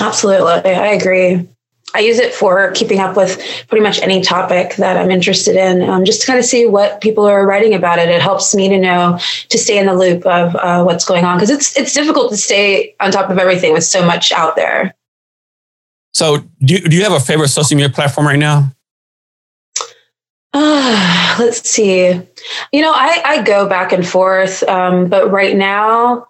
Absolutely. 0.01 0.71
I 0.71 0.87
agree. 0.89 1.47
I 1.95 2.01
use 2.01 2.19
it 2.19 2.33
for 2.33 2.71
keeping 2.73 2.99
up 2.99 3.15
with 3.15 3.43
pretty 3.69 3.83
much 3.83 4.01
any 4.01 4.23
topic 4.23 4.77
that 4.77 4.97
I'm 4.97 5.11
interested 5.11 5.57
in, 5.57 5.83
um, 5.89 6.05
just 6.05 6.23
to 6.23 6.27
kind 6.27 6.39
of 6.39 6.45
see 6.45 6.67
what 6.67 7.01
people 7.03 7.27
are 7.27 7.47
writing 7.47 7.75
about 7.75 7.99
it. 7.99 8.09
It 8.09 8.23
helps 8.23 8.55
me 8.55 8.69
to 8.71 8.79
know 8.79 9.19
to 9.51 9.59
stay 9.59 9.79
in 9.79 9.87
the 9.87 9.95
loop 9.95 10.25
of 10.25 10.57
uh, 10.57 10.83
what's 10.85 11.05
going 11.05 11.25
on 11.25 11.37
because 11.37 11.51
it's 11.51 11.77
it's 11.77 11.93
difficult 11.93 12.31
to 12.31 12.37
stay 12.39 12.95
on 13.01 13.11
top 13.11 13.31
of 13.31 13.39
everything 13.39 13.73
with 13.75 13.85
so 13.85 14.05
much 14.05 14.33
out 14.33 14.57
there. 14.57 14.95
So, 16.15 16.39
do 16.61 16.75
you, 16.75 16.81
do 16.81 16.97
you 16.97 17.05
have 17.05 17.13
a 17.13 17.21
favorite 17.21 17.49
social 17.49 17.77
media 17.77 17.91
platform 17.91 18.27
right 18.27 18.39
now? 18.39 18.71
Uh, 20.53 21.37
let's 21.39 21.69
see. 21.69 22.09
You 22.73 22.83
know, 22.83 22.93
I, 22.95 23.23
I 23.25 23.43
go 23.43 23.69
back 23.69 23.93
and 23.93 24.07
forth, 24.07 24.63
um, 24.65 25.09
but 25.09 25.31
right 25.31 25.57
now 25.57 26.29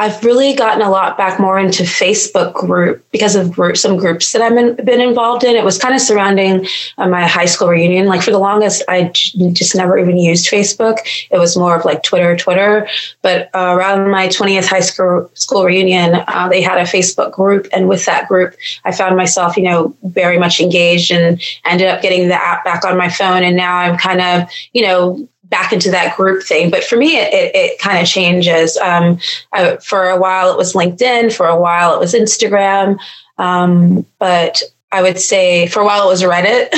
I've 0.00 0.22
really 0.24 0.54
gotten 0.54 0.80
a 0.80 0.90
lot 0.90 1.18
back 1.18 1.40
more 1.40 1.58
into 1.58 1.82
Facebook 1.82 2.54
group 2.54 3.04
because 3.10 3.34
of 3.34 3.50
group, 3.50 3.76
some 3.76 3.96
groups 3.96 4.30
that 4.32 4.40
I've 4.40 4.54
been, 4.54 4.76
been 4.84 5.00
involved 5.00 5.42
in. 5.42 5.56
It 5.56 5.64
was 5.64 5.76
kind 5.76 5.92
of 5.92 6.00
surrounding 6.00 6.68
uh, 6.98 7.08
my 7.08 7.26
high 7.26 7.46
school 7.46 7.68
reunion. 7.68 8.06
Like 8.06 8.22
for 8.22 8.30
the 8.30 8.38
longest, 8.38 8.84
I 8.88 9.10
just 9.12 9.74
never 9.74 9.98
even 9.98 10.16
used 10.16 10.48
Facebook. 10.48 10.98
It 11.32 11.38
was 11.38 11.56
more 11.56 11.76
of 11.76 11.84
like 11.84 12.04
Twitter, 12.04 12.36
Twitter. 12.36 12.86
But 13.22 13.50
uh, 13.54 13.74
around 13.76 14.08
my 14.10 14.28
20th 14.28 14.66
high 14.66 14.80
school 14.80 15.30
school 15.34 15.64
reunion, 15.64 16.22
uh, 16.28 16.48
they 16.48 16.62
had 16.62 16.78
a 16.78 16.84
Facebook 16.84 17.32
group, 17.32 17.66
and 17.72 17.88
with 17.88 18.04
that 18.06 18.28
group, 18.28 18.54
I 18.84 18.92
found 18.92 19.16
myself, 19.16 19.56
you 19.56 19.64
know, 19.64 19.96
very 20.04 20.38
much 20.38 20.60
engaged 20.60 21.10
and 21.10 21.42
ended 21.64 21.88
up 21.88 22.02
getting 22.02 22.28
the 22.28 22.40
app 22.40 22.64
back 22.64 22.84
on 22.84 22.96
my 22.96 23.08
phone. 23.08 23.42
And 23.42 23.56
now 23.56 23.76
I'm 23.76 23.98
kind 23.98 24.20
of, 24.20 24.48
you 24.72 24.82
know, 24.82 25.28
back 25.48 25.72
into 25.72 25.90
that 25.90 26.16
group 26.16 26.42
thing. 26.42 26.70
But 26.70 26.84
for 26.84 26.96
me, 26.96 27.16
it, 27.16 27.32
it, 27.32 27.54
it 27.54 27.78
kind 27.78 27.98
of 27.98 28.06
changes. 28.06 28.76
Um, 28.76 29.18
I, 29.52 29.76
for 29.76 30.08
a 30.08 30.18
while, 30.18 30.52
it 30.52 30.56
was 30.56 30.74
LinkedIn. 30.74 31.34
For 31.34 31.46
a 31.46 31.58
while, 31.58 31.94
it 31.94 32.00
was 32.00 32.14
Instagram. 32.14 32.98
Um, 33.38 34.04
but 34.18 34.62
I 34.92 35.02
would 35.02 35.18
say 35.18 35.66
for 35.66 35.80
a 35.80 35.84
while, 35.84 36.04
it 36.04 36.12
was 36.12 36.22
Reddit. 36.22 36.70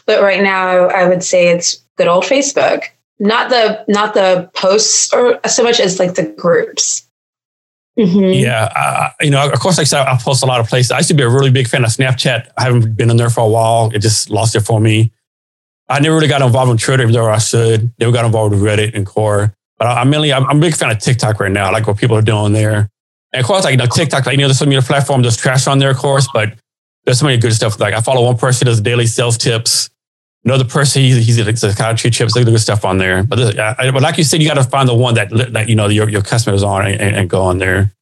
but 0.06 0.22
right 0.22 0.42
now, 0.42 0.86
I 0.88 1.08
would 1.08 1.22
say 1.22 1.48
it's 1.48 1.76
good 1.96 2.08
old 2.08 2.24
Facebook. 2.24 2.84
Not 3.18 3.48
the 3.48 3.82
not 3.88 4.12
the 4.12 4.50
posts 4.54 5.12
or 5.12 5.40
so 5.48 5.62
much 5.62 5.80
as 5.80 5.98
like 5.98 6.14
the 6.14 6.24
groups. 6.24 7.06
Mm-hmm. 7.98 8.34
Yeah, 8.34 8.70
uh, 8.76 9.08
you 9.22 9.30
know, 9.30 9.50
of 9.50 9.58
course, 9.58 9.78
like 9.78 9.84
I 9.84 9.88
said, 9.88 10.02
I 10.02 10.18
post 10.18 10.42
a 10.42 10.46
lot 10.46 10.60
of 10.60 10.68
places. 10.68 10.90
I 10.90 10.98
used 10.98 11.08
to 11.08 11.14
be 11.14 11.22
a 11.22 11.30
really 11.30 11.50
big 11.50 11.66
fan 11.66 11.82
of 11.82 11.90
Snapchat. 11.90 12.48
I 12.58 12.64
haven't 12.64 12.94
been 12.94 13.08
in 13.10 13.16
there 13.16 13.30
for 13.30 13.40
a 13.40 13.48
while. 13.48 13.90
It 13.94 14.00
just 14.00 14.28
lost 14.28 14.54
it 14.54 14.60
for 14.60 14.80
me. 14.80 15.12
I 15.88 16.00
never 16.00 16.16
really 16.16 16.28
got 16.28 16.42
involved 16.42 16.70
in 16.70 16.78
Twitter, 16.78 17.02
even 17.02 17.12
though 17.12 17.30
I 17.30 17.38
should. 17.38 17.92
Never 17.98 18.12
got 18.12 18.24
involved 18.24 18.54
with 18.54 18.62
Reddit 18.62 18.94
and 18.94 19.06
Quora. 19.06 19.52
But 19.78 19.88
I, 19.88 20.00
am 20.00 20.10
mainly, 20.10 20.32
I'm, 20.32 20.44
I'm, 20.46 20.58
a 20.58 20.60
big 20.60 20.74
fan 20.74 20.90
of 20.90 20.98
TikTok 20.98 21.38
right 21.38 21.52
now, 21.52 21.66
I 21.66 21.70
like 21.70 21.86
what 21.86 21.98
people 21.98 22.16
are 22.16 22.22
doing 22.22 22.52
there. 22.52 22.88
And 23.32 23.40
of 23.40 23.46
course, 23.46 23.64
like, 23.64 23.72
you 23.72 23.76
know, 23.76 23.86
TikTok, 23.86 24.24
like, 24.24 24.32
you 24.32 24.38
know, 24.38 24.48
there's 24.48 24.58
so 24.58 24.64
many 24.64 24.80
platforms, 24.80 25.22
there's 25.22 25.36
trash 25.36 25.66
on 25.66 25.78
there, 25.78 25.90
of 25.90 25.98
course, 25.98 26.28
but 26.32 26.54
there's 27.04 27.18
so 27.18 27.26
many 27.26 27.38
good 27.38 27.52
stuff. 27.52 27.78
Like 27.78 27.94
I 27.94 28.00
follow 28.00 28.24
one 28.24 28.36
person 28.36 28.66
does 28.66 28.80
daily 28.80 29.06
sales 29.06 29.36
tips. 29.36 29.90
Another 30.44 30.64
person, 30.64 31.02
he's, 31.02 31.26
he's 31.26 31.38
a 31.38 31.56
psychiatry 31.56 32.10
tips. 32.10 32.34
There's 32.34 32.46
good 32.46 32.60
stuff 32.60 32.84
on 32.84 32.98
there. 32.98 33.24
But, 33.24 33.58
uh, 33.58 33.74
but 33.92 34.00
like 34.00 34.16
you 34.16 34.24
said, 34.24 34.40
you 34.40 34.48
got 34.48 34.54
to 34.54 34.64
find 34.64 34.88
the 34.88 34.94
one 34.94 35.14
that, 35.14 35.28
that, 35.52 35.68
you 35.68 35.74
know, 35.74 35.88
your, 35.88 36.08
your 36.08 36.22
customers 36.22 36.62
on 36.62 36.86
and, 36.86 37.16
and 37.16 37.28
go 37.28 37.42
on 37.42 37.58
there. 37.58 37.92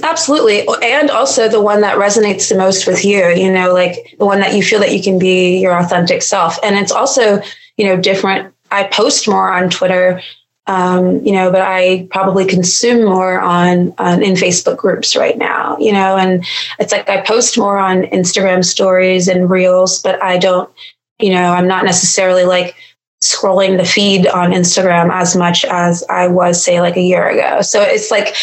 Absolutely. 0.00 0.66
And 0.82 1.10
also 1.10 1.48
the 1.48 1.60
one 1.60 1.80
that 1.82 1.98
resonates 1.98 2.48
the 2.48 2.56
most 2.56 2.86
with 2.86 3.04
you, 3.04 3.28
you 3.28 3.52
know, 3.52 3.72
like 3.72 4.16
the 4.18 4.24
one 4.24 4.40
that 4.40 4.54
you 4.54 4.62
feel 4.62 4.80
that 4.80 4.92
you 4.92 5.02
can 5.02 5.18
be 5.18 5.58
your 5.58 5.76
authentic 5.78 6.22
self. 6.22 6.58
And 6.62 6.76
it's 6.76 6.92
also, 6.92 7.42
you 7.76 7.86
know, 7.86 7.96
different. 8.00 8.54
I 8.70 8.84
post 8.84 9.28
more 9.28 9.52
on 9.52 9.68
Twitter 9.70 10.20
Um, 10.68 11.26
you 11.26 11.32
know, 11.32 11.50
but 11.50 11.60
I 11.62 12.06
probably 12.10 12.44
consume 12.46 13.04
more 13.04 13.40
on, 13.40 13.92
on 13.98 14.22
in 14.22 14.34
Facebook 14.34 14.76
groups 14.76 15.16
right 15.16 15.36
now, 15.36 15.76
you 15.78 15.92
know, 15.92 16.16
and 16.16 16.44
it's 16.78 16.92
like 16.92 17.08
I 17.08 17.20
post 17.22 17.58
more 17.58 17.78
on 17.78 18.04
Instagram 18.04 18.64
stories 18.64 19.26
and 19.26 19.50
reels, 19.50 20.00
but 20.00 20.22
I 20.22 20.38
don't, 20.38 20.70
you 21.18 21.30
know, 21.30 21.52
I'm 21.52 21.66
not 21.66 21.84
necessarily 21.84 22.44
like 22.44 22.76
scrolling 23.22 23.78
the 23.78 23.84
feed 23.84 24.26
on 24.26 24.50
Instagram 24.50 25.10
as 25.12 25.34
much 25.36 25.64
as 25.64 26.04
I 26.10 26.26
was, 26.26 26.62
say, 26.62 26.80
like 26.80 26.96
a 26.96 27.00
year 27.00 27.28
ago. 27.28 27.62
So 27.62 27.80
it's 27.80 28.10
like 28.10 28.34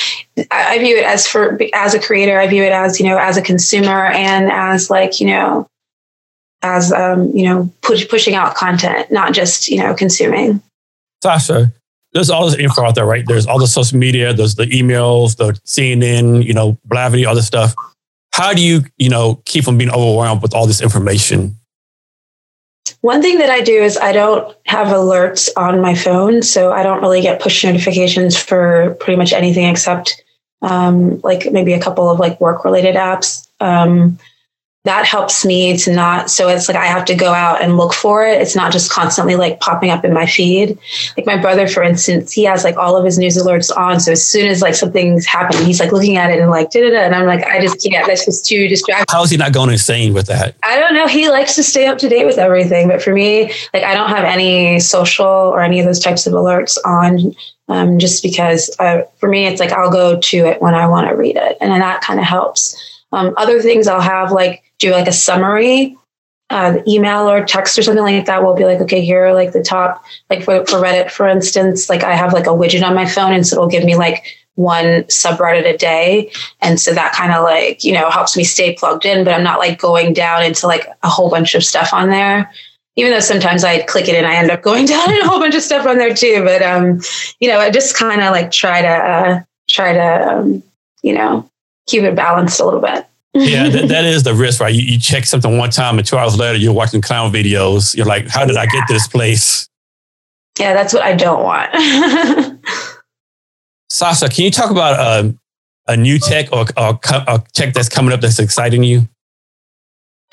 I 0.52 0.80
view 0.80 0.98
it 0.98 1.04
as 1.04 1.28
for 1.28 1.60
as 1.74 1.94
a 1.94 2.00
creator, 2.00 2.40
I 2.40 2.48
view 2.48 2.64
it 2.64 2.72
as 2.72 3.00
you 3.00 3.06
know 3.06 3.18
as 3.18 3.38
a 3.38 3.42
consumer 3.42 4.08
and 4.08 4.52
as 4.52 4.90
like 4.90 5.20
you 5.20 5.28
know 5.28 5.68
as 6.62 6.92
um, 6.92 7.32
you 7.32 7.46
know 7.46 7.72
push, 7.82 8.08
pushing 8.08 8.36
out 8.36 8.56
content, 8.56 9.12
not 9.12 9.34
just 9.34 9.68
you 9.68 9.78
know 9.78 9.94
consuming. 9.94 10.62
Sasha, 11.22 11.74
there's 12.14 12.30
all 12.30 12.50
this 12.50 12.58
info 12.58 12.84
out 12.84 12.96
there, 12.96 13.06
right? 13.06 13.26
There's 13.28 13.46
all 13.46 13.60
the 13.60 13.68
social 13.68 13.98
media, 13.98 14.34
there's 14.34 14.56
the 14.56 14.66
emails, 14.66 15.36
the 15.36 15.54
CNN, 15.66 16.46
you 16.46 16.54
know, 16.54 16.78
Blavity, 16.88 17.28
all 17.28 17.36
this 17.36 17.48
stuff. 17.48 17.76
How 18.32 18.54
do 18.54 18.62
you, 18.62 18.84
you 18.98 19.10
know, 19.10 19.42
keep 19.46 19.66
from 19.66 19.78
being 19.78 19.92
overwhelmed 19.92 20.42
with 20.42 20.54
all 20.54 20.66
this 20.66 20.82
information? 20.82 21.59
One 23.02 23.22
thing 23.22 23.38
that 23.38 23.50
I 23.50 23.62
do 23.62 23.74
is 23.74 23.98
I 23.98 24.12
don't 24.12 24.56
have 24.66 24.88
alerts 24.88 25.50
on 25.56 25.82
my 25.82 25.96
phone, 25.96 26.42
so 26.44 26.72
I 26.72 26.84
don't 26.84 27.02
really 27.02 27.22
get 27.22 27.42
push 27.42 27.64
notifications 27.64 28.38
for 28.38 28.96
pretty 29.00 29.18
much 29.18 29.32
anything 29.32 29.66
except 29.66 30.24
um, 30.62 31.22
like 31.22 31.52
maybe 31.52 31.74
a 31.74 31.82
couple 31.82 32.10
of 32.10 32.20
like 32.20 32.42
work 32.42 32.66
related 32.66 32.96
apps. 32.96 33.48
Um, 33.62 34.20
that 34.90 35.06
helps 35.06 35.46
me 35.46 35.78
to 35.78 35.94
not 35.94 36.32
so 36.32 36.50
it's 36.50 36.68
like 36.68 36.76
i 36.76 36.88
have 36.88 37.06
to 37.06 37.14
go 37.14 37.32
out 37.32 37.62
and 37.62 37.78
look 37.78 37.94
for 37.94 38.26
it. 38.26 38.42
It's 38.42 38.56
not 38.56 38.72
just 38.72 38.92
constantly 38.92 39.36
like 39.36 39.60
popping 39.60 39.92
up 39.92 40.04
in 40.04 40.14
my 40.14 40.26
feed. 40.26 40.80
Like 41.16 41.28
my 41.28 41.38
brother 41.38 41.68
for 41.68 41.84
instance 41.84 42.32
he 42.32 42.44
has 42.46 42.64
like 42.64 42.76
all 42.76 42.98
of 42.98 43.06
his 43.06 43.20
news 43.20 43.38
alerts 43.38 43.70
on. 43.76 44.00
So 44.00 44.14
as 44.14 44.26
soon 44.26 44.48
as 44.48 44.64
like 44.64 44.74
something's 44.74 45.28
happening 45.28 45.64
he's 45.66 45.80
like 45.80 45.92
looking 45.92 46.18
at 46.18 46.32
it 46.32 46.40
and 46.40 46.50
like 46.50 46.72
da 46.72 46.82
da 46.82 46.90
da 46.90 47.02
and 47.02 47.14
i'm 47.14 47.28
like 47.28 47.44
i 47.46 47.62
just 47.62 47.84
can't. 47.84 48.08
That's 48.08 48.26
just 48.26 48.46
too 48.46 48.68
distracting. 48.68 49.06
How 49.10 49.24
is 49.24 49.30
he 49.30 49.38
not 49.38 49.54
going 49.54 49.70
insane 49.70 50.14
with 50.14 50.26
that? 50.26 50.56
I 50.64 50.80
don't 50.80 50.96
know. 50.96 51.08
He 51.08 51.30
likes 51.30 51.54
to 51.56 51.64
stay 51.64 51.86
up 51.86 52.00
to 52.00 52.10
date 52.10 52.26
with 52.26 52.40
everything. 52.40 52.88
But 52.88 53.02
for 53.04 53.14
me 53.14 53.54
like 53.74 53.84
i 53.84 53.94
don't 53.94 54.10
have 54.10 54.24
any 54.24 54.80
social 54.80 55.28
or 55.28 55.62
any 55.62 55.80
of 55.80 55.86
those 55.86 56.00
types 56.00 56.26
of 56.26 56.34
alerts 56.34 56.78
on 56.84 57.36
um, 57.68 58.00
just 58.00 58.24
because 58.24 58.76
uh, 58.80 59.04
for 59.20 59.30
me 59.30 59.46
it's 59.46 59.60
like 59.60 59.72
i'll 59.72 59.92
go 59.92 60.20
to 60.20 60.38
it 60.48 60.60
when 60.62 60.74
i 60.74 60.88
want 60.88 61.08
to 61.08 61.16
read 61.16 61.36
it. 61.36 61.58
And 61.62 61.72
then 61.72 61.80
that 61.80 62.02
kind 62.02 62.20
of 62.20 62.26
helps. 62.26 62.76
Um, 63.12 63.34
other 63.38 63.62
things 63.62 63.88
I'll 63.88 64.02
have 64.02 64.32
like 64.32 64.64
do 64.80 64.92
like 64.92 65.08
a 65.08 65.14
summary, 65.14 65.98
uh, 66.50 66.80
email 66.88 67.30
or 67.30 67.46
text 67.46 67.78
or 67.78 67.84
something 67.84 68.04
like 68.04 68.26
that. 68.26 68.44
We'll 68.44 68.56
be 68.56 68.66
like, 68.66 68.80
okay, 68.82 69.02
here 69.02 69.26
are 69.26 69.34
like 69.34 69.52
the 69.52 69.64
top, 69.64 70.04
like 70.30 70.44
for, 70.44 70.66
for 70.66 70.78
Reddit, 70.78 71.12
for 71.12 71.28
instance, 71.28 71.90
like 71.90 72.04
I 72.04 72.16
have 72.16 72.34
like 72.34 72.48
a 72.48 72.52
widget 72.52 72.84
on 72.84 72.96
my 72.96 73.06
phone 73.06 73.34
and 73.34 73.46
so 73.46 73.56
it'll 73.56 73.70
give 73.70 73.84
me 73.84 73.96
like 73.96 74.24
one 74.56 75.04
subreddit 75.04 75.74
a 75.74 75.78
day. 75.78 76.32
And 76.62 76.80
so 76.80 76.94
that 76.94 77.14
kind 77.14 77.32
of 77.32 77.44
like, 77.44 77.84
you 77.84 77.94
know, 77.94 78.10
helps 78.10 78.36
me 78.36 78.44
stay 78.44 78.74
plugged 78.74 79.06
in, 79.06 79.24
but 79.24 79.34
I'm 79.34 79.44
not 79.44 79.60
like 79.60 79.80
going 79.80 80.12
down 80.14 80.44
into 80.44 80.68
like 80.68 80.86
a 81.04 81.08
whole 81.08 81.30
bunch 81.30 81.56
of 81.56 81.64
stuff 81.64 81.94
on 81.94 82.10
there. 82.10 82.52
Even 82.96 83.12
though 83.12 83.22
sometimes 83.22 83.64
I 83.64 83.84
click 83.84 84.10
it 84.10 84.16
and 84.16 84.28
I 84.28 84.36
end 84.36 84.52
up 84.52 84.62
going 84.62 84.86
down 84.88 85.14
in 85.14 85.22
a 85.22 85.28
whole 85.28 85.40
bunch 85.40 85.56
of 85.56 85.62
stuff 85.62 85.86
on 85.86 85.98
there 85.98 86.14
too. 86.14 86.44
But, 86.44 86.62
um, 86.62 87.00
you 87.40 87.48
know, 87.48 87.60
I 87.60 87.70
just 87.70 87.96
kind 87.96 88.22
of 88.22 88.32
like 88.32 88.52
try 88.52 88.82
to, 88.82 88.88
uh, 88.88 89.42
try 89.70 89.94
to, 89.94 90.34
um, 90.34 90.64
you 91.04 91.14
know, 91.14 91.50
keep 91.88 92.04
it 92.04 92.16
balanced 92.16 92.60
a 92.60 92.66
little 92.66 92.82
bit. 92.82 93.06
Yeah, 93.40 93.70
that, 93.70 93.88
that 93.90 94.06
is 94.14 94.24
the 94.24 94.34
risk, 94.34 94.62
right? 94.62 94.74
You, 94.74 94.82
you 94.82 95.00
check 95.00 95.26
something 95.26 95.58
one 95.58 95.70
time 95.70 95.98
and 95.98 96.08
two 96.08 96.18
hours 96.18 96.38
later, 96.38 96.58
you're 96.58 96.74
watching 96.74 97.02
clown 97.02 97.32
videos. 97.32 97.96
You're 97.96 98.06
like, 98.06 98.28
how 98.28 98.46
did 98.46 98.58
I 98.58 98.66
get 98.66 98.88
to 98.88 98.94
this 98.94 99.08
place? 99.08 99.68
Yeah, 100.60 100.74
that's 100.74 100.94
what 100.94 101.04
I 101.04 101.16
don't 101.16 101.44
want. 101.44 101.72
Sasha, 103.90 104.30
can 104.30 104.46
you 104.46 104.52
talk 104.52 104.72
about 104.72 105.00
uh, 105.00 105.32
a 105.88 105.98
new 105.98 106.20
tech 106.20 106.52
or, 106.52 106.66
or 106.78 107.00
a 107.06 107.44
tech 107.54 107.74
that's 107.74 107.90
coming 107.90 108.14
up 108.14 108.22
that's 108.22 108.40
exciting 108.40 108.84
you? 108.84 109.08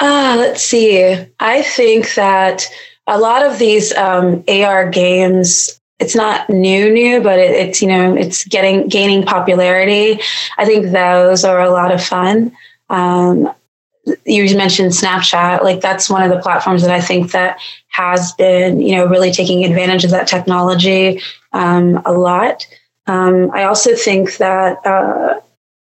Ah, 0.00 0.32
uh, 0.32 0.36
let's 0.36 0.62
see. 0.62 1.26
I 1.40 1.62
think 1.62 2.14
that 2.14 2.66
a 3.06 3.18
lot 3.18 3.46
of 3.46 3.58
these 3.58 3.94
um, 3.94 4.44
AR 4.48 4.90
games 4.90 5.80
it's 5.98 6.14
not 6.14 6.48
new 6.50 6.92
new 6.92 7.20
but 7.22 7.38
it, 7.38 7.50
it's 7.52 7.80
you 7.80 7.88
know 7.88 8.14
it's 8.14 8.44
getting 8.44 8.88
gaining 8.88 9.24
popularity 9.24 10.20
i 10.58 10.64
think 10.64 10.92
those 10.92 11.44
are 11.44 11.60
a 11.60 11.70
lot 11.70 11.92
of 11.92 12.02
fun 12.02 12.52
um, 12.88 13.52
you 14.24 14.56
mentioned 14.56 14.92
snapchat 14.92 15.62
like 15.62 15.80
that's 15.80 16.08
one 16.08 16.22
of 16.22 16.30
the 16.30 16.38
platforms 16.38 16.82
that 16.82 16.90
i 16.90 17.00
think 17.00 17.32
that 17.32 17.58
has 17.88 18.32
been 18.32 18.80
you 18.80 18.94
know 18.94 19.06
really 19.06 19.32
taking 19.32 19.64
advantage 19.64 20.04
of 20.04 20.10
that 20.10 20.28
technology 20.28 21.20
um, 21.52 22.00
a 22.04 22.12
lot. 22.12 22.66
Um, 23.06 23.50
i 23.52 23.64
also 23.64 23.94
think 23.94 24.36
that 24.36 24.84
uh, 24.86 25.40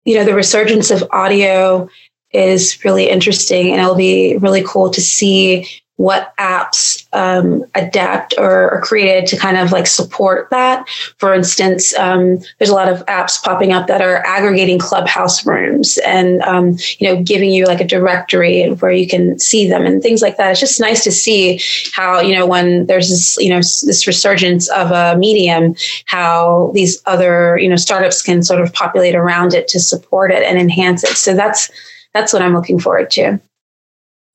you 0.04 0.14
know 0.14 0.24
the 0.24 0.34
resurgence 0.34 0.90
of 0.90 1.04
audio 1.10 1.88
is 2.32 2.84
really 2.84 3.08
interesting 3.08 3.70
and 3.72 3.80
it'll 3.80 3.94
be 3.94 4.36
really 4.38 4.62
cool 4.66 4.90
to 4.90 5.00
see 5.00 5.66
what 5.96 6.36
apps 6.36 7.06
um, 7.14 7.64
adapt 7.74 8.34
or 8.36 8.70
are 8.70 8.80
created 8.82 9.26
to 9.26 9.36
kind 9.36 9.56
of 9.56 9.72
like 9.72 9.86
support 9.86 10.48
that. 10.50 10.86
For 11.16 11.32
instance, 11.32 11.96
um, 11.98 12.38
there's 12.58 12.70
a 12.70 12.74
lot 12.74 12.88
of 12.88 13.04
apps 13.06 13.42
popping 13.42 13.72
up 13.72 13.86
that 13.86 14.02
are 14.02 14.18
aggregating 14.26 14.78
clubhouse 14.78 15.46
rooms 15.46 15.98
and 15.98 16.42
um, 16.42 16.76
you 16.98 17.08
know 17.08 17.22
giving 17.22 17.50
you 17.50 17.64
like 17.64 17.80
a 17.80 17.86
directory 17.86 18.68
where 18.74 18.92
you 18.92 19.08
can 19.08 19.38
see 19.38 19.66
them 19.68 19.86
and 19.86 20.02
things 20.02 20.20
like 20.20 20.36
that. 20.36 20.50
It's 20.50 20.60
just 20.60 20.80
nice 20.80 21.02
to 21.04 21.12
see 21.12 21.60
how 21.94 22.20
you 22.20 22.34
know 22.34 22.46
when 22.46 22.86
there's 22.86 23.08
this 23.08 23.38
you 23.38 23.48
know 23.48 23.58
this 23.58 24.06
resurgence 24.06 24.68
of 24.68 24.90
a 24.90 25.16
medium, 25.18 25.74
how 26.04 26.70
these 26.74 27.00
other 27.06 27.58
you 27.58 27.68
know 27.68 27.76
startups 27.76 28.22
can 28.22 28.42
sort 28.42 28.60
of 28.60 28.72
populate 28.74 29.14
around 29.14 29.54
it 29.54 29.66
to 29.68 29.80
support 29.80 30.30
it 30.30 30.42
and 30.42 30.58
enhance 30.58 31.04
it. 31.04 31.16
So 31.16 31.34
that's 31.34 31.70
that's 32.12 32.34
what 32.34 32.42
I'm 32.42 32.54
looking 32.54 32.78
forward 32.78 33.10
to. 33.12 33.40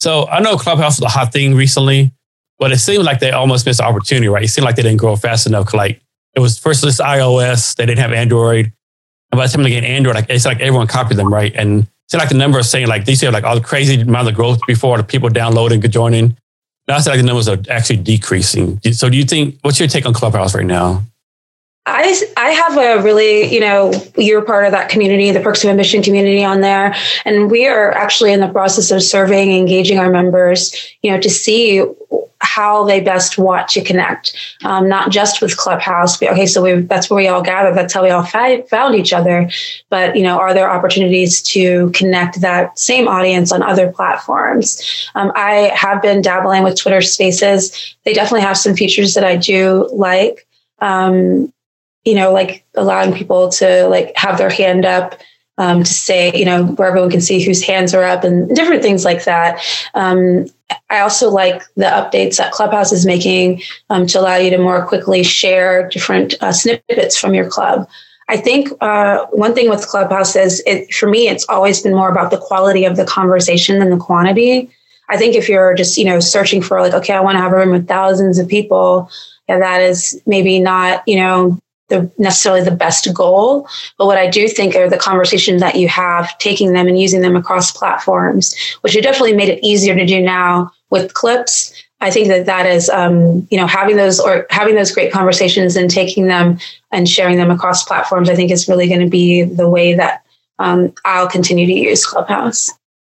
So 0.01 0.27
I 0.27 0.39
know 0.41 0.57
Clubhouse 0.57 0.99
was 0.99 1.05
a 1.05 1.09
hot 1.09 1.31
thing 1.31 1.53
recently, 1.53 2.11
but 2.57 2.71
it 2.71 2.79
seemed 2.79 3.03
like 3.03 3.19
they 3.19 3.31
almost 3.31 3.67
missed 3.67 3.77
the 3.77 3.85
opportunity, 3.85 4.27
right? 4.27 4.43
It 4.43 4.47
seemed 4.47 4.65
like 4.65 4.75
they 4.75 4.81
didn't 4.81 4.97
grow 4.97 5.15
fast 5.15 5.45
enough. 5.45 5.73
Like 5.75 6.01
it 6.35 6.39
was 6.39 6.57
first 6.57 6.81
this 6.81 6.99
iOS, 6.99 7.75
they 7.75 7.85
didn't 7.85 7.99
have 7.99 8.11
Android. 8.11 8.73
And 9.31 9.37
by 9.37 9.45
the 9.45 9.53
time 9.53 9.63
they 9.63 9.69
get 9.69 9.83
Android, 9.83 10.15
like 10.15 10.25
it's 10.29 10.45
like 10.45 10.59
everyone 10.59 10.87
copied 10.87 11.17
them, 11.17 11.31
right? 11.31 11.53
And 11.55 11.87
it's 12.07 12.15
like 12.15 12.29
the 12.29 12.35
number 12.35 12.57
of 12.57 12.65
saying 12.65 12.87
like 12.87 13.05
these 13.05 13.21
have 13.21 13.33
like 13.33 13.43
all 13.43 13.55
the 13.55 13.61
crazy 13.61 14.01
amount 14.01 14.27
of 14.27 14.33
growth 14.33 14.59
before 14.67 14.97
the 14.97 15.03
people 15.03 15.29
downloading, 15.29 15.81
joining. 15.81 16.35
Now 16.87 16.97
it's 16.97 17.05
like 17.07 17.17
the 17.17 17.23
numbers 17.23 17.47
are 17.47 17.59
actually 17.69 17.97
decreasing. 17.97 18.81
So 18.93 19.07
do 19.07 19.15
you 19.15 19.23
think 19.23 19.59
what's 19.61 19.79
your 19.79 19.87
take 19.87 20.07
on 20.07 20.13
Clubhouse 20.13 20.55
right 20.55 20.65
now? 20.65 21.03
I, 21.87 22.21
I 22.37 22.51
have 22.51 22.77
a 22.77 23.03
really, 23.03 23.51
you 23.53 23.59
know, 23.59 23.91
you're 24.15 24.43
part 24.43 24.65
of 24.65 24.71
that 24.71 24.89
community, 24.89 25.31
the 25.31 25.39
Perks 25.39 25.63
of 25.63 25.69
Ambition 25.71 26.03
community 26.03 26.43
on 26.43 26.61
there. 26.61 26.95
And 27.25 27.49
we 27.49 27.67
are 27.67 27.91
actually 27.91 28.33
in 28.33 28.39
the 28.39 28.47
process 28.49 28.91
of 28.91 29.01
surveying, 29.01 29.51
engaging 29.51 29.97
our 29.97 30.09
members, 30.09 30.75
you 31.01 31.11
know, 31.11 31.19
to 31.19 31.29
see 31.29 31.83
how 32.39 32.83
they 32.83 32.99
best 32.99 33.37
want 33.37 33.67
to 33.69 33.83
connect, 33.83 34.35
um, 34.63 34.87
not 34.89 35.11
just 35.11 35.41
with 35.41 35.57
Clubhouse. 35.57 36.17
But, 36.17 36.31
Okay, 36.31 36.45
so 36.45 36.61
we 36.61 36.81
that's 36.81 37.09
where 37.09 37.17
we 37.17 37.27
all 37.27 37.41
gather. 37.41 37.73
That's 37.73 37.93
how 37.93 38.03
we 38.03 38.09
all 38.09 38.23
fi- 38.23 38.61
found 38.63 38.95
each 38.95 39.13
other. 39.13 39.49
But 39.89 40.15
you 40.15 40.23
know, 40.23 40.37
are 40.39 40.53
there 40.53 40.69
opportunities 40.69 41.41
to 41.43 41.91
connect 41.91 42.41
that 42.41 42.77
same 42.77 43.07
audience 43.07 43.51
on 43.51 43.63
other 43.63 43.91
platforms? 43.91 45.09
Um, 45.15 45.31
I 45.35 45.71
have 45.75 46.01
been 46.01 46.21
dabbling 46.21 46.63
with 46.63 46.77
Twitter 46.77 47.01
Spaces. 47.01 47.95
They 48.05 48.13
definitely 48.13 48.41
have 48.41 48.57
some 48.57 48.75
features 48.75 49.13
that 49.15 49.23
I 49.23 49.35
do 49.35 49.89
like. 49.93 50.47
Um, 50.79 51.51
you 52.05 52.15
know, 52.15 52.31
like 52.31 52.65
allowing 52.75 53.13
people 53.13 53.49
to 53.49 53.87
like 53.87 54.11
have 54.15 54.37
their 54.37 54.49
hand 54.49 54.85
up 54.85 55.19
um, 55.57 55.83
to 55.83 55.93
say, 55.93 56.31
you 56.33 56.45
know, 56.45 56.65
where 56.65 56.87
everyone 56.87 57.11
can 57.11 57.21
see 57.21 57.43
whose 57.43 57.63
hands 57.63 57.93
are 57.93 58.03
up 58.03 58.23
and 58.23 58.53
different 58.55 58.81
things 58.81 59.05
like 59.05 59.25
that. 59.25 59.61
Um, 59.93 60.47
I 60.89 61.01
also 61.01 61.29
like 61.29 61.61
the 61.75 61.85
updates 61.85 62.37
that 62.37 62.53
Clubhouse 62.53 62.91
is 62.91 63.05
making 63.05 63.61
um, 63.89 64.07
to 64.07 64.19
allow 64.19 64.37
you 64.37 64.49
to 64.49 64.57
more 64.57 64.85
quickly 64.85 65.23
share 65.23 65.87
different 65.89 66.33
uh, 66.41 66.51
snippets 66.51 67.17
from 67.17 67.33
your 67.33 67.49
club. 67.49 67.87
I 68.29 68.37
think 68.37 68.69
uh, 68.79 69.25
one 69.31 69.53
thing 69.53 69.69
with 69.69 69.87
Clubhouse 69.87 70.35
is, 70.35 70.63
it, 70.65 70.93
for 70.93 71.09
me, 71.09 71.27
it's 71.27 71.45
always 71.49 71.81
been 71.81 71.93
more 71.93 72.09
about 72.09 72.31
the 72.31 72.37
quality 72.37 72.85
of 72.85 72.95
the 72.95 73.05
conversation 73.05 73.79
than 73.79 73.89
the 73.89 73.97
quantity. 73.97 74.71
I 75.09 75.17
think 75.17 75.35
if 75.35 75.49
you're 75.49 75.73
just, 75.73 75.97
you 75.97 76.05
know, 76.05 76.21
searching 76.21 76.61
for 76.61 76.79
like, 76.79 76.93
okay, 76.93 77.13
I 77.13 77.19
want 77.19 77.35
to 77.35 77.41
have 77.41 77.51
a 77.51 77.57
room 77.57 77.71
with 77.71 77.89
thousands 77.89 78.39
of 78.39 78.47
people, 78.47 79.11
yeah, 79.49 79.59
that 79.59 79.81
is 79.81 80.21
maybe 80.25 80.59
not, 80.59 81.03
you 81.05 81.17
know, 81.17 81.59
the 81.91 82.11
necessarily 82.17 82.63
the 82.63 82.71
best 82.71 83.13
goal. 83.13 83.67
But 83.99 84.07
what 84.07 84.17
I 84.17 84.27
do 84.27 84.47
think 84.47 84.75
are 84.75 84.89
the 84.89 84.97
conversations 84.97 85.61
that 85.61 85.75
you 85.75 85.87
have, 85.89 86.35
taking 86.39 86.73
them 86.73 86.87
and 86.87 86.99
using 86.99 87.21
them 87.21 87.35
across 87.35 87.71
platforms, 87.71 88.55
which 88.81 88.93
have 88.93 89.03
definitely 89.03 89.35
made 89.35 89.49
it 89.49 89.63
easier 89.63 89.93
to 89.93 90.05
do 90.05 90.19
now 90.19 90.71
with 90.89 91.13
clips. 91.13 91.71
I 91.99 92.09
think 92.09 92.29
that 92.29 92.47
that 92.47 92.65
is, 92.65 92.89
um, 92.89 93.47
you 93.51 93.57
know, 93.57 93.67
having 93.67 93.95
those 93.95 94.19
or 94.19 94.47
having 94.49 94.73
those 94.73 94.91
great 94.91 95.11
conversations 95.11 95.75
and 95.75 95.91
taking 95.91 96.25
them 96.25 96.57
and 96.91 97.07
sharing 97.07 97.37
them 97.37 97.51
across 97.51 97.83
platforms. 97.83 98.27
I 98.27 98.35
think 98.35 98.49
is 98.49 98.67
really 98.67 98.87
going 98.87 99.01
to 99.01 99.09
be 99.09 99.43
the 99.43 99.69
way 99.69 99.93
that 99.93 100.23
um, 100.57 100.93
I'll 101.05 101.29
continue 101.29 101.67
to 101.67 101.73
use 101.73 102.03
Clubhouse. 102.05 102.71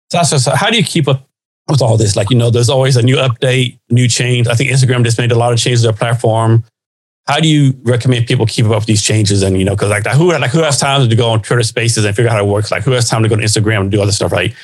Sasha, 0.09 0.39
so 0.39 0.55
how 0.55 0.69
do 0.69 0.77
you 0.77 0.83
keep 0.83 1.09
up 1.09 1.27
with 1.67 1.81
all 1.81 1.97
this? 1.97 2.15
Like, 2.15 2.29
you 2.29 2.37
know, 2.37 2.49
there's 2.49 2.69
always 2.69 2.95
a 2.95 3.01
new 3.01 3.17
update, 3.17 3.77
new 3.89 4.07
change. 4.07 4.47
I 4.47 4.53
think 4.53 4.71
Instagram 4.71 5.03
just 5.03 5.17
made 5.17 5.33
a 5.33 5.37
lot 5.37 5.51
of 5.51 5.59
changes 5.59 5.81
to 5.81 5.87
their 5.87 5.97
platform 5.97 6.63
how 7.27 7.39
do 7.39 7.47
you 7.47 7.73
recommend 7.83 8.25
people 8.25 8.45
keep 8.45 8.65
up 8.65 8.71
with 8.71 8.85
these 8.85 9.03
changes? 9.03 9.43
And 9.43 9.57
you 9.57 9.65
know, 9.65 9.75
because 9.75 9.89
like 9.89 10.05
who 10.07 10.31
like 10.31 10.51
who 10.51 10.59
has 10.59 10.79
time 10.79 11.07
to 11.07 11.15
go 11.15 11.29
on 11.29 11.41
Twitter 11.41 11.63
Spaces 11.63 12.05
and 12.05 12.15
figure 12.15 12.29
out 12.29 12.35
how 12.35 12.45
it 12.45 12.49
works? 12.49 12.71
Like 12.71 12.83
who 12.83 12.91
has 12.91 13.09
time 13.09 13.23
to 13.23 13.29
go 13.29 13.35
to 13.35 13.43
Instagram 13.43 13.81
and 13.81 13.91
do 13.91 14.01
other 14.01 14.11
stuff, 14.11 14.31
right? 14.31 14.55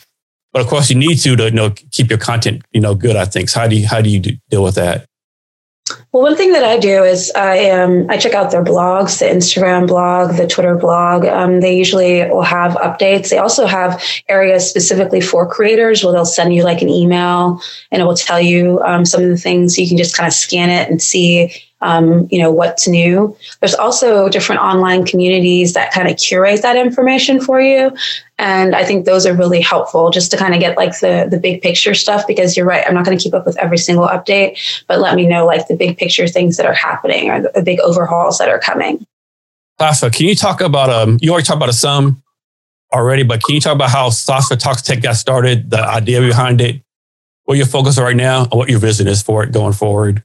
But 0.54 0.62
of 0.62 0.68
course, 0.68 0.90
you 0.90 0.96
need 0.96 1.18
to 1.18 1.36
to 1.36 1.46
you 1.46 1.52
know 1.52 1.72
keep 1.92 2.10
your 2.10 2.20
content 2.20 2.64
you 2.72 2.82
know 2.82 2.96
good. 2.96 3.16
I 3.16 3.26
think. 3.26 3.50
So 3.50 3.60
how 3.60 3.68
do 3.68 3.76
you 3.76 3.88
how 3.88 4.02
do 4.02 4.10
you 4.10 4.20
do, 4.20 4.32
deal 4.50 4.64
with 4.64 4.76
that? 4.76 5.06
Well, 6.14 6.24
one 6.24 6.38
thing 6.38 6.54
that 6.54 6.64
I 6.64 6.78
do 6.78 7.04
is 7.04 7.32
I 7.36 7.70
um, 7.72 8.06
I 8.10 8.18
check 8.18 8.34
out 8.34 8.52
their 8.52 8.64
blogs, 8.64 9.20
the 9.20 9.26
Instagram 9.26 9.88
blog, 9.88 10.38
the 10.38 10.48
Twitter 10.48 10.78
blog. 10.78 11.26
Um, 11.26 11.60
they 11.60 11.76
usually 11.78 12.30
will 12.30 12.44
have 12.44 12.74
updates. 12.76 13.30
They 13.30 13.38
also 13.38 13.66
have 13.66 14.02
areas 14.30 14.70
specifically 14.70 15.20
for 15.20 15.46
creators 15.46 16.04
where 16.04 16.14
they'll 16.14 16.24
send 16.24 16.54
you 16.54 16.64
like 16.64 16.82
an 16.82 16.88
email 16.88 17.62
and 17.92 18.02
it 18.02 18.06
will 18.06 18.16
tell 18.16 18.40
you 18.40 18.80
um, 18.86 19.04
some 19.04 19.24
of 19.24 19.30
the 19.30 19.38
things. 19.38 19.78
You 19.78 19.88
can 19.88 19.98
just 19.98 20.16
kind 20.16 20.28
of 20.28 20.34
scan 20.34 20.70
it 20.70 20.90
and 20.90 21.02
see 21.02 21.52
um, 21.84 22.28
you 22.32 22.40
know 22.40 22.52
what's 22.52 22.88
new. 22.88 23.36
There's 23.60 23.76
also 23.76 24.30
different 24.30 24.62
online 24.62 25.06
communities 25.06 25.74
that 25.74 25.92
kind 25.92 26.08
of 26.08 26.18
curate 26.18 26.62
that 26.62 26.78
information 26.78 27.40
for 27.42 27.62
you. 27.62 27.96
And 28.40 28.76
i 28.76 28.84
think 28.84 29.06
those 29.06 29.28
are 29.28 29.36
really 29.36 29.62
helpful 29.62 30.10
just 30.10 30.32
to 30.32 30.38
kind 30.38 30.56
of 30.56 30.60
get 30.60 30.76
like 30.76 31.00
the 31.00 31.28
the 31.30 31.40
big 31.40 31.62
picture 31.62 31.94
stuff 31.94 32.26
because 32.26 32.58
you're 32.58 32.66
right 32.66 32.84
i'm 32.88 32.96
not 32.96 33.06
going 33.06 33.16
to 33.16 33.24
keep 33.24 33.34
up 33.34 33.46
with 33.46 33.58
every 33.58 33.78
single 33.78 34.08
update 34.08 34.58
but 34.88 35.00
let 35.00 35.16
me 35.16 35.28
know 35.28 35.46
like 35.46 35.68
the 35.68 35.76
big 35.76 35.98
picture 35.98 36.28
things 36.28 36.58
that 36.58 36.66
are 36.66 36.74
happening 36.74 37.30
or 37.30 37.42
the, 37.42 37.62
big 37.62 37.80
overhauls 37.80 38.40
that 38.40 38.50
are 38.50 38.60
coming. 38.60 39.06
Sasha, 39.80 40.10
can 40.10 40.26
you 40.26 40.36
talk 40.36 40.62
about 40.62 40.90
um 40.90 41.20
you 41.22 41.32
already 41.32 41.46
talked 41.46 41.58
about 41.58 41.74
some 41.76 42.24
already 42.92 43.24
but 43.24 43.44
can 43.44 43.54
you 43.54 43.62
talk 43.62 43.76
about 43.76 43.92
how 43.92 44.10
Sasha 44.10 44.56
Talks 44.56 44.82
Tech 44.82 45.02
got 45.02 45.16
started 45.16 45.70
the 45.70 45.80
idea 45.80 46.20
behind 46.20 46.60
it 46.60 46.82
what 47.46 47.58
your 47.58 47.68
focus 47.68 48.00
right 48.00 48.16
now 48.16 48.44
and 48.44 48.54
what 48.54 48.70
your 48.70 48.80
vision 48.80 49.08
is 49.08 49.22
for 49.22 49.44
it 49.44 49.52
going 49.52 49.74
forward 49.74 50.24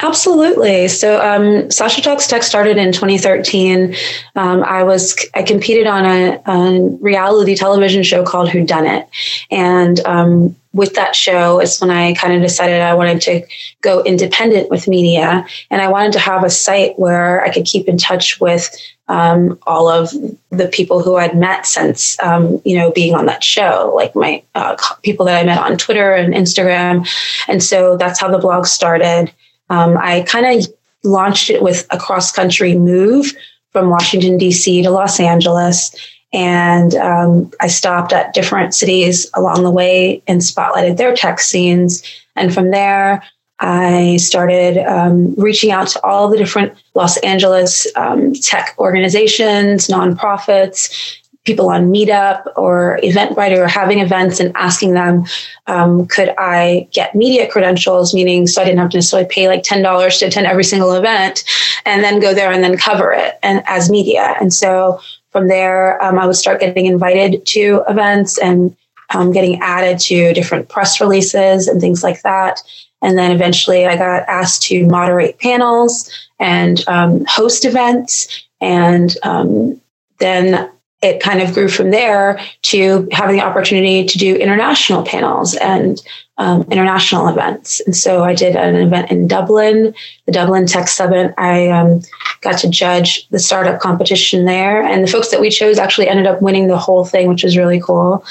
Absolutely. 0.00 0.88
So, 0.88 1.20
um, 1.20 1.70
Sasha 1.70 2.00
Talks 2.00 2.26
Tech 2.26 2.42
started 2.42 2.76
in 2.76 2.92
2013. 2.92 3.94
Um, 4.36 4.64
I 4.64 4.82
was 4.82 5.16
I 5.34 5.42
competed 5.42 5.86
on 5.86 6.04
a, 6.04 6.40
a, 6.46 6.88
reality 7.00 7.54
television 7.54 8.02
show 8.02 8.24
called 8.24 8.48
Whodunnit, 8.48 9.06
and 9.50 10.00
um, 10.06 10.56
with 10.72 10.94
that 10.94 11.14
show 11.14 11.60
is 11.60 11.78
when 11.80 11.90
I 11.90 12.14
kind 12.14 12.34
of 12.34 12.42
decided 12.42 12.80
I 12.80 12.94
wanted 12.94 13.20
to 13.22 13.46
go 13.82 14.02
independent 14.02 14.70
with 14.70 14.88
media, 14.88 15.46
and 15.70 15.82
I 15.82 15.88
wanted 15.88 16.12
to 16.14 16.18
have 16.18 16.44
a 16.44 16.50
site 16.50 16.98
where 16.98 17.42
I 17.44 17.50
could 17.50 17.64
keep 17.64 17.88
in 17.88 17.98
touch 17.98 18.40
with 18.40 18.74
um, 19.08 19.58
all 19.66 19.88
of 19.88 20.10
the 20.50 20.68
people 20.68 21.02
who 21.02 21.16
I'd 21.16 21.36
met 21.36 21.66
since 21.66 22.18
um, 22.20 22.62
you 22.64 22.78
know 22.78 22.90
being 22.92 23.14
on 23.14 23.26
that 23.26 23.44
show, 23.44 23.92
like 23.94 24.14
my 24.14 24.42
uh, 24.54 24.76
people 25.02 25.26
that 25.26 25.40
I 25.40 25.44
met 25.44 25.58
on 25.58 25.76
Twitter 25.76 26.14
and 26.14 26.32
Instagram, 26.32 27.06
and 27.46 27.62
so 27.62 27.96
that's 27.96 28.20
how 28.20 28.30
the 28.30 28.38
blog 28.38 28.66
started. 28.66 29.32
Um, 29.72 29.96
I 29.96 30.20
kind 30.28 30.44
of 30.44 30.66
launched 31.02 31.48
it 31.48 31.62
with 31.62 31.86
a 31.90 31.98
cross 31.98 32.30
country 32.30 32.76
move 32.76 33.32
from 33.70 33.88
Washington, 33.88 34.36
D.C. 34.36 34.82
to 34.82 34.90
Los 34.90 35.18
Angeles. 35.18 35.96
And 36.34 36.94
um, 36.96 37.50
I 37.58 37.68
stopped 37.68 38.12
at 38.12 38.34
different 38.34 38.74
cities 38.74 39.30
along 39.32 39.62
the 39.62 39.70
way 39.70 40.22
and 40.26 40.42
spotlighted 40.42 40.98
their 40.98 41.14
tech 41.14 41.40
scenes. 41.40 42.02
And 42.36 42.52
from 42.52 42.70
there, 42.70 43.22
I 43.60 44.18
started 44.18 44.76
um, 44.86 45.34
reaching 45.36 45.70
out 45.70 45.88
to 45.88 46.04
all 46.04 46.28
the 46.28 46.36
different 46.36 46.74
Los 46.94 47.16
Angeles 47.18 47.86
um, 47.96 48.34
tech 48.34 48.74
organizations, 48.78 49.86
nonprofits, 49.88 51.18
people 51.44 51.70
on 51.70 51.92
Meetup 51.92 52.44
or 52.56 53.00
Eventbrite 53.02 53.56
or 53.56 53.66
having 53.66 53.98
events 53.98 54.38
and 54.38 54.52
asking 54.56 54.94
them, 54.94 55.24
um, 55.66 56.06
could 56.06 56.32
I 56.38 56.88
get 56.92 57.14
media 57.14 57.50
credentials? 57.50 58.14
Meaning, 58.14 58.46
so 58.46 58.62
I 58.62 58.64
didn't 58.64 58.78
have 58.78 58.90
to 58.90 58.98
necessarily 58.98 59.28
pay 59.28 59.48
like 59.48 59.62
ten 59.62 59.82
dollars 59.82 60.18
to 60.18 60.26
attend 60.26 60.46
every 60.46 60.64
single 60.64 60.92
event, 60.92 61.44
and 61.84 62.04
then 62.04 62.20
go 62.20 62.32
there 62.32 62.52
and 62.52 62.62
then 62.62 62.76
cover 62.76 63.12
it 63.12 63.38
and 63.42 63.62
as 63.66 63.90
media. 63.90 64.36
And 64.40 64.52
so 64.52 65.00
from 65.30 65.48
there, 65.48 66.02
um, 66.02 66.18
I 66.18 66.26
would 66.26 66.36
start 66.36 66.60
getting 66.60 66.86
invited 66.86 67.44
to 67.46 67.82
events 67.88 68.38
and 68.38 68.76
um, 69.14 69.32
getting 69.32 69.60
added 69.60 69.98
to 70.00 70.32
different 70.32 70.68
press 70.68 71.00
releases 71.00 71.68
and 71.68 71.80
things 71.80 72.02
like 72.02 72.22
that. 72.22 72.62
And 73.00 73.18
then 73.18 73.32
eventually, 73.32 73.86
I 73.86 73.96
got 73.96 74.28
asked 74.28 74.62
to 74.64 74.86
moderate 74.86 75.38
panels 75.40 76.08
and 76.38 76.86
um, 76.88 77.24
host 77.28 77.64
events 77.64 78.46
and 78.60 79.16
um, 79.24 79.80
then 80.18 80.70
it 81.02 81.20
kind 81.20 81.42
of 81.42 81.52
grew 81.52 81.68
from 81.68 81.90
there 81.90 82.40
to 82.62 83.08
having 83.10 83.36
the 83.36 83.42
opportunity 83.42 84.04
to 84.06 84.18
do 84.18 84.36
international 84.36 85.04
panels 85.04 85.54
and 85.56 86.00
um, 86.38 86.62
international 86.70 87.28
events. 87.28 87.80
And 87.80 87.94
so 87.94 88.24
I 88.24 88.34
did 88.34 88.56
an 88.56 88.76
event 88.76 89.10
in 89.10 89.28
Dublin, 89.28 89.94
the 90.26 90.32
Dublin 90.32 90.66
Tech 90.66 90.88
Summit. 90.88 91.34
I 91.36 91.68
um, 91.68 92.02
got 92.40 92.58
to 92.60 92.70
judge 92.70 93.28
the 93.28 93.38
startup 93.38 93.80
competition 93.80 94.44
there. 94.44 94.82
And 94.82 95.04
the 95.04 95.10
folks 95.10 95.30
that 95.30 95.40
we 95.40 95.50
chose 95.50 95.78
actually 95.78 96.08
ended 96.08 96.26
up 96.26 96.40
winning 96.40 96.68
the 96.68 96.78
whole 96.78 97.04
thing, 97.04 97.28
which 97.28 97.44
was 97.44 97.56
really 97.56 97.80
cool. 97.80 98.24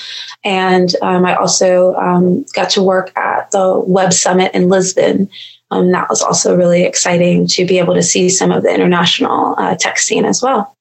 And 0.43 0.95
um, 1.01 1.25
I 1.25 1.35
also 1.35 1.93
um, 1.95 2.45
got 2.53 2.69
to 2.71 2.83
work 2.83 3.15
at 3.17 3.51
the 3.51 3.79
Web 3.85 4.13
Summit 4.13 4.53
in 4.53 4.69
Lisbon. 4.69 5.29
Um, 5.69 5.91
that 5.91 6.09
was 6.09 6.21
also 6.21 6.57
really 6.57 6.83
exciting 6.83 7.47
to 7.47 7.65
be 7.65 7.79
able 7.79 7.93
to 7.93 8.03
see 8.03 8.27
some 8.29 8.51
of 8.51 8.63
the 8.63 8.73
international 8.73 9.55
uh, 9.57 9.75
tech 9.75 9.99
scene 9.99 10.25
as 10.25 10.41
well. 10.41 10.75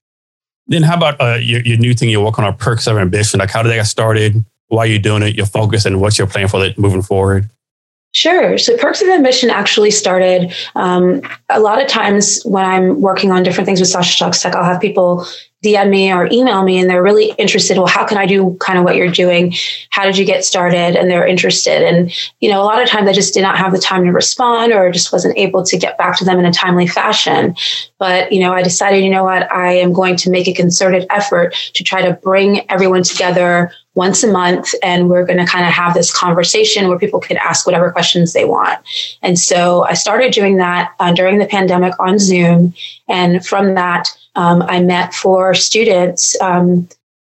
Then 0.70 0.84
how 0.84 0.96
about 0.96 1.20
uh, 1.20 1.34
your, 1.34 1.60
your 1.62 1.76
new 1.76 1.92
thing 1.94 2.08
you're 2.08 2.24
working 2.24 2.44
on, 2.44 2.56
Perks 2.56 2.86
of 2.86 2.96
Ambition? 2.96 3.40
Like 3.40 3.50
how 3.50 3.62
did 3.62 3.70
that 3.70 3.76
get 3.76 3.86
started? 3.86 4.42
Why 4.68 4.84
are 4.84 4.86
you 4.86 5.00
doing 5.00 5.22
it? 5.22 5.34
Your 5.34 5.46
focus 5.46 5.84
and 5.84 6.00
what's 6.00 6.16
your 6.16 6.28
plan 6.28 6.46
for 6.46 6.64
it 6.64 6.78
moving 6.78 7.02
forward? 7.02 7.50
Sure. 8.12 8.56
So 8.56 8.76
Perks 8.76 9.02
of 9.02 9.08
Ambition 9.08 9.50
actually 9.50 9.90
started 9.90 10.52
um, 10.76 11.22
a 11.48 11.60
lot 11.60 11.82
of 11.82 11.88
times 11.88 12.40
when 12.44 12.64
I'm 12.64 13.00
working 13.00 13.32
on 13.32 13.42
different 13.42 13.66
things 13.66 13.80
with 13.80 13.88
Sasha 13.88 14.16
Talks 14.18 14.42
Tech, 14.42 14.54
I'll 14.54 14.64
have 14.64 14.80
people 14.80 15.26
DM 15.62 15.90
me 15.90 16.10
or 16.10 16.26
email 16.32 16.62
me 16.62 16.78
and 16.78 16.88
they're 16.88 17.02
really 17.02 17.32
interested. 17.32 17.76
Well, 17.76 17.86
how 17.86 18.06
can 18.06 18.16
I 18.16 18.24
do 18.24 18.56
kind 18.60 18.78
of 18.78 18.84
what 18.84 18.96
you're 18.96 19.10
doing? 19.10 19.52
How 19.90 20.04
did 20.04 20.16
you 20.16 20.24
get 20.24 20.42
started? 20.42 20.96
And 20.96 21.10
they're 21.10 21.26
interested. 21.26 21.82
And, 21.82 22.10
you 22.40 22.48
know, 22.48 22.62
a 22.62 22.64
lot 22.64 22.82
of 22.82 22.88
times 22.88 23.08
I 23.08 23.12
just 23.12 23.34
did 23.34 23.42
not 23.42 23.58
have 23.58 23.72
the 23.72 23.78
time 23.78 24.04
to 24.04 24.10
respond 24.10 24.72
or 24.72 24.90
just 24.90 25.12
wasn't 25.12 25.36
able 25.36 25.62
to 25.64 25.76
get 25.76 25.98
back 25.98 26.16
to 26.18 26.24
them 26.24 26.38
in 26.38 26.46
a 26.46 26.52
timely 26.52 26.86
fashion. 26.86 27.54
But, 27.98 28.32
you 28.32 28.40
know, 28.40 28.54
I 28.54 28.62
decided, 28.62 29.04
you 29.04 29.10
know 29.10 29.24
what, 29.24 29.52
I 29.52 29.74
am 29.74 29.92
going 29.92 30.16
to 30.16 30.30
make 30.30 30.48
a 30.48 30.54
concerted 30.54 31.06
effort 31.10 31.54
to 31.74 31.84
try 31.84 32.00
to 32.00 32.14
bring 32.14 32.68
everyone 32.70 33.02
together 33.02 33.70
once 33.94 34.22
a 34.22 34.32
month 34.32 34.72
and 34.82 35.10
we're 35.10 35.26
going 35.26 35.38
to 35.38 35.44
kind 35.44 35.66
of 35.66 35.72
have 35.72 35.92
this 35.92 36.16
conversation 36.16 36.88
where 36.88 36.98
people 36.98 37.20
can 37.20 37.36
ask 37.36 37.66
whatever 37.66 37.90
questions 37.90 38.32
they 38.32 38.44
want 38.44 38.78
and 39.20 39.36
so 39.36 39.84
i 39.86 39.94
started 39.94 40.32
doing 40.32 40.58
that 40.58 40.94
uh, 41.00 41.12
during 41.12 41.38
the 41.38 41.46
pandemic 41.46 41.92
on 41.98 42.16
zoom 42.16 42.72
and 43.08 43.44
from 43.44 43.74
that 43.74 44.08
um, 44.36 44.62
I 44.62 44.80
met 44.80 45.12
four 45.50 45.54
students 45.56 46.40
um, 46.40 46.88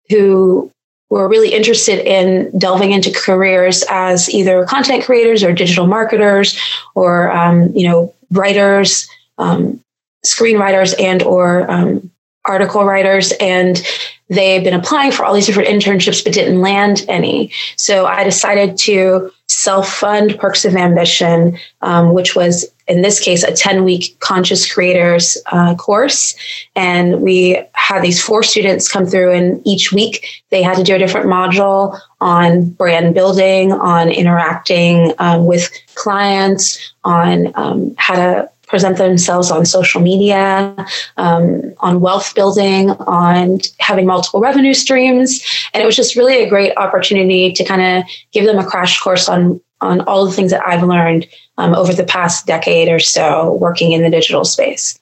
who 0.09 0.71
were 1.09 1.29
really 1.29 1.55
interested 1.55 2.05
in 2.05 2.51
delving 2.59 2.91
into 2.91 3.13
careers 3.13 3.85
as 3.89 4.29
either 4.29 4.65
content 4.65 5.05
creators 5.05 5.45
or 5.45 5.53
digital 5.53 5.87
marketers 5.87 6.59
or 6.97 7.31
um, 7.31 7.71
you 7.77 7.89
know 7.89 8.13
writers 8.33 9.09
um, 9.39 9.81
screenwriters 10.27 11.01
and 11.01 11.23
or 11.23 11.71
um, 11.71 12.11
article 12.45 12.85
writers. 12.85 13.33
And 13.41 13.81
they've 14.29 14.65
been 14.65 14.75
applying 14.75 15.13
for 15.13 15.25
all 15.25 15.33
these 15.33 15.47
different 15.47 15.69
internships 15.69 16.25
but 16.25 16.33
didn't 16.33 16.61
land 16.61 17.05
any. 17.09 17.53
So 17.77 18.07
i 18.07 18.25
decided 18.25 18.77
to 18.79 19.31
self-fund 19.47 20.39
perks 20.41 20.65
of 20.65 20.75
ambition 20.75 21.57
um, 21.83 22.15
which 22.15 22.35
was 22.35 22.67
in 22.89 23.03
this 23.03 23.21
case, 23.21 23.43
a 23.43 23.53
10 23.53 23.85
week 23.85 24.19
conscious 24.21 24.71
creators 24.71 25.37
uh, 25.53 25.75
course. 25.75 26.35
And 26.75 27.21
we 27.21 27.63
had 27.75 28.03
these 28.03 28.23
four 28.23 28.43
students 28.43 28.91
come 28.91 29.07
through, 29.07 29.33
and 29.33 29.61
each 29.67 29.93
week 29.93 30.27
they 30.51 30.63
had 30.63 30.77
to 30.77 30.83
do 30.83 30.95
a 30.95 30.99
different 30.99 31.27
module 31.27 31.99
on 32.21 32.71
brand 32.71 33.15
building, 33.15 33.73
on 33.73 34.09
interacting 34.09 35.13
um, 35.19 35.47
with 35.47 35.71
clients, 35.95 36.79
on 37.05 37.53
um, 37.55 37.95
how 37.99 38.15
to 38.15 38.51
present 38.67 38.99
themselves 38.99 39.51
on 39.51 39.65
social 39.65 40.01
media, 40.01 40.75
um, 41.17 41.75
on 41.81 42.01
wealth 42.01 42.35
building, 42.35 42.91
on 42.91 43.59
having 43.79 44.07
multiple 44.07 44.41
revenue 44.41 44.75
streams. 44.75 45.43
And 45.73 45.83
it 45.83 45.87
was 45.87 45.97
just 45.97 46.17
really 46.17 46.43
a 46.43 46.49
great 46.49 46.77
opportunity 46.77 47.53
to 47.53 47.65
kind 47.65 47.83
of 47.83 48.11
give 48.33 48.45
them 48.45 48.59
a 48.59 48.65
crash 48.65 49.01
course 49.01 49.29
on 49.29 49.61
on 49.81 50.01
all 50.03 50.27
the 50.27 50.33
things 50.33 50.51
that 50.51 50.67
I've 50.67 50.83
learned 50.83 51.27
um, 51.59 51.75
over 51.75 51.93
the 51.93 52.05
past 52.05 52.47
decade 52.47 52.89
or 52.89 52.99
so 52.99 53.53
working 53.55 53.93
in 53.93 54.03
the 54.03 54.11
digital 54.11 54.45
space. 54.45 54.99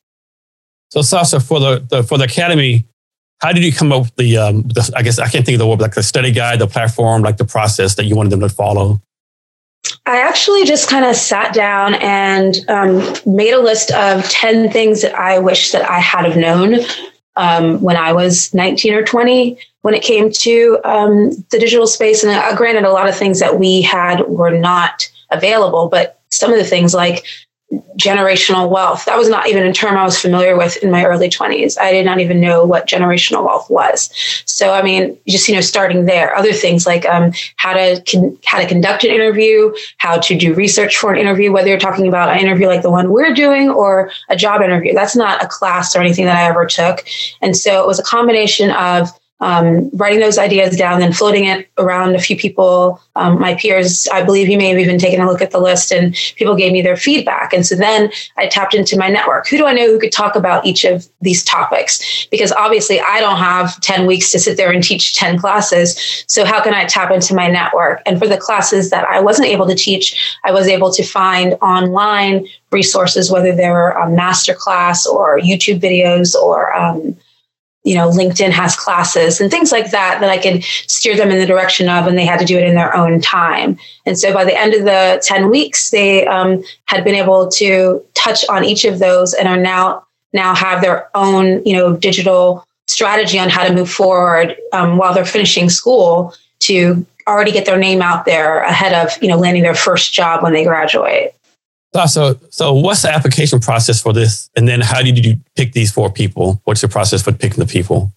So, 0.91 1.03
Sasha, 1.03 1.41
for 1.41 1.61
the, 1.61 1.87
the 1.89 2.03
for 2.03 2.19
the 2.19 2.25
academy, 2.25 2.87
how 3.41 3.53
did 3.53 3.63
you 3.63 3.73
come 3.73 3.93
up 3.93 4.03
with 4.03 4.17
the, 4.17 4.39
um, 4.39 4.63
the, 4.63 4.93
I 4.97 5.03
guess 5.03 5.19
I 5.19 5.29
can't 5.29 5.45
think 5.45 5.57
of 5.57 5.59
the 5.61 5.67
word, 5.67 5.81
like 5.81 5.95
the 5.95 6.03
study 6.03 6.33
guide, 6.33 6.59
the 6.59 6.67
platform, 6.67 7.23
like 7.23 7.37
the 7.37 7.45
process 7.45 7.95
that 7.97 8.05
you 8.05 8.17
wanted 8.17 8.31
them 8.31 8.41
to 8.41 8.49
follow? 8.49 9.01
I 10.07 10.21
actually 10.21 10.65
just 10.65 10.89
kind 10.89 11.05
of 11.05 11.15
sat 11.15 11.53
down 11.53 11.95
and 11.95 12.57
um, 12.69 13.15
made 13.27 13.53
a 13.53 13.61
list 13.61 13.91
of 13.93 14.29
10 14.31 14.71
things 14.71 15.03
that 15.03 15.15
I 15.15 15.39
wish 15.39 15.73
that 15.73 15.89
I 15.89 15.99
had 15.99 16.25
have 16.25 16.37
known 16.37 16.77
um, 17.37 17.81
when 17.83 17.97
I 17.97 18.13
was 18.13 18.55
19 18.55 18.95
or 18.95 19.03
20 19.03 19.59
when 19.83 19.95
it 19.95 20.03
came 20.03 20.31
to 20.31 20.79
um, 20.85 21.31
the 21.51 21.59
digital 21.59 21.87
space. 21.87 22.25
And 22.25 22.33
uh, 22.33 22.57
granted, 22.57 22.85
a 22.85 22.91
lot 22.91 23.09
of 23.09 23.17
things 23.17 23.39
that 23.41 23.59
we 23.59 23.83
had 23.83 24.27
were 24.27 24.57
not 24.57 25.09
available, 25.31 25.89
but 25.89 26.21
some 26.37 26.53
of 26.53 26.59
the 26.59 26.65
things 26.65 26.95
like 26.95 27.25
generational 27.99 28.71
wealth. 28.71 29.05
That 29.07 29.19
was 29.19 29.29
not 29.29 29.49
even 29.49 29.67
a 29.67 29.73
term 29.73 29.97
I 29.97 30.05
was 30.05 30.19
familiar 30.19 30.57
with 30.57 30.77
in 30.79 30.91
my 30.91 31.05
early 31.05 31.29
20s. 31.29 31.77
I 31.79 31.91
did 31.91 32.07
not 32.07 32.21
even 32.21 32.41
know 32.41 32.65
what 32.65 32.87
generational 32.87 33.45
wealth 33.45 33.69
was. 33.69 34.11
So, 34.45 34.73
I 34.73 34.83
mean, 34.83 35.19
just, 35.27 35.49
you 35.49 35.55
know, 35.55 35.61
starting 35.61 36.05
there, 36.05 36.35
other 36.37 36.53
things 36.53 36.87
like 36.87 37.05
um, 37.07 37.33
how 37.57 37.73
to 37.73 38.03
con- 38.09 38.39
how 38.45 38.61
to 38.61 38.69
conduct 38.69 39.03
an 39.03 39.11
interview, 39.11 39.75
how 39.97 40.19
to 40.19 40.37
do 40.37 40.55
research 40.55 40.97
for 40.97 41.13
an 41.13 41.19
interview, 41.19 41.51
whether 41.51 41.69
you're 41.69 41.79
talking 41.79 42.07
about 42.07 42.29
an 42.29 42.39
interview 42.39 42.69
like 42.69 42.83
the 42.83 42.91
one 42.91 43.11
we're 43.11 43.35
doing 43.35 43.69
or 43.69 44.11
a 44.29 44.37
job 44.37 44.63
interview. 44.63 44.95
That's 44.95 45.17
not 45.17 45.43
a 45.43 45.49
class 45.49 45.97
or 45.97 46.01
anything 46.01 46.27
that 46.27 46.37
I 46.37 46.49
ever 46.49 46.67
took. 46.67 47.05
And 47.41 47.57
so 47.57 47.83
it 47.83 47.87
was 47.87 47.99
a 47.99 48.05
combination 48.05 48.71
of 48.71 49.11
um, 49.41 49.91
writing 49.91 50.21
those 50.21 50.39
ideas 50.39 50.77
down, 50.77 50.99
then 50.99 51.13
floating 51.13 51.45
it 51.45 51.69
around 51.77 52.15
a 52.15 52.19
few 52.19 52.37
people, 52.37 53.01
um, 53.17 53.39
my 53.39 53.55
peers. 53.55 54.09
I 54.11 54.23
believe 54.25 54.49
you 54.49 54.57
may 54.57 54.71
have 54.71 54.79
even 54.79 54.99
taken 54.99 55.21
a 55.21 55.27
look 55.27 55.43
at 55.43 55.51
the 55.51 55.61
list, 55.61 55.93
and 55.93 56.15
people 56.37 56.55
gave 56.55 56.73
me 56.73 56.81
their 56.81 56.97
feedback. 56.97 57.53
And 57.53 57.67
so 57.67 57.75
then 57.75 58.11
I 58.39 58.47
tapped 58.47 58.75
into 58.75 58.99
my 58.99 59.09
network. 59.09 59.47
Who 59.49 59.59
do 59.59 59.67
I 59.67 59.75
know 59.75 59.87
who 59.87 59.99
could 59.99 60.13
talk 60.13 60.37
about 60.37 60.65
each 60.65 60.85
of 60.85 61.07
these 61.21 61.45
topics? 61.45 62.27
Because 62.31 62.51
obviously, 62.53 62.99
I 62.99 63.21
don't 63.21 63.37
have 63.37 63.79
10 63.83 64.07
weeks 64.07 64.33
to 64.33 64.39
sit 64.39 64.57
there 64.57 64.73
and 64.73 64.83
teach 64.83 65.15
10 65.15 65.39
classes. 65.39 66.25
So, 66.27 66.47
how 66.47 66.63
can 66.63 66.73
I 66.73 66.87
tap 66.87 67.11
into 67.11 67.35
my 67.35 67.49
network? 67.49 68.01
And 68.07 68.19
for 68.19 68.27
the 68.27 68.39
classes 68.39 68.89
that 68.89 69.07
I 69.07 69.21
wasn't 69.21 69.49
able 69.49 69.67
to 69.67 69.75
teach, 69.75 70.39
I 70.45 70.53
was 70.53 70.67
able 70.67 70.91
to 70.93 71.05
find 71.05 71.55
online 71.61 72.47
resources, 72.71 73.31
whether 73.31 73.55
they 73.55 73.69
were 73.69 73.91
a 73.91 74.09
master 74.09 74.55
class 74.55 75.07
or 75.07 75.39
YouTube 75.39 75.81
videos 75.81 76.35
or 76.35 76.75
um, 76.75 77.17
you 77.87 77.95
know, 77.95 78.11
LinkedIn 78.11 78.51
has 78.51 78.75
classes 78.75 79.41
and 79.41 79.49
things 79.49 79.71
like 79.71 79.93
that 79.93 80.21
that 80.21 80.29
I 80.29 80.39
could 80.39 80.65
steer 80.65 81.17
them 81.17 81.31
in 81.31 81.39
the 81.39 81.47
direction 81.47 81.89
of, 81.89 82.09
and 82.09 82.19
they 82.19 82.27
had 82.27 82.41
to 82.41 82.45
do 82.45 82.59
it 82.59 82.65
in 82.65 82.75
their 82.75 82.95
own 82.97 83.21
time. 83.21 83.79
And 84.05 84.19
so 84.19 84.35
by 84.35 84.45
the 84.45 84.59
end 84.59 84.75
of 84.75 84.85
the 84.85 85.23
10 85.25 85.49
weeks, 85.51 85.91
they 85.91 86.27
um, 86.27 86.65
had 86.87 87.05
been 87.05 87.15
able 87.15 87.49
to 87.53 88.05
touch 88.15 88.45
on 88.49 88.65
each 88.65 88.85
of 88.85 88.99
those 88.99 89.35
and 89.35 89.47
are 89.47 89.57
now 89.57 90.05
now 90.33 90.53
have 90.53 90.83
their 90.83 91.09
own, 91.17 91.65
you 91.65 91.77
know, 91.77 91.97
digital 91.97 92.67
strategy 92.89 93.39
on 93.39 93.49
how 93.49 93.65
to 93.65 93.73
move 93.73 93.89
forward 93.89 94.57
um, 94.73 94.97
while 94.97 95.15
they're 95.15 95.25
finishing 95.25 95.71
school 95.71 96.35
to 96.59 97.07
already 97.29 97.53
get 97.53 97.67
their 97.67 97.79
name 97.79 98.03
out 98.03 98.25
there 98.25 98.63
ahead 98.63 98.93
of, 98.93 99.23
you 99.23 99.29
know, 99.29 99.37
landing 99.37 99.63
their 99.63 99.77
first 99.77 100.13
job 100.13 100.43
when 100.43 100.53
they 100.53 100.65
graduate. 100.65 101.35
So, 102.05 102.39
so 102.51 102.75
what's 102.75 103.03
the 103.03 103.11
application 103.11 103.61
process 103.61 104.03
for 104.03 104.13
this? 104.13 104.51
And 104.57 104.69
then 104.69 104.83
how 104.83 105.01
did 105.01 105.25
you 105.25 105.41
pick 105.55 105.73
these 105.73 105.91
four 105.91 106.11
people? 106.13 106.61
What's 106.65 106.83
your 106.83 106.91
process 106.91 107.23
for 107.23 107.33
picking 107.33 107.59
the 107.59 107.67
people? 107.67 108.13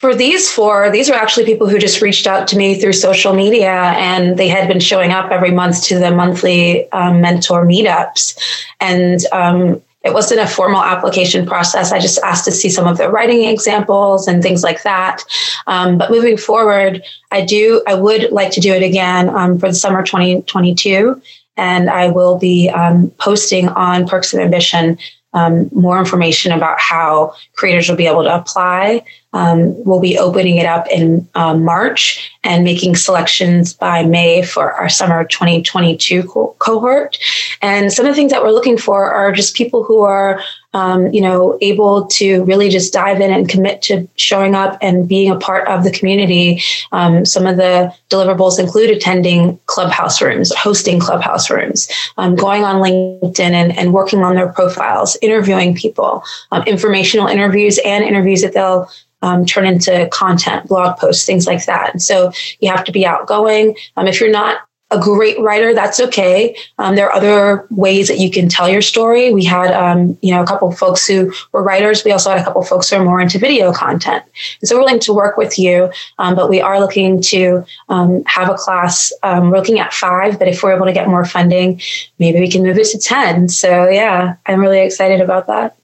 For 0.00 0.14
these 0.14 0.50
four, 0.50 0.90
these 0.90 1.10
are 1.10 1.14
actually 1.14 1.44
people 1.44 1.68
who 1.68 1.78
just 1.78 2.00
reached 2.00 2.26
out 2.26 2.46
to 2.48 2.56
me 2.56 2.80
through 2.80 2.92
social 2.92 3.34
media 3.34 3.72
and 3.96 4.36
they 4.36 4.46
had 4.46 4.68
been 4.68 4.78
showing 4.78 5.10
up 5.10 5.32
every 5.32 5.50
month 5.50 5.82
to 5.84 5.98
the 5.98 6.12
monthly 6.12 6.90
um, 6.92 7.20
mentor 7.20 7.64
meetups. 7.64 8.38
And 8.80 9.20
um, 9.32 9.82
it 10.04 10.14
wasn't 10.14 10.40
a 10.40 10.46
formal 10.46 10.82
application 10.82 11.44
process. 11.44 11.90
I 11.90 11.98
just 11.98 12.18
asked 12.22 12.44
to 12.44 12.52
see 12.52 12.70
some 12.70 12.86
of 12.86 12.96
their 12.96 13.10
writing 13.10 13.44
examples 13.44 14.28
and 14.28 14.40
things 14.40 14.62
like 14.62 14.84
that. 14.84 15.24
Um, 15.66 15.98
but 15.98 16.12
moving 16.12 16.36
forward, 16.36 17.02
I 17.32 17.44
do, 17.44 17.82
I 17.86 17.94
would 17.94 18.30
like 18.30 18.52
to 18.52 18.60
do 18.60 18.72
it 18.72 18.84
again 18.84 19.28
um, 19.30 19.58
for 19.58 19.68
the 19.68 19.74
summer 19.74 20.04
2022 20.04 21.20
and 21.58 21.90
I 21.90 22.08
will 22.08 22.38
be 22.38 22.70
um, 22.70 23.10
posting 23.18 23.68
on 23.68 24.06
Perks 24.06 24.32
of 24.32 24.40
Ambition 24.40 24.96
um, 25.34 25.68
more 25.72 25.98
information 25.98 26.52
about 26.52 26.80
how 26.80 27.34
creators 27.54 27.88
will 27.88 27.96
be 27.96 28.06
able 28.06 28.24
to 28.24 28.34
apply. 28.34 29.04
Um, 29.34 29.84
we'll 29.84 30.00
be 30.00 30.18
opening 30.18 30.56
it 30.56 30.64
up 30.64 30.86
in 30.88 31.28
uh, 31.34 31.54
March 31.54 32.30
and 32.44 32.64
making 32.64 32.96
selections 32.96 33.74
by 33.74 34.04
May 34.04 34.42
for 34.42 34.72
our 34.72 34.88
summer 34.88 35.24
2022 35.24 36.22
co- 36.22 36.56
cohort. 36.58 37.18
And 37.60 37.92
some 37.92 38.06
of 38.06 38.12
the 38.12 38.16
things 38.16 38.32
that 38.32 38.42
we're 38.42 38.52
looking 38.52 38.78
for 38.78 39.10
are 39.12 39.30
just 39.30 39.54
people 39.54 39.84
who 39.84 40.00
are 40.00 40.40
um, 40.74 41.06
you 41.12 41.20
know, 41.20 41.56
able 41.62 42.06
to 42.06 42.44
really 42.44 42.68
just 42.68 42.92
dive 42.92 43.20
in 43.20 43.32
and 43.32 43.48
commit 43.48 43.80
to 43.82 44.08
showing 44.16 44.54
up 44.54 44.76
and 44.82 45.08
being 45.08 45.30
a 45.30 45.38
part 45.38 45.66
of 45.66 45.82
the 45.82 45.90
community. 45.90 46.62
Um, 46.92 47.24
some 47.24 47.46
of 47.46 47.56
the 47.56 47.94
deliverables 48.10 48.58
include 48.58 48.90
attending 48.90 49.58
clubhouse 49.66 50.20
rooms, 50.20 50.54
hosting 50.54 51.00
clubhouse 51.00 51.50
rooms, 51.50 51.88
um, 52.18 52.36
going 52.36 52.64
on 52.64 52.82
LinkedIn 52.82 53.40
and, 53.40 53.76
and 53.78 53.94
working 53.94 54.22
on 54.22 54.34
their 54.34 54.52
profiles, 54.52 55.16
interviewing 55.22 55.74
people, 55.74 56.22
um, 56.52 56.62
informational 56.64 57.28
interviews 57.28 57.78
and 57.84 58.04
interviews 58.04 58.42
that 58.42 58.52
they'll 58.52 58.88
um, 59.22 59.44
turn 59.46 59.66
into 59.66 60.08
content, 60.12 60.68
blog 60.68 60.98
posts, 60.98 61.24
things 61.24 61.46
like 61.46 61.64
that. 61.66 61.90
And 61.92 62.02
so 62.02 62.30
you 62.60 62.70
have 62.70 62.84
to 62.84 62.92
be 62.92 63.06
outgoing. 63.06 63.76
Um, 63.96 64.06
if 64.06 64.20
you're 64.20 64.30
not 64.30 64.67
a 64.90 64.98
great 64.98 65.38
writer, 65.40 65.74
that's 65.74 66.00
okay. 66.00 66.56
Um, 66.78 66.96
there 66.96 67.06
are 67.06 67.12
other 67.12 67.66
ways 67.70 68.08
that 68.08 68.18
you 68.18 68.30
can 68.30 68.48
tell 68.48 68.68
your 68.68 68.80
story. 68.80 69.32
We 69.32 69.44
had, 69.44 69.70
um, 69.72 70.16
you 70.22 70.32
know, 70.32 70.42
a 70.42 70.46
couple 70.46 70.68
of 70.68 70.78
folks 70.78 71.06
who 71.06 71.32
were 71.52 71.62
writers. 71.62 72.04
We 72.04 72.12
also 72.12 72.30
had 72.30 72.40
a 72.40 72.44
couple 72.44 72.62
of 72.62 72.68
folks 72.68 72.88
who 72.88 72.96
are 72.96 73.04
more 73.04 73.20
into 73.20 73.38
video 73.38 73.72
content. 73.72 74.24
And 74.60 74.68
so 74.68 74.76
we're 74.76 74.84
willing 74.84 75.00
to 75.00 75.12
work 75.12 75.36
with 75.36 75.58
you, 75.58 75.92
um, 76.18 76.34
but 76.34 76.48
we 76.48 76.62
are 76.62 76.80
looking 76.80 77.20
to 77.22 77.64
um, 77.90 78.22
have 78.26 78.48
a 78.48 78.54
class. 78.54 79.12
Um, 79.22 79.50
we're 79.50 79.58
looking 79.58 79.78
at 79.78 79.92
five, 79.92 80.38
but 80.38 80.48
if 80.48 80.62
we're 80.62 80.74
able 80.74 80.86
to 80.86 80.92
get 80.92 81.06
more 81.06 81.26
funding, 81.26 81.80
maybe 82.18 82.40
we 82.40 82.50
can 82.50 82.62
move 82.62 82.78
it 82.78 82.86
to 82.86 82.98
10. 82.98 83.50
So 83.50 83.88
yeah, 83.88 84.36
I'm 84.46 84.60
really 84.60 84.80
excited 84.80 85.20
about 85.20 85.46
that. 85.48 85.76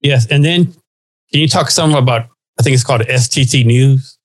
Yes. 0.00 0.26
And 0.26 0.44
then 0.44 0.64
can 1.30 1.40
you 1.40 1.48
talk 1.48 1.70
some 1.70 1.94
about, 1.94 2.28
I 2.58 2.62
think 2.62 2.74
it's 2.74 2.84
called 2.84 3.02
STT 3.02 3.64
News? 3.64 4.18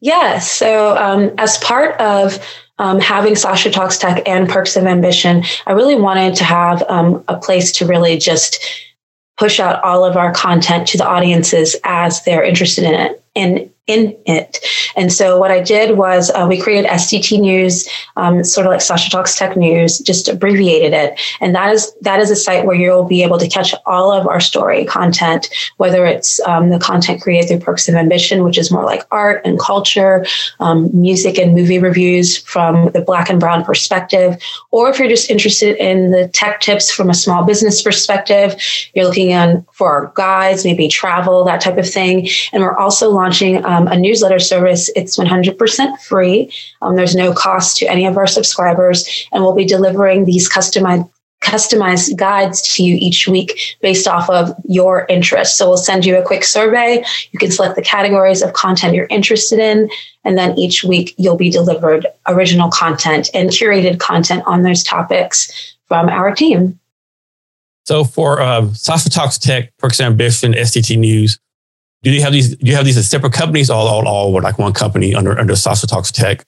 Yes. 0.00 0.50
So 0.50 0.96
um, 0.96 1.34
as 1.36 1.58
part 1.58 2.00
of 2.00 2.38
um, 2.78 3.00
having 3.00 3.36
Sasha 3.36 3.70
Talks 3.70 3.98
Tech 3.98 4.26
and 4.28 4.48
Perks 4.48 4.76
of 4.76 4.84
Ambition, 4.84 5.44
I 5.66 5.72
really 5.72 5.96
wanted 5.96 6.34
to 6.36 6.44
have 6.44 6.82
um, 6.88 7.24
a 7.28 7.36
place 7.36 7.72
to 7.72 7.86
really 7.86 8.18
just 8.18 8.64
push 9.38 9.60
out 9.60 9.82
all 9.82 10.04
of 10.04 10.16
our 10.16 10.32
content 10.32 10.88
to 10.88 10.98
the 10.98 11.06
audiences 11.06 11.76
as 11.84 12.22
they're 12.24 12.42
interested 12.44 12.84
in 12.84 12.94
it. 12.94 13.22
And 13.34 13.70
in 13.86 14.16
it. 14.26 14.58
And 14.96 15.12
so 15.12 15.38
what 15.38 15.50
I 15.50 15.60
did 15.60 15.96
was 15.96 16.30
uh, 16.30 16.46
we 16.48 16.60
created 16.60 16.90
STT 16.90 17.40
News, 17.40 17.88
um, 18.16 18.42
sort 18.42 18.66
of 18.66 18.72
like 18.72 18.80
Sasha 18.80 19.10
Talks 19.10 19.38
Tech 19.38 19.56
News, 19.56 19.98
just 19.98 20.28
abbreviated 20.28 20.92
it. 20.92 21.20
And 21.40 21.54
that 21.54 21.72
is 21.72 21.94
that 22.00 22.18
is 22.18 22.30
a 22.30 22.36
site 22.36 22.64
where 22.64 22.74
you'll 22.74 23.04
be 23.04 23.22
able 23.22 23.38
to 23.38 23.48
catch 23.48 23.74
all 23.84 24.10
of 24.10 24.26
our 24.26 24.40
story 24.40 24.84
content, 24.84 25.48
whether 25.76 26.04
it's 26.04 26.40
um, 26.40 26.70
the 26.70 26.78
content 26.78 27.22
created 27.22 27.48
through 27.48 27.60
Perks 27.60 27.88
of 27.88 27.94
Ambition, 27.94 28.42
which 28.42 28.58
is 28.58 28.72
more 28.72 28.84
like 28.84 29.04
art 29.10 29.42
and 29.44 29.58
culture, 29.58 30.26
um, 30.58 30.90
music 30.92 31.38
and 31.38 31.54
movie 31.54 31.78
reviews 31.78 32.36
from 32.38 32.90
the 32.90 33.00
Black 33.00 33.30
and 33.30 33.38
Brown 33.38 33.64
perspective, 33.64 34.36
or 34.70 34.90
if 34.90 34.98
you're 34.98 35.08
just 35.08 35.30
interested 35.30 35.76
in 35.76 36.10
the 36.10 36.28
tech 36.28 36.60
tips 36.60 36.90
from 36.90 37.08
a 37.10 37.14
small 37.14 37.44
business 37.44 37.82
perspective, 37.82 38.56
you're 38.94 39.04
looking 39.04 39.32
on 39.32 39.64
for 39.72 39.92
our 39.92 40.12
guides, 40.14 40.64
maybe 40.64 40.88
travel, 40.88 41.44
that 41.44 41.60
type 41.60 41.78
of 41.78 41.88
thing. 41.88 42.28
And 42.52 42.62
we're 42.62 42.76
also 42.76 43.10
launching 43.10 43.64
um, 43.76 43.88
a 43.88 43.96
newsletter 43.96 44.38
service. 44.38 44.90
It's 44.96 45.16
100% 45.16 46.00
free. 46.00 46.50
Um, 46.82 46.96
there's 46.96 47.14
no 47.14 47.32
cost 47.32 47.76
to 47.78 47.86
any 47.86 48.06
of 48.06 48.16
our 48.16 48.26
subscribers, 48.26 49.26
and 49.32 49.42
we'll 49.42 49.54
be 49.54 49.66
delivering 49.66 50.24
these 50.24 50.48
customized 50.48 51.10
customized 51.42 52.16
guides 52.16 52.62
to 52.62 52.82
you 52.82 52.96
each 52.98 53.28
week 53.28 53.76
based 53.82 54.08
off 54.08 54.28
of 54.30 54.54
your 54.64 55.06
interests. 55.10 55.56
So 55.56 55.68
we'll 55.68 55.76
send 55.76 56.06
you 56.06 56.16
a 56.16 56.24
quick 56.24 56.42
survey. 56.42 57.04
You 57.30 57.38
can 57.38 57.52
select 57.52 57.76
the 57.76 57.82
categories 57.82 58.42
of 58.42 58.54
content 58.54 58.94
you're 58.94 59.06
interested 59.10 59.58
in. 59.58 59.88
And 60.24 60.36
then 60.36 60.58
each 60.58 60.82
week 60.82 61.14
you'll 61.18 61.36
be 61.36 61.50
delivered 61.50 62.06
original 62.26 62.70
content 62.70 63.28
and 63.34 63.50
curated 63.50 64.00
content 64.00 64.44
on 64.46 64.62
those 64.62 64.82
topics 64.82 65.76
from 65.86 66.08
our 66.08 66.34
team. 66.34 66.80
So 67.84 68.02
for 68.02 68.40
uh, 68.40 68.72
Sasha 68.72 69.10
Talks 69.10 69.38
Tech, 69.38 69.76
Perks 69.76 70.00
Ambition, 70.00 70.52
STT 70.54 70.98
News, 70.98 71.38
do 72.02 72.10
you 72.12 72.22
have 72.22 72.32
these? 72.32 72.56
Do 72.56 72.66
you 72.66 72.76
have 72.76 72.84
these 72.84 72.96
as 72.96 73.08
separate 73.08 73.32
companies, 73.32 73.70
all, 73.70 73.86
all, 73.88 74.06
all, 74.06 74.34
or 74.34 74.42
like 74.42 74.58
one 74.58 74.72
company 74.72 75.14
under 75.14 75.38
under 75.38 75.56
Sasha 75.56 75.86
Talks 75.86 76.12
Tech? 76.12 76.44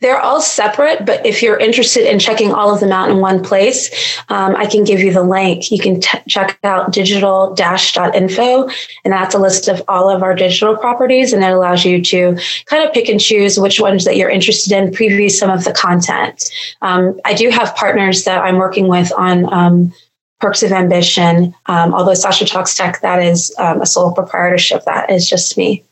They're 0.00 0.20
all 0.20 0.40
separate, 0.40 1.06
but 1.06 1.24
if 1.24 1.42
you're 1.42 1.58
interested 1.58 2.10
in 2.10 2.18
checking 2.18 2.52
all 2.52 2.72
of 2.72 2.80
them 2.80 2.92
out 2.92 3.08
in 3.10 3.20
one 3.20 3.42
place, 3.42 4.18
um, 4.28 4.54
I 4.56 4.66
can 4.66 4.84
give 4.84 5.00
you 5.00 5.12
the 5.12 5.22
link. 5.22 5.70
You 5.70 5.78
can 5.78 6.00
t- 6.00 6.18
check 6.28 6.58
out 6.64 6.92
digital-info, 6.92 8.68
and 9.04 9.12
that's 9.12 9.34
a 9.34 9.38
list 9.38 9.68
of 9.68 9.82
all 9.88 10.10
of 10.10 10.22
our 10.22 10.34
digital 10.34 10.76
properties, 10.76 11.32
and 11.32 11.42
it 11.42 11.52
allows 11.52 11.84
you 11.84 12.02
to 12.02 12.38
kind 12.66 12.86
of 12.86 12.92
pick 12.92 13.08
and 13.08 13.20
choose 13.20 13.58
which 13.58 13.80
ones 13.80 14.04
that 14.04 14.16
you're 14.16 14.30
interested 14.30 14.72
in, 14.72 14.90
preview 14.90 15.30
some 15.30 15.50
of 15.50 15.64
the 15.64 15.72
content. 15.72 16.50
Um, 16.82 17.18
I 17.24 17.32
do 17.32 17.48
have 17.50 17.74
partners 17.76 18.24
that 18.24 18.42
I'm 18.42 18.56
working 18.56 18.88
with 18.88 19.12
on 19.16 19.52
um, 19.52 19.94
Perks 20.40 20.62
of 20.62 20.72
Ambition. 20.72 21.54
Um, 21.66 21.94
although 21.94 22.14
Sasha 22.14 22.44
Talks 22.44 22.76
Tech, 22.76 23.00
that 23.00 23.22
is 23.22 23.54
um, 23.58 23.80
a 23.80 23.86
sole 23.86 24.12
proprietorship. 24.12 24.84
That 24.84 25.10
is 25.10 25.28
just 25.28 25.56
me. 25.56 25.84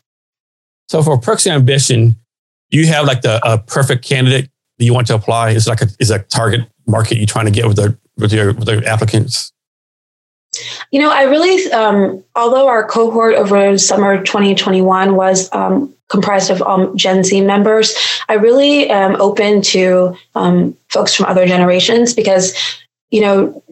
So 0.87 1.01
for 1.01 1.17
Perks 1.17 1.45
of 1.45 1.53
Ambition, 1.53 2.15
do 2.71 2.77
you 2.77 2.87
have 2.87 3.05
like 3.05 3.21
the 3.21 3.39
a 3.47 3.57
perfect 3.57 4.05
candidate 4.05 4.49
that 4.77 4.85
you 4.85 4.93
want 4.93 5.07
to 5.07 5.15
apply? 5.15 5.51
Is 5.51 5.67
like 5.67 5.81
a 5.81 5.87
is 5.99 6.11
a 6.11 6.19
target 6.19 6.61
market 6.87 7.17
you're 7.17 7.25
trying 7.25 7.45
to 7.45 7.51
get 7.51 7.67
with 7.67 7.77
the 7.77 7.97
with 8.17 8.31
your 8.31 8.53
with 8.53 8.65
the 8.65 8.85
applicants? 8.85 9.51
You 10.91 11.01
know, 11.01 11.11
I 11.11 11.23
really, 11.23 11.69
um, 11.73 12.23
although 12.35 12.67
our 12.67 12.87
cohort 12.87 13.35
over 13.35 13.77
summer 13.77 14.23
2021 14.23 15.15
was 15.15 15.53
um, 15.53 15.93
comprised 16.07 16.49
of 16.49 16.61
um, 16.61 16.95
Gen 16.95 17.25
Z 17.25 17.41
members, 17.41 17.93
I 18.29 18.35
really 18.35 18.89
am 18.89 19.19
open 19.19 19.61
to 19.63 20.15
um, 20.35 20.77
folks 20.87 21.13
from 21.13 21.25
other 21.25 21.45
generations 21.45 22.13
because 22.13 22.55
you 23.11 23.21
know, 23.21 23.63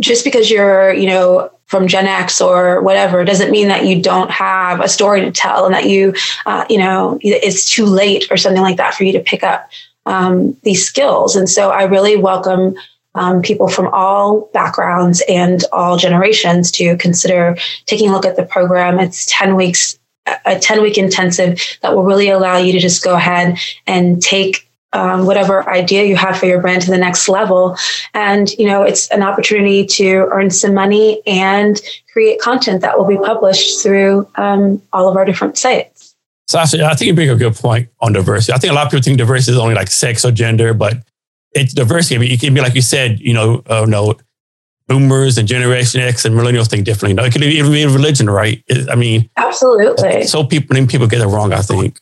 just 0.00 0.24
because 0.24 0.50
you're, 0.50 0.92
you 0.92 1.06
know, 1.06 1.50
from 1.66 1.88
Gen 1.88 2.06
X 2.06 2.40
or 2.40 2.80
whatever 2.82 3.24
doesn't 3.24 3.50
mean 3.50 3.68
that 3.68 3.84
you 3.86 4.00
don't 4.00 4.30
have 4.30 4.80
a 4.80 4.88
story 4.88 5.20
to 5.22 5.32
tell 5.32 5.64
and 5.64 5.74
that 5.74 5.88
you, 5.88 6.14
uh, 6.46 6.64
you 6.70 6.78
know, 6.78 7.18
it's 7.22 7.68
too 7.68 7.84
late 7.84 8.30
or 8.30 8.36
something 8.36 8.62
like 8.62 8.76
that 8.76 8.94
for 8.94 9.04
you 9.04 9.12
to 9.12 9.20
pick 9.20 9.42
up 9.42 9.68
um, 10.06 10.56
these 10.62 10.84
skills. 10.86 11.34
And 11.34 11.48
so 11.48 11.70
I 11.70 11.82
really 11.82 12.16
welcome 12.16 12.76
um, 13.16 13.42
people 13.42 13.68
from 13.68 13.88
all 13.92 14.50
backgrounds 14.52 15.22
and 15.28 15.64
all 15.72 15.96
generations 15.96 16.70
to 16.72 16.96
consider 16.98 17.56
taking 17.86 18.10
a 18.10 18.12
look 18.12 18.26
at 18.26 18.36
the 18.36 18.44
program. 18.44 19.00
It's 19.00 19.26
10 19.26 19.56
weeks, 19.56 19.98
a 20.44 20.58
10 20.58 20.82
week 20.82 20.98
intensive 20.98 21.60
that 21.82 21.96
will 21.96 22.04
really 22.04 22.28
allow 22.28 22.58
you 22.58 22.72
to 22.72 22.78
just 22.78 23.02
go 23.02 23.14
ahead 23.14 23.58
and 23.86 24.22
take 24.22 24.65
um, 24.92 25.26
whatever 25.26 25.68
idea 25.68 26.04
you 26.04 26.16
have 26.16 26.38
for 26.38 26.46
your 26.46 26.60
brand 26.60 26.82
to 26.82 26.90
the 26.90 26.98
next 26.98 27.28
level. 27.28 27.76
And, 28.14 28.50
you 28.52 28.66
know, 28.66 28.82
it's 28.82 29.08
an 29.08 29.22
opportunity 29.22 29.84
to 29.86 30.28
earn 30.30 30.50
some 30.50 30.74
money 30.74 31.22
and 31.26 31.80
create 32.12 32.40
content 32.40 32.80
that 32.80 32.98
will 32.98 33.06
be 33.06 33.18
published 33.18 33.82
through 33.82 34.28
um, 34.36 34.80
all 34.92 35.08
of 35.08 35.16
our 35.16 35.24
different 35.24 35.58
sites. 35.58 36.14
Sasha, 36.48 36.84
I 36.84 36.94
think 36.94 37.08
you 37.08 37.14
bring 37.14 37.30
a 37.30 37.34
good 37.34 37.56
point 37.56 37.88
on 38.00 38.12
diversity. 38.12 38.52
I 38.52 38.58
think 38.58 38.70
a 38.70 38.74
lot 38.74 38.86
of 38.86 38.90
people 38.90 39.02
think 39.02 39.18
diversity 39.18 39.52
is 39.52 39.58
only 39.58 39.74
like 39.74 39.88
sex 39.88 40.24
or 40.24 40.30
gender, 40.30 40.72
but 40.72 40.98
it's 41.52 41.74
diversity. 41.74 42.14
I 42.14 42.18
mean, 42.18 42.30
it 42.30 42.40
can 42.40 42.54
be 42.54 42.60
like 42.60 42.74
you 42.74 42.82
said, 42.82 43.18
you 43.18 43.34
know, 43.34 43.62
uh, 43.66 43.84
no, 43.86 44.14
boomers 44.86 45.38
and 45.38 45.48
Generation 45.48 46.00
X 46.00 46.24
and 46.24 46.36
millennials 46.36 46.68
think 46.68 46.84
differently. 46.84 47.10
You 47.10 47.14
know, 47.16 47.24
it 47.24 47.32
could 47.32 47.42
even 47.42 47.72
be 47.72 47.84
religion, 47.86 48.30
right? 48.30 48.62
I 48.88 48.94
mean, 48.94 49.28
absolutely. 49.36 50.24
So 50.24 50.44
people, 50.44 50.76
people 50.86 51.08
get 51.08 51.20
it 51.20 51.26
wrong. 51.26 51.52
I 51.52 51.62
think 51.62 52.00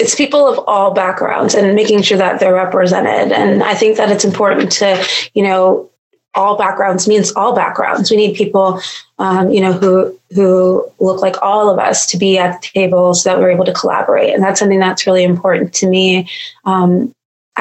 it's 0.00 0.14
people 0.14 0.48
of 0.48 0.64
all 0.66 0.92
backgrounds 0.92 1.54
and 1.54 1.74
making 1.74 2.02
sure 2.02 2.18
that 2.18 2.40
they're 2.40 2.54
represented. 2.54 3.32
And 3.32 3.62
I 3.62 3.74
think 3.74 3.96
that 3.98 4.10
it's 4.10 4.24
important 4.24 4.72
to, 4.72 5.06
you 5.34 5.42
know, 5.42 5.90
all 6.34 6.56
backgrounds 6.56 7.08
means 7.08 7.32
all 7.32 7.54
backgrounds. 7.54 8.10
We 8.10 8.16
need 8.16 8.36
people, 8.36 8.80
um, 9.18 9.50
you 9.50 9.60
know, 9.60 9.72
who 9.72 10.18
who 10.30 10.88
look 11.00 11.20
like 11.20 11.36
all 11.42 11.68
of 11.68 11.78
us 11.78 12.06
to 12.06 12.16
be 12.16 12.38
at 12.38 12.62
the 12.62 12.68
table 12.68 13.14
so 13.14 13.30
that 13.30 13.38
we're 13.38 13.50
able 13.50 13.64
to 13.64 13.72
collaborate. 13.72 14.32
And 14.32 14.42
that's 14.42 14.60
something 14.60 14.78
that's 14.78 15.06
really 15.06 15.24
important 15.24 15.74
to 15.74 15.88
me. 15.88 16.30
Um, 16.64 17.12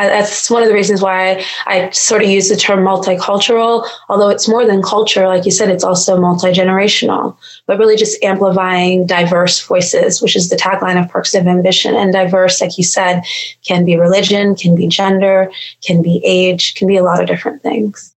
that's 0.07 0.49
one 0.49 0.61
of 0.61 0.69
the 0.69 0.75
reasons 0.75 1.01
why 1.01 1.43
I 1.65 1.89
sort 1.89 2.23
of 2.23 2.29
use 2.29 2.49
the 2.49 2.55
term 2.55 2.79
multicultural, 2.79 3.87
although 4.07 4.29
it's 4.29 4.47
more 4.47 4.65
than 4.65 4.81
culture. 4.81 5.27
Like 5.27 5.45
you 5.45 5.51
said, 5.51 5.69
it's 5.69 5.83
also 5.83 6.19
multi 6.19 6.51
generational, 6.51 7.37
but 7.65 7.79
really 7.79 7.95
just 7.95 8.21
amplifying 8.23 9.05
diverse 9.05 9.61
voices, 9.65 10.21
which 10.21 10.35
is 10.35 10.49
the 10.49 10.55
tagline 10.55 11.01
of 11.01 11.09
Perks 11.09 11.33
of 11.33 11.47
Ambition. 11.47 11.95
And 11.95 12.13
diverse, 12.13 12.61
like 12.61 12.77
you 12.77 12.83
said, 12.83 13.23
can 13.65 13.85
be 13.85 13.95
religion, 13.97 14.55
can 14.55 14.75
be 14.75 14.87
gender, 14.87 15.51
can 15.81 16.01
be 16.01 16.21
age, 16.23 16.75
can 16.75 16.87
be 16.87 16.97
a 16.97 17.03
lot 17.03 17.21
of 17.21 17.27
different 17.27 17.63
things. 17.63 18.13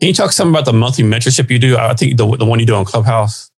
Can 0.00 0.08
you 0.08 0.14
talk 0.14 0.32
some 0.32 0.50
about 0.50 0.64
the 0.64 0.72
monthly 0.72 1.04
mentorship 1.04 1.50
you 1.50 1.58
do? 1.58 1.76
I 1.76 1.94
think 1.94 2.16
the, 2.16 2.36
the 2.36 2.44
one 2.44 2.58
you 2.58 2.66
do 2.66 2.74
on 2.74 2.84
Clubhouse. 2.84 3.50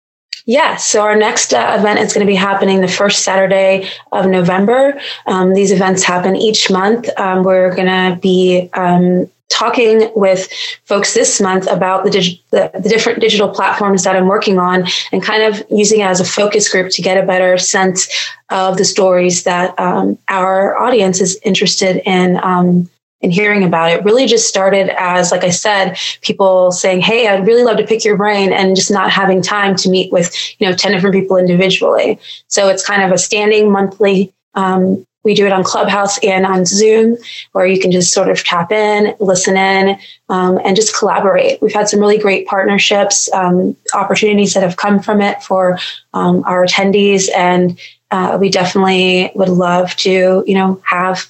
Yeah, 0.46 0.76
so 0.76 1.02
our 1.02 1.16
next 1.16 1.54
uh, 1.54 1.76
event 1.80 2.00
is 2.00 2.14
going 2.14 2.26
to 2.26 2.32
be 2.32 2.36
happening 2.36 2.82
the 2.82 2.88
first 2.88 3.24
Saturday 3.24 3.90
of 4.12 4.28
November. 4.28 5.00
Um, 5.26 5.54
these 5.54 5.72
events 5.72 6.04
happen 6.04 6.36
each 6.36 6.70
month. 6.70 7.10
Um, 7.18 7.44
we're 7.44 7.76
going 7.76 7.88
to 7.88 8.20
be 8.22 8.70
um, 8.74 9.30
talking 9.50 10.12
with 10.16 10.52
folks 10.86 11.14
this 11.14 11.40
month 11.40 11.68
about 11.68 12.04
the, 12.04 12.10
dig- 12.10 12.40
the, 12.52 12.72
the, 12.74 12.90
different 12.90 13.20
digital 13.20 13.50
platforms 13.50 14.04
that 14.04 14.16
I'm 14.16 14.28
working 14.28 14.60
on 14.60 14.86
and 15.12 15.24
kind 15.24 15.44
of 15.44 15.64
using 15.70 16.00
it 16.00 16.06
as 16.06 16.20
a 16.20 16.26
focus 16.26 16.68
group 16.68 16.92
to 16.92 17.02
get 17.02 17.22
a 17.22 17.26
better 17.26 17.58
sense 17.58 18.08
of 18.50 18.78
the 18.78 18.86
stories 18.86 19.44
that 19.44 19.78
um, 19.80 20.18
our 20.30 20.78
audience 20.78 21.22
is 21.22 21.40
interested 21.44 22.02
in 22.06 22.38
um, 22.44 22.90
and 23.26 23.34
hearing 23.34 23.64
about 23.64 23.92
it 23.92 24.06
really 24.06 24.28
just 24.28 24.48
started 24.48 24.90
as, 25.02 25.32
like 25.32 25.44
I 25.44 25.50
said, 25.50 25.98
people 26.22 26.72
saying, 26.72 27.02
Hey, 27.02 27.28
I'd 27.28 27.46
really 27.48 27.64
love 27.64 27.78
to 27.78 27.88
pick 27.88 28.06
your 28.06 28.16
brain 28.16 28.54
and 28.54 28.76
just 28.76 28.92
not 28.92 29.10
having 29.10 29.42
time 29.42 29.76
to 29.78 29.90
meet 29.90 30.14
with, 30.14 30.34
you 30.60 30.68
know, 30.68 30.76
10 30.76 30.92
different 30.92 31.16
people 31.16 31.36
individually. 31.36 32.20
So 32.48 32.70
it's 32.70 32.86
kind 32.86 33.02
of 33.02 33.12
a 33.12 33.18
standing 33.18 33.72
monthly, 33.72 34.32
um, 34.54 35.06
we 35.24 35.34
do 35.34 35.48
it 35.48 35.52
on 35.52 35.64
Clubhouse 35.64 36.20
and 36.24 36.46
on 36.46 36.68
Zoom, 36.68 37.18
where 37.54 37.66
you 37.66 37.80
can 37.82 37.92
just 37.92 38.14
sort 38.14 38.30
of 38.30 38.44
tap 38.44 38.72
in, 38.72 39.16
listen 39.20 39.58
in, 39.58 39.98
um, 40.30 40.60
and 40.64 40.76
just 40.76 40.96
collaborate. 40.96 41.60
We've 41.64 41.74
had 41.74 41.90
some 41.90 42.00
really 42.00 42.20
great 42.20 42.46
partnerships, 42.46 43.34
um, 43.34 43.76
opportunities 43.96 44.54
that 44.54 44.62
have 44.62 44.78
come 44.78 45.00
from 45.00 45.22
it 45.22 45.42
for 45.42 45.80
um, 46.14 46.44
our 46.46 46.64
attendees, 46.64 47.28
and 47.36 47.80
uh, 48.12 48.38
we 48.40 48.50
definitely 48.50 49.32
would 49.34 49.50
love 49.50 49.96
to, 49.96 50.44
you 50.46 50.54
know, 50.54 50.80
have 50.86 51.28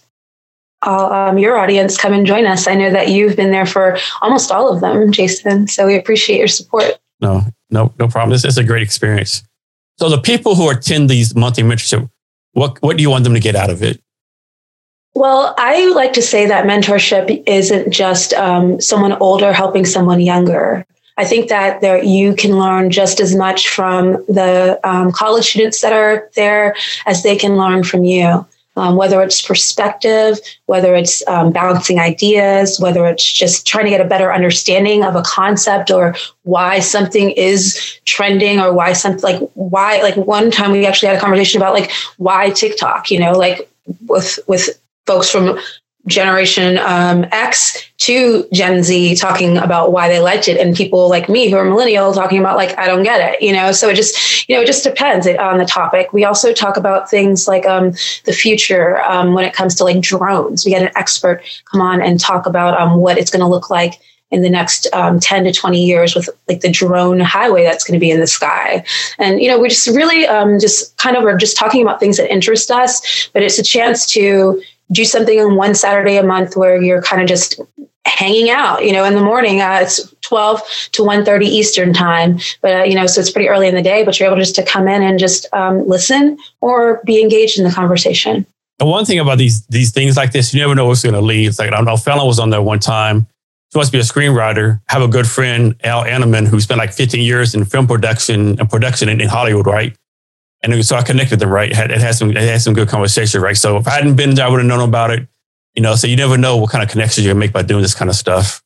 um, 0.86 1.38
your 1.38 1.58
audience 1.58 1.98
come 1.98 2.14
and 2.14 2.26
join 2.26 2.46
us. 2.46 2.68
I 2.68 2.76
know 2.76 2.92
that 2.92 3.10
you've 3.10 3.36
been 3.36 3.52
there 3.52 3.66
for 3.66 3.98
almost 4.22 4.52
all 4.52 4.74
of 4.74 4.82
them, 4.82 5.12
Jason. 5.12 5.68
So 5.68 5.88
we 5.88 5.96
appreciate 5.96 6.38
your 6.38 6.48
support. 6.48 7.00
No, 7.22 7.44
no, 7.70 7.94
no 8.00 8.08
problem. 8.08 8.32
This 8.32 8.46
is 8.46 8.58
a 8.58 8.64
great 8.64 8.84
experience. 8.84 9.44
So 9.98 10.10
the 10.10 10.20
people 10.20 10.56
who 10.56 10.70
attend 10.70 11.10
these 11.10 11.36
monthly 11.36 11.64
mentorship, 11.64 12.10
what 12.52 12.82
what 12.82 12.98
do 12.98 13.04
you 13.04 13.10
want 13.10 13.24
them 13.24 13.34
to 13.34 13.40
get 13.40 13.56
out 13.56 13.70
of 13.70 13.82
it? 13.82 14.02
Well, 15.14 15.56
I 15.58 15.94
like 15.94 16.12
to 16.14 16.22
say 16.22 16.46
that 16.46 16.66
mentorship 16.66 17.44
isn't 17.48 17.92
just 17.92 18.34
um, 18.34 18.82
someone 18.82 19.14
older 19.14 19.54
helping 19.54 19.86
someone 19.86 20.20
younger. 20.20 20.86
I 21.18 21.24
think 21.24 21.48
that 21.48 21.80
there 21.80 22.04
you 22.04 22.36
can 22.36 22.60
learn 22.60 22.92
just 22.92 23.22
as 23.22 23.34
much 23.34 23.70
from 23.70 24.14
the 24.28 24.78
um, 24.84 25.14
college 25.14 25.50
students 25.50 25.80
that 25.80 25.94
are 25.94 26.30
there 26.36 26.76
as 27.06 27.24
they 27.24 27.38
can 27.38 27.56
learn 27.56 27.84
from 27.84 28.04
you 28.04 28.46
um, 28.76 28.96
whether 28.96 29.22
it's 29.22 29.42
perspective, 29.42 30.40
whether 30.66 30.96
it's 30.96 31.26
um, 31.28 31.52
balancing 31.52 32.00
ideas, 32.00 32.80
whether 32.80 33.06
it's 33.06 33.32
just 33.32 33.66
trying 33.66 33.86
to 33.86 33.90
get 33.90 34.02
a 34.02 34.06
better 34.06 34.34
understanding 34.34 35.04
of 35.04 35.16
a 35.16 35.22
concept 35.24 35.92
or 35.92 36.16
why 36.44 36.80
something 36.80 37.32
is 37.32 38.00
trending 38.06 38.60
or 38.60 38.74
why 38.74 38.94
something 38.94 39.22
like 39.22 39.42
why 39.54 40.02
like 40.02 40.16
one 40.16 40.52
time 40.52 40.72
we 40.72 40.86
actually 40.86 41.08
had 41.08 41.18
a 41.18 41.22
conversation 41.22 41.62
about 41.62 41.74
like 41.74 41.92
why 42.18 42.50
TikTok, 42.50 43.12
you 43.12 43.20
know, 43.20 43.32
like 43.32 43.70
with 44.08 44.40
with 44.48 44.70
folks 45.06 45.30
from 45.30 45.60
generation 46.08 46.78
um, 46.80 47.26
X 47.32 47.90
to 47.98 48.48
Gen 48.54 48.84
Z 48.84 49.16
talking 49.16 49.58
about 49.58 49.92
why 49.92 50.08
they 50.08 50.20
liked 50.20 50.48
it, 50.48 50.58
and 50.58 50.76
people 50.76 51.10
like 51.10 51.30
me 51.30 51.50
who 51.50 51.58
are 51.58 51.66
millennial 51.66 52.14
talking 52.14 52.40
about 52.40 52.58
like 52.58 52.78
I 52.78 52.86
don't 52.86 53.04
get 53.04 53.34
it, 53.34 53.42
you 53.42 53.54
know. 53.54 53.72
So 53.72 53.90
it 53.90 53.96
just 53.96 54.48
you 54.48 54.56
know 54.56 54.62
it 54.62 54.68
just 54.68 54.84
depends 54.84 55.28
on 55.28 55.58
the 55.58 55.66
topic. 55.66 56.14
We 56.14 56.26
also 56.26 56.54
talk 56.54 56.78
about 56.78 57.10
things 57.10 57.48
like 57.48 57.66
um, 57.66 57.92
the 58.26 58.34
future 58.34 59.02
um, 59.04 59.34
when 59.34 59.46
it 59.46 59.54
comes 59.54 59.76
to 59.76 59.84
like 59.84 60.02
drones. 60.02 60.66
We 60.66 60.72
get 60.72 60.84
an 60.84 60.92
expert 60.96 61.44
come 61.72 61.82
on 61.82 62.02
and 62.02 62.20
talk 62.20 62.46
about 62.46 62.80
um, 62.80 62.98
what 62.98 63.18
it's 63.18 63.32
going 63.32 63.42
to 63.42 63.48
look 63.48 63.70
like 63.70 64.00
in 64.32 64.42
the 64.42 64.50
next 64.50 64.88
um, 64.94 65.20
10 65.20 65.46
to 65.46 65.54
20 65.54 65.84
years 65.84 66.16
with 66.16 66.30
like 66.50 66.62
the 66.62 66.72
drone 66.72 67.20
highway 67.20 67.64
that's 67.64 67.84
going 67.84 67.98
to 67.98 68.04
be 68.04 68.10
in 68.10 68.20
the 68.20 68.28
sky 68.28 68.84
and 69.20 69.40
you 69.40 69.48
know 69.48 69.60
we 69.60 69.70
just 69.70 69.88
really 69.88 70.26
um, 70.26 70.60
just 70.60 70.98
kind 70.98 71.16
of 71.16 71.24
are 71.24 71.38
just 71.38 71.56
talking 71.56 71.82
about 71.82 72.00
things 72.00 72.18
that 72.18 72.32
interest 72.32 72.72
us 72.72 73.30
but 73.34 73.44
it's 73.44 73.60
a 73.60 73.64
chance 73.64 74.06
to 74.06 74.62
do 74.92 75.06
something 75.06 75.40
on 75.40 75.56
one 75.56 75.76
Saturday 75.76 76.18
a 76.18 76.24
month 76.24 76.56
where 76.56 76.82
you're 76.82 77.02
kind 77.02 77.22
of 77.22 77.28
just 77.28 77.60
hanging 78.06 78.50
out, 78.50 78.86
you 78.86 78.94
know, 78.94 79.04
in 79.04 79.16
the 79.16 79.22
morning. 79.22 79.62
Uh, 79.62 79.80
it's 79.82 80.14
12 80.22 80.62
to 80.94 81.02
1.30 81.02 81.44
Eastern 81.44 81.94
time, 81.94 82.40
but, 82.62 82.76
uh, 82.76 82.84
you 82.84 82.96
know, 82.96 83.08
so 83.08 83.20
it's 83.20 83.32
pretty 83.32 83.50
early 83.50 83.68
in 83.68 83.76
the 83.76 83.82
day, 83.82 84.04
but 84.04 84.20
you're 84.20 84.28
able 84.28 84.38
just 84.38 84.56
to 84.56 84.64
come 84.64 84.88
in 84.88 85.02
and 85.02 85.20
just 85.20 85.48
um, 85.54 85.88
listen 85.88 86.38
or 86.62 87.02
be 87.06 87.22
engaged 87.22 87.58
in 87.58 87.66
the 87.66 87.72
conversation. 87.72 88.46
And 88.80 88.90
one 88.90 89.06
thing 89.06 89.20
about 89.20 89.38
these 89.38 89.66
these 89.68 89.92
things 89.92 90.18
like 90.18 90.34
this, 90.34 90.54
you 90.54 90.60
never 90.60 90.76
know 90.76 90.86
what's 90.86 91.02
going 91.02 91.16
to 91.16 91.22
lead. 91.22 91.48
It's 91.48 91.60
like, 91.60 91.72
I 91.72 91.80
know, 91.82 91.96
Fallon 91.96 92.28
was 92.28 92.40
on 92.40 92.50
there 92.50 92.62
one 92.62 92.80
time. 92.80 93.26
She 93.72 93.78
wants 93.78 93.90
to 93.90 93.98
be 93.98 94.00
a 94.00 94.04
screenwriter. 94.04 94.82
Have 94.90 95.02
a 95.02 95.08
good 95.08 95.28
friend, 95.28 95.76
Al 95.84 96.04
Anneman, 96.04 96.46
who 96.46 96.60
spent 96.60 96.78
like 96.78 96.94
15 96.94 97.22
years 97.22 97.56
in 97.56 97.66
film 97.66 97.88
production 97.88 98.60
and 98.60 98.70
production 98.70 99.10
in, 99.10 99.22
in 99.22 99.30
Hollywood, 99.30 99.66
right? 99.66 99.96
And 100.66 100.86
so 100.86 100.96
I 100.96 101.04
connected 101.04 101.40
them 101.40 101.50
right. 101.50 101.70
It 101.70 101.76
had, 101.76 101.92
it 101.92 102.02
had 102.02 102.16
some 102.16 102.32
it 102.32 102.38
had 102.38 102.62
some 102.62 102.74
good 102.74 102.90
conversation, 102.90 103.42
right? 103.42 103.58
So 103.58 103.78
if 103.78 103.88
I 103.88 103.92
hadn't 103.92 104.16
been 104.16 104.36
there, 104.36 104.46
I 104.46 104.50
would 104.50 104.60
have 104.60 104.68
known 104.68 104.88
about 104.88 105.12
it. 105.12 105.28
You 105.76 105.82
know, 105.82 105.96
so 105.96 106.08
you 106.08 106.16
never 106.16 106.38
know 106.38 106.58
what 106.58 106.72
kind 106.72 106.84
of 106.84 106.90
connections 106.90 107.26
you 107.26 107.32
can 107.32 107.40
make 107.40 107.52
by 107.52 107.62
doing 107.62 107.82
this 107.82 107.94
kind 107.94 108.10
of 108.10 108.16
stuff. 108.16 108.64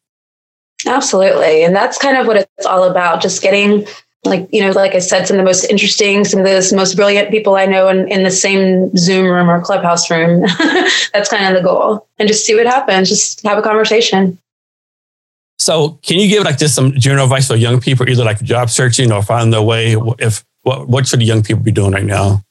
Absolutely, 0.85 1.63
and 1.63 1.75
that's 1.75 1.97
kind 1.97 2.17
of 2.17 2.27
what 2.27 2.37
it's 2.37 2.65
all 2.65 2.83
about. 2.83 3.21
Just 3.21 3.41
getting 3.41 3.85
like 4.25 4.47
you 4.51 4.61
know, 4.61 4.71
like 4.71 4.95
I 4.95 4.99
said, 4.99 5.27
some 5.27 5.37
of 5.37 5.39
the 5.39 5.45
most 5.45 5.65
interesting, 5.65 6.23
some 6.25 6.41
of 6.41 6.45
the 6.45 6.75
most 6.75 6.95
brilliant 6.95 7.31
people 7.31 7.55
I 7.55 7.65
know 7.65 7.87
in, 7.89 8.07
in 8.09 8.23
the 8.23 8.31
same 8.31 8.95
Zoom 8.95 9.25
room 9.25 9.49
or 9.49 9.61
clubhouse 9.61 10.09
room. 10.09 10.41
that's 11.13 11.29
kind 11.29 11.45
of 11.45 11.61
the 11.61 11.67
goal, 11.67 12.07
and 12.17 12.27
just 12.27 12.45
see 12.45 12.55
what 12.55 12.65
happens. 12.65 13.09
Just 13.09 13.43
have 13.43 13.57
a 13.57 13.61
conversation. 13.61 14.37
So, 15.57 15.99
can 16.03 16.19
you 16.19 16.29
give 16.29 16.43
like 16.43 16.57
just 16.57 16.75
some 16.75 16.93
general 16.93 17.25
advice 17.25 17.47
for 17.47 17.55
young 17.55 17.81
people, 17.81 18.07
either 18.07 18.23
like 18.23 18.41
job 18.41 18.69
searching 18.69 19.11
or 19.11 19.21
finding 19.21 19.51
their 19.51 19.61
way? 19.61 19.95
If 20.19 20.45
what 20.63 20.87
what 20.87 21.07
should 21.07 21.21
young 21.21 21.43
people 21.43 21.63
be 21.63 21.71
doing 21.71 21.93
right 21.93 22.05
now? 22.05 22.43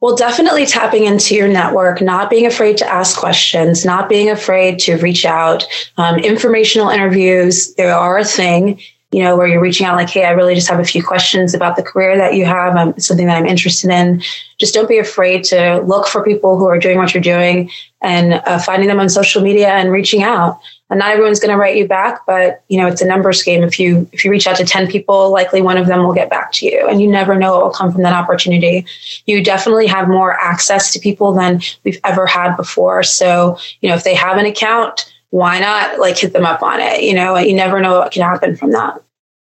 Well, 0.00 0.16
definitely 0.16 0.64
tapping 0.64 1.04
into 1.04 1.34
your 1.34 1.48
network, 1.48 2.00
not 2.00 2.30
being 2.30 2.46
afraid 2.46 2.78
to 2.78 2.90
ask 2.90 3.18
questions, 3.18 3.84
not 3.84 4.08
being 4.08 4.30
afraid 4.30 4.78
to 4.80 4.96
reach 4.96 5.26
out. 5.26 5.66
Um, 5.98 6.18
informational 6.18 6.88
interviews, 6.88 7.74
they 7.74 7.84
are 7.84 8.16
a 8.16 8.24
thing, 8.24 8.80
you 9.12 9.22
know, 9.22 9.36
where 9.36 9.46
you're 9.46 9.60
reaching 9.60 9.86
out 9.86 9.96
like, 9.96 10.08
hey, 10.08 10.24
I 10.24 10.30
really 10.30 10.54
just 10.54 10.70
have 10.70 10.80
a 10.80 10.84
few 10.84 11.04
questions 11.04 11.52
about 11.52 11.76
the 11.76 11.82
career 11.82 12.16
that 12.16 12.34
you 12.34 12.46
have, 12.46 12.76
um, 12.76 12.98
something 12.98 13.26
that 13.26 13.36
I'm 13.36 13.46
interested 13.46 13.90
in. 13.90 14.22
Just 14.58 14.72
don't 14.72 14.88
be 14.88 14.96
afraid 14.96 15.44
to 15.44 15.82
look 15.82 16.06
for 16.06 16.24
people 16.24 16.58
who 16.58 16.66
are 16.66 16.78
doing 16.78 16.96
what 16.96 17.12
you're 17.12 17.22
doing 17.22 17.70
and 18.00 18.34
uh, 18.34 18.58
finding 18.58 18.88
them 18.88 19.00
on 19.00 19.10
social 19.10 19.42
media 19.42 19.68
and 19.68 19.92
reaching 19.92 20.22
out. 20.22 20.60
And 20.90 20.98
not 20.98 21.12
everyone's 21.12 21.38
going 21.38 21.52
to 21.52 21.56
write 21.56 21.76
you 21.76 21.86
back, 21.86 22.26
but 22.26 22.64
you 22.68 22.76
know, 22.76 22.88
it's 22.88 23.00
a 23.00 23.06
numbers 23.06 23.42
game. 23.42 23.62
If 23.62 23.78
you 23.78 24.08
if 24.12 24.24
you 24.24 24.30
reach 24.30 24.48
out 24.48 24.56
to 24.56 24.64
10 24.64 24.88
people, 24.88 25.30
likely 25.30 25.62
one 25.62 25.76
of 25.76 25.86
them 25.86 26.02
will 26.02 26.12
get 26.12 26.28
back 26.28 26.52
to 26.54 26.66
you. 26.66 26.86
And 26.88 27.00
you 27.00 27.08
never 27.08 27.36
know 27.36 27.52
what 27.52 27.62
will 27.62 27.70
come 27.70 27.92
from 27.92 28.02
that 28.02 28.12
opportunity. 28.12 28.84
You 29.26 29.42
definitely 29.42 29.86
have 29.86 30.08
more 30.08 30.32
access 30.40 30.92
to 30.92 30.98
people 30.98 31.32
than 31.32 31.60
we've 31.84 32.00
ever 32.02 32.26
had 32.26 32.56
before. 32.56 33.04
So, 33.04 33.56
you 33.80 33.88
know, 33.88 33.94
if 33.94 34.02
they 34.02 34.14
have 34.14 34.36
an 34.36 34.46
account, 34.46 35.12
why 35.30 35.60
not 35.60 36.00
like 36.00 36.18
hit 36.18 36.32
them 36.32 36.44
up 36.44 36.60
on 36.60 36.80
it? 36.80 37.02
You 37.04 37.14
know, 37.14 37.38
you 37.38 37.54
never 37.54 37.80
know 37.80 38.00
what 38.00 38.10
can 38.12 38.22
happen 38.22 38.56
from 38.56 38.72
that. 38.72 39.00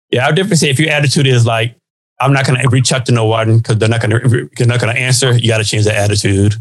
Yeah, 0.09 0.25
I 0.25 0.29
would 0.29 0.35
definitely 0.35 0.57
say 0.57 0.69
if 0.71 0.79
your 0.79 0.89
attitude 0.89 1.27
is 1.27 1.45
like, 1.45 1.75
I'm 2.19 2.33
not 2.33 2.47
going 2.47 2.59
to 2.59 2.69
reach 2.69 2.91
out 2.91 3.05
to 3.05 3.11
no 3.11 3.25
one 3.25 3.57
because 3.57 3.77
they're 3.77 3.89
not 3.89 4.01
going 4.01 4.09
to 4.09 4.49
they're 4.55 4.65
not 4.65 4.81
going 4.81 4.95
to 4.95 4.99
answer. 4.99 5.37
You 5.37 5.49
got 5.49 5.59
to 5.59 5.63
change 5.63 5.85
that 5.85 5.95
attitude. 5.95 6.55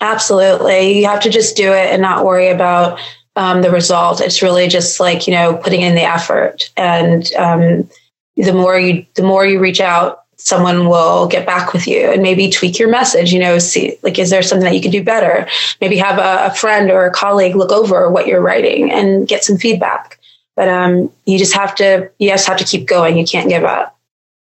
Absolutely, 0.00 0.98
you 0.98 1.06
have 1.06 1.20
to 1.20 1.30
just 1.30 1.56
do 1.56 1.72
it 1.72 1.92
and 1.92 2.02
not 2.02 2.24
worry 2.24 2.48
about 2.48 2.98
um, 3.36 3.62
the 3.62 3.70
result. 3.70 4.20
It's 4.20 4.42
really 4.42 4.68
just 4.68 5.00
like 5.00 5.26
you 5.26 5.32
know 5.32 5.56
putting 5.56 5.82
in 5.82 5.94
the 5.94 6.02
effort, 6.02 6.70
and 6.76 7.32
um, 7.34 7.88
the 8.36 8.52
more 8.52 8.78
you 8.78 9.06
the 9.14 9.22
more 9.22 9.46
you 9.46 9.58
reach 9.58 9.80
out, 9.80 10.24
someone 10.36 10.88
will 10.88 11.26
get 11.26 11.46
back 11.46 11.72
with 11.72 11.86
you 11.86 12.10
and 12.10 12.22
maybe 12.22 12.50
tweak 12.50 12.78
your 12.78 12.88
message. 12.88 13.32
You 13.32 13.40
know, 13.40 13.58
see 13.58 13.96
like 14.02 14.18
is 14.18 14.30
there 14.30 14.42
something 14.42 14.64
that 14.64 14.74
you 14.74 14.82
can 14.82 14.90
do 14.90 15.02
better? 15.02 15.48
Maybe 15.80 15.96
have 15.96 16.18
a, 16.18 16.52
a 16.52 16.54
friend 16.54 16.90
or 16.90 17.06
a 17.06 17.12
colleague 17.12 17.56
look 17.56 17.72
over 17.72 18.10
what 18.10 18.26
you're 18.26 18.42
writing 18.42 18.90
and 18.90 19.26
get 19.26 19.44
some 19.44 19.56
feedback. 19.56 20.18
But 20.56 20.68
um, 20.68 21.10
you 21.24 21.38
just 21.38 21.54
have 21.54 21.74
to 21.76 22.10
you 22.18 22.30
just 22.30 22.46
have 22.46 22.58
to 22.58 22.64
keep 22.64 22.86
going. 22.86 23.18
You 23.18 23.24
can't 23.24 23.48
give 23.48 23.64
up. 23.64 23.98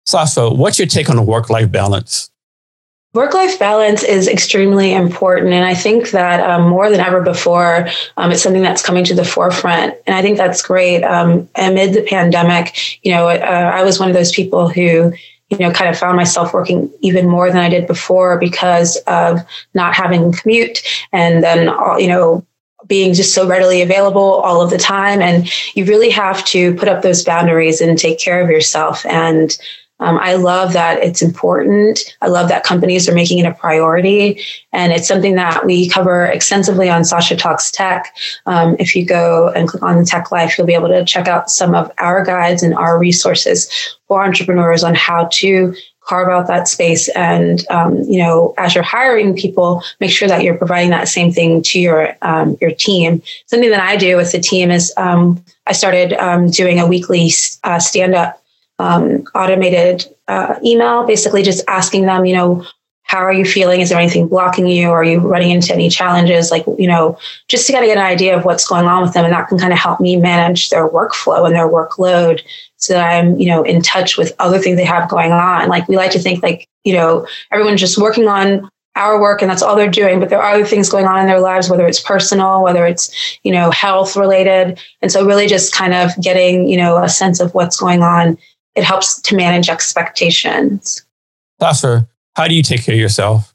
Sasha, 0.05 0.51
what's 0.51 0.78
your 0.78 0.89
take 0.89 1.09
on 1.09 1.16
the 1.16 1.22
work 1.22 1.49
life 1.49 1.70
balance? 1.70 2.32
Work 3.14 3.34
life 3.34 3.58
balance 3.58 4.02
is 4.02 4.26
extremely 4.26 4.94
important. 4.94 5.52
And 5.52 5.66
I 5.66 5.74
think 5.74 6.12
that 6.12 6.40
um, 6.48 6.66
more 6.70 6.88
than 6.88 7.00
ever 7.00 7.20
before, 7.20 7.86
um, 8.16 8.32
it's 8.32 8.42
something 8.42 8.62
that's 8.62 8.82
coming 8.82 9.04
to 9.04 9.14
the 9.14 9.24
forefront. 9.24 9.94
And 10.06 10.16
I 10.16 10.22
think 10.22 10.38
that's 10.38 10.62
great. 10.62 11.02
Um, 11.02 11.46
amid 11.56 11.92
the 11.92 12.02
pandemic, 12.02 13.04
you 13.04 13.12
know, 13.12 13.28
uh, 13.28 13.72
I 13.74 13.82
was 13.82 14.00
one 14.00 14.08
of 14.08 14.14
those 14.14 14.32
people 14.32 14.70
who, 14.70 15.12
you 15.50 15.58
know, 15.58 15.70
kind 15.70 15.90
of 15.90 15.98
found 15.98 16.16
myself 16.16 16.54
working 16.54 16.90
even 17.02 17.28
more 17.28 17.48
than 17.48 17.58
I 17.58 17.68
did 17.68 17.86
before 17.86 18.38
because 18.38 18.96
of 19.06 19.40
not 19.74 19.94
having 19.94 20.32
commute 20.32 20.82
and 21.12 21.44
then, 21.44 21.66
you 21.98 22.08
know, 22.08 22.46
being 22.86 23.12
just 23.12 23.34
so 23.34 23.46
readily 23.46 23.82
available 23.82 24.22
all 24.22 24.62
of 24.62 24.70
the 24.70 24.78
time. 24.78 25.20
And 25.20 25.52
you 25.76 25.84
really 25.84 26.10
have 26.10 26.42
to 26.46 26.74
put 26.76 26.88
up 26.88 27.02
those 27.02 27.24
boundaries 27.24 27.82
and 27.82 27.98
take 27.98 28.18
care 28.18 28.40
of 28.40 28.48
yourself. 28.48 29.04
And 29.04 29.56
um, 30.03 30.18
I 30.18 30.34
love 30.34 30.72
that 30.72 30.98
it's 30.98 31.22
important. 31.22 32.16
I 32.20 32.26
love 32.26 32.48
that 32.48 32.64
companies 32.64 33.09
are 33.09 33.14
making 33.14 33.38
it 33.38 33.46
a 33.46 33.55
priority. 33.55 34.42
And 34.72 34.92
it's 34.92 35.07
something 35.07 35.36
that 35.36 35.64
we 35.64 35.88
cover 35.88 36.26
extensively 36.26 36.90
on 36.90 37.05
Sasha 37.05 37.36
Talks 37.36 37.70
Tech. 37.70 38.12
Um, 38.46 38.74
if 38.80 38.96
you 38.96 39.07
go 39.07 39.50
and 39.50 39.68
click 39.68 39.82
on 39.82 39.98
the 39.98 40.05
Tech 40.05 40.32
Life, 40.32 40.59
you'll 40.59 40.66
be 40.66 40.74
able 40.74 40.88
to 40.88 41.05
check 41.05 41.28
out 41.28 41.50
some 41.50 41.74
of 41.74 41.90
our 41.98 42.24
guides 42.24 42.64
and 42.64 42.74
our 42.74 42.98
resources 42.98 43.70
for 44.09 44.24
entrepreneurs 44.24 44.82
on 44.82 44.96
how 44.96 45.28
to 45.32 45.72
carve 46.00 46.28
out 46.28 46.48
that 46.48 46.66
space 46.66 47.09
and 47.11 47.64
um, 47.70 48.00
you 48.09 48.18
know 48.18 48.55
as 48.59 48.74
you're 48.74 48.82
hiring 48.82 49.36
people 49.36 49.84
make 50.00 50.11
sure 50.11 50.26
that 50.26 50.42
you're 50.42 50.59
providing 50.59 50.90
that 50.90 51.07
same 51.07 51.30
thing 51.30 51.62
to 51.62 51.78
your 51.78 52.16
um, 52.22 52.59
your 52.61 52.72
team 52.72 53.22
something 53.46 53.70
that 53.70 53.80
i 53.80 53.96
do 53.96 54.16
with 54.16 54.32
the 54.32 54.40
team 54.40 54.72
is 54.72 54.92
um, 54.96 55.42
i 55.68 55.72
started 55.72 56.12
um, 56.14 56.50
doing 56.50 56.80
a 56.80 56.86
weekly 56.88 57.30
uh, 57.62 57.78
stand 57.78 58.16
up 58.16 58.41
um, 58.83 59.24
automated 59.35 60.05
uh, 60.28 60.57
email, 60.64 61.07
basically 61.07 61.43
just 61.43 61.64
asking 61.68 62.07
them, 62.07 62.24
you 62.24 62.35
know, 62.35 62.66
how 63.05 63.18
are 63.18 63.33
you 63.33 63.45
feeling? 63.45 63.80
Is 63.80 63.91
there 63.91 63.99
anything 63.99 64.26
blocking 64.26 64.66
you? 64.66 64.91
Are 64.91 65.05
you 65.05 65.18
running 65.20 65.51
into 65.51 65.74
any 65.74 65.89
challenges? 65.91 66.51
Like, 66.51 66.64
you 66.78 66.89
know, 66.89 67.18
just 67.47 67.66
to 67.66 67.72
kind 67.72 67.85
of 67.85 67.89
get 67.89 67.99
an 67.99 68.05
idea 68.05 68.37
of 68.37 68.45
what's 68.45 68.66
going 68.66 68.87
on 68.87 69.03
with 69.03 69.12
them. 69.12 69.24
And 69.24 69.35
that 69.35 69.49
can 69.49 69.59
kind 69.59 69.72
of 69.72 69.78
help 69.78 70.01
me 70.01 70.16
manage 70.16 70.70
their 70.70 70.89
workflow 70.89 71.45
and 71.45 71.55
their 71.55 71.68
workload 71.68 72.41
so 72.76 72.95
that 72.95 73.12
I'm, 73.12 73.39
you 73.39 73.49
know, 73.49 73.62
in 73.62 73.83
touch 73.83 74.16
with 74.16 74.33
other 74.39 74.59
things 74.59 74.78
they 74.78 74.85
have 74.85 75.11
going 75.11 75.30
on. 75.30 75.68
Like 75.68 75.87
we 75.89 75.97
like 75.97 76.12
to 76.12 76.18
think 76.18 76.43
like, 76.43 76.66
you 76.85 76.95
know, 76.95 77.26
everyone's 77.53 77.80
just 77.80 77.99
working 77.99 78.28
on 78.28 78.70
our 78.95 79.20
work 79.20 79.41
and 79.41 79.51
that's 79.51 79.62
all 79.62 79.74
they're 79.74 79.91
doing 79.91 80.20
but 80.20 80.28
there 80.28 80.41
are 80.41 80.53
other 80.53 80.66
things 80.66 80.91
going 80.91 81.07
on 81.07 81.18
in 81.18 81.26
their 81.26 81.41
lives 81.41 81.70
whether 81.70 81.87
it's 81.87 82.01
personal 82.01 82.62
whether 82.62 82.87
it's 82.87 83.39
you 83.43 83.51
know 83.51 83.70
health 83.70 84.16
related 84.16 84.78
and 85.01 85.11
so 85.11 85.24
really 85.24 85.47
just 85.47 85.74
kind 85.74 85.95
of 85.95 86.11
getting 86.20 86.68
you 86.68 86.76
know 86.76 87.03
a 87.03 87.09
sense 87.09 87.41
of 87.41 87.55
what's 87.55 87.78
going 87.78 88.03
on 88.03 88.37
it 88.74 88.84
helps 88.84 89.20
to 89.22 89.36
manage 89.36 89.68
expectations. 89.68 91.04
Sasha, 91.60 92.08
how 92.34 92.48
do 92.48 92.54
you 92.54 92.62
take 92.62 92.84
care 92.84 92.94
of 92.94 93.00
yourself? 93.00 93.52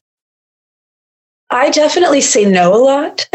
I 1.49 1.69
definitely 1.69 2.21
say 2.21 2.43
no 2.43 2.73
a 2.73 2.81
lot. 2.83 3.27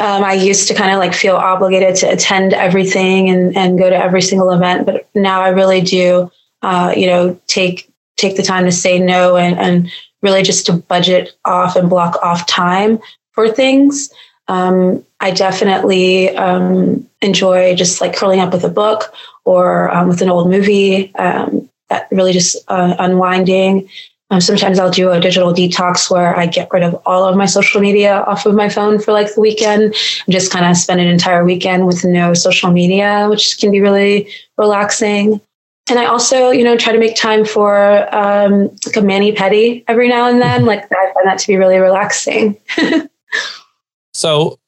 um, 0.00 0.24
I 0.24 0.32
used 0.40 0.66
to 0.68 0.74
kind 0.74 0.92
of 0.92 0.98
like 0.98 1.14
feel 1.14 1.36
obligated 1.36 1.94
to 1.96 2.10
attend 2.10 2.54
everything 2.54 3.30
and, 3.30 3.56
and 3.56 3.78
go 3.78 3.88
to 3.88 3.96
every 3.96 4.20
single 4.20 4.50
event, 4.50 4.84
but 4.84 5.08
now 5.14 5.40
I 5.40 5.50
really 5.50 5.80
do, 5.80 6.30
uh, 6.62 6.92
you 6.96 7.06
know, 7.06 7.40
take 7.46 7.90
take 8.16 8.36
the 8.36 8.42
time 8.42 8.64
to 8.64 8.72
say 8.72 8.98
no 8.98 9.36
and, 9.36 9.56
and 9.60 9.92
really 10.22 10.42
just 10.42 10.66
to 10.66 10.72
budget 10.72 11.36
off 11.44 11.76
and 11.76 11.88
block 11.88 12.16
off 12.20 12.48
time 12.48 12.98
for 13.30 13.48
things. 13.48 14.12
Um, 14.48 15.04
I 15.20 15.30
definitely 15.30 16.30
um, 16.36 17.08
enjoy 17.20 17.76
just 17.76 18.00
like 18.00 18.16
curling 18.16 18.40
up 18.40 18.52
with 18.52 18.64
a 18.64 18.68
book 18.68 19.14
or 19.48 19.90
um, 19.94 20.08
with 20.08 20.20
an 20.20 20.28
old 20.28 20.50
movie 20.50 21.14
um, 21.14 21.68
that 21.88 22.06
really 22.10 22.32
just 22.34 22.54
uh, 22.68 22.94
unwinding. 22.98 23.88
Um, 24.30 24.42
sometimes 24.42 24.78
I'll 24.78 24.90
do 24.90 25.10
a 25.10 25.18
digital 25.18 25.54
detox 25.54 26.10
where 26.10 26.36
I 26.36 26.44
get 26.44 26.68
rid 26.70 26.82
of 26.82 27.00
all 27.06 27.24
of 27.24 27.34
my 27.34 27.46
social 27.46 27.80
media 27.80 28.24
off 28.26 28.44
of 28.44 28.54
my 28.54 28.68
phone 28.68 28.98
for 28.98 29.12
like 29.12 29.34
the 29.34 29.40
weekend 29.40 29.82
and 29.84 29.94
just 30.28 30.52
kind 30.52 30.66
of 30.66 30.76
spend 30.76 31.00
an 31.00 31.06
entire 31.06 31.46
weekend 31.46 31.86
with 31.86 32.04
no 32.04 32.34
social 32.34 32.70
media, 32.70 33.26
which 33.30 33.58
can 33.58 33.70
be 33.70 33.80
really 33.80 34.28
relaxing. 34.58 35.40
And 35.88 35.98
I 35.98 36.04
also, 36.04 36.50
you 36.50 36.62
know, 36.62 36.76
try 36.76 36.92
to 36.92 36.98
make 36.98 37.16
time 37.16 37.46
for 37.46 38.14
um, 38.14 38.68
like 38.84 38.96
a 38.96 39.00
mani 39.00 39.32
pedi 39.32 39.82
every 39.88 40.10
now 40.10 40.28
and 40.28 40.42
then. 40.42 40.66
Like 40.66 40.84
I 40.92 41.12
find 41.14 41.26
that 41.26 41.38
to 41.38 41.46
be 41.46 41.56
really 41.56 41.78
relaxing. 41.78 42.58
so, 44.12 44.58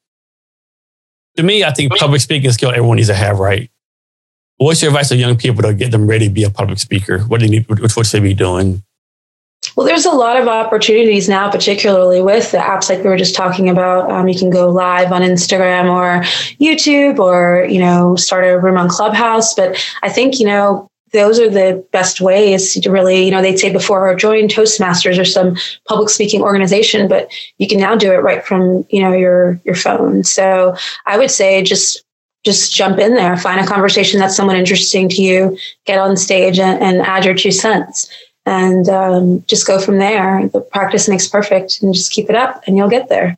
to 1.37 1.43
me, 1.43 1.63
I 1.63 1.71
think 1.71 1.95
public 1.97 2.21
speaking 2.21 2.51
skill 2.51 2.71
everyone 2.71 2.97
needs 2.97 3.09
to 3.09 3.13
have, 3.13 3.37
right? 3.37 3.70
What's 4.61 4.79
your 4.79 4.89
advice 4.89 5.09
to 5.09 5.15
young 5.15 5.37
people 5.37 5.63
to 5.63 5.73
get 5.73 5.89
them 5.89 6.05
ready 6.05 6.27
to 6.27 6.31
be 6.31 6.43
a 6.43 6.49
public 6.51 6.77
speaker? 6.77 7.19
What 7.21 7.39
do 7.39 7.47
they 7.47 7.51
need? 7.51 7.67
What 7.67 8.05
should 8.05 8.05
they 8.05 8.19
be 8.19 8.35
doing? 8.35 8.83
Well, 9.75 9.87
there's 9.87 10.05
a 10.05 10.11
lot 10.11 10.37
of 10.37 10.47
opportunities 10.47 11.27
now, 11.27 11.49
particularly 11.49 12.21
with 12.21 12.51
the 12.51 12.59
apps 12.59 12.87
like 12.87 12.99
we 12.99 13.09
were 13.09 13.17
just 13.17 13.33
talking 13.33 13.69
about. 13.69 14.11
Um, 14.11 14.27
you 14.27 14.37
can 14.37 14.51
go 14.51 14.69
live 14.69 15.11
on 15.11 15.23
Instagram 15.23 15.89
or 15.89 16.23
YouTube, 16.59 17.17
or 17.17 17.65
you 17.65 17.79
know, 17.79 18.15
start 18.15 18.45
a 18.45 18.59
room 18.59 18.77
on 18.77 18.87
Clubhouse. 18.87 19.55
But 19.55 19.83
I 20.03 20.09
think 20.09 20.39
you 20.39 20.45
know 20.45 20.87
those 21.11 21.39
are 21.39 21.49
the 21.49 21.83
best 21.91 22.21
ways 22.21 22.79
to 22.79 22.91
really, 22.91 23.25
you 23.25 23.31
know, 23.31 23.41
they'd 23.41 23.57
say 23.57 23.73
before 23.73 24.07
or 24.07 24.15
join 24.15 24.47
Toastmasters 24.47 25.19
or 25.19 25.25
some 25.25 25.57
public 25.87 26.09
speaking 26.09 26.43
organization, 26.43 27.07
but 27.07 27.31
you 27.57 27.67
can 27.67 27.79
now 27.79 27.95
do 27.95 28.11
it 28.13 28.17
right 28.17 28.45
from, 28.45 28.85
you 28.89 29.01
know, 29.01 29.11
your 29.11 29.59
your 29.63 29.75
phone. 29.75 30.23
So 30.23 30.75
I 31.07 31.17
would 31.17 31.31
say 31.31 31.63
just 31.63 32.03
just 32.43 32.73
jump 32.73 32.97
in 32.99 33.13
there, 33.15 33.37
find 33.37 33.59
a 33.59 33.67
conversation 33.67 34.19
that's 34.19 34.35
someone 34.35 34.55
interesting 34.55 35.07
to 35.09 35.21
you, 35.21 35.57
get 35.85 35.99
on 35.99 36.17
stage 36.17 36.59
and, 36.59 36.81
and 36.81 37.01
add 37.01 37.25
your 37.25 37.35
two 37.35 37.51
cents 37.51 38.09
and 38.45 38.89
um, 38.89 39.43
just 39.47 39.67
go 39.67 39.79
from 39.79 39.99
there. 39.99 40.47
The 40.47 40.61
practice 40.61 41.07
makes 41.07 41.27
perfect 41.27 41.81
and 41.81 41.93
just 41.93 42.11
keep 42.11 42.29
it 42.29 42.35
up 42.35 42.63
and 42.65 42.75
you'll 42.75 42.89
get 42.89 43.09
there. 43.09 43.37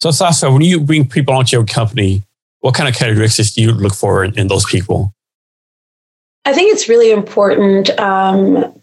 So, 0.00 0.10
Sasha, 0.10 0.50
when 0.50 0.62
you 0.62 0.80
bring 0.80 1.08
people 1.08 1.34
onto 1.34 1.56
your 1.56 1.66
company, 1.66 2.22
what 2.60 2.74
kind 2.74 2.88
of 2.88 2.94
characteristics 2.94 3.52
do 3.52 3.62
you 3.62 3.72
look 3.72 3.94
for 3.94 4.24
in, 4.24 4.38
in 4.38 4.48
those 4.48 4.64
people? 4.64 5.14
I 6.46 6.52
think 6.52 6.72
it's 6.72 6.88
really 6.88 7.10
important 7.10 7.90
um, 7.98 8.80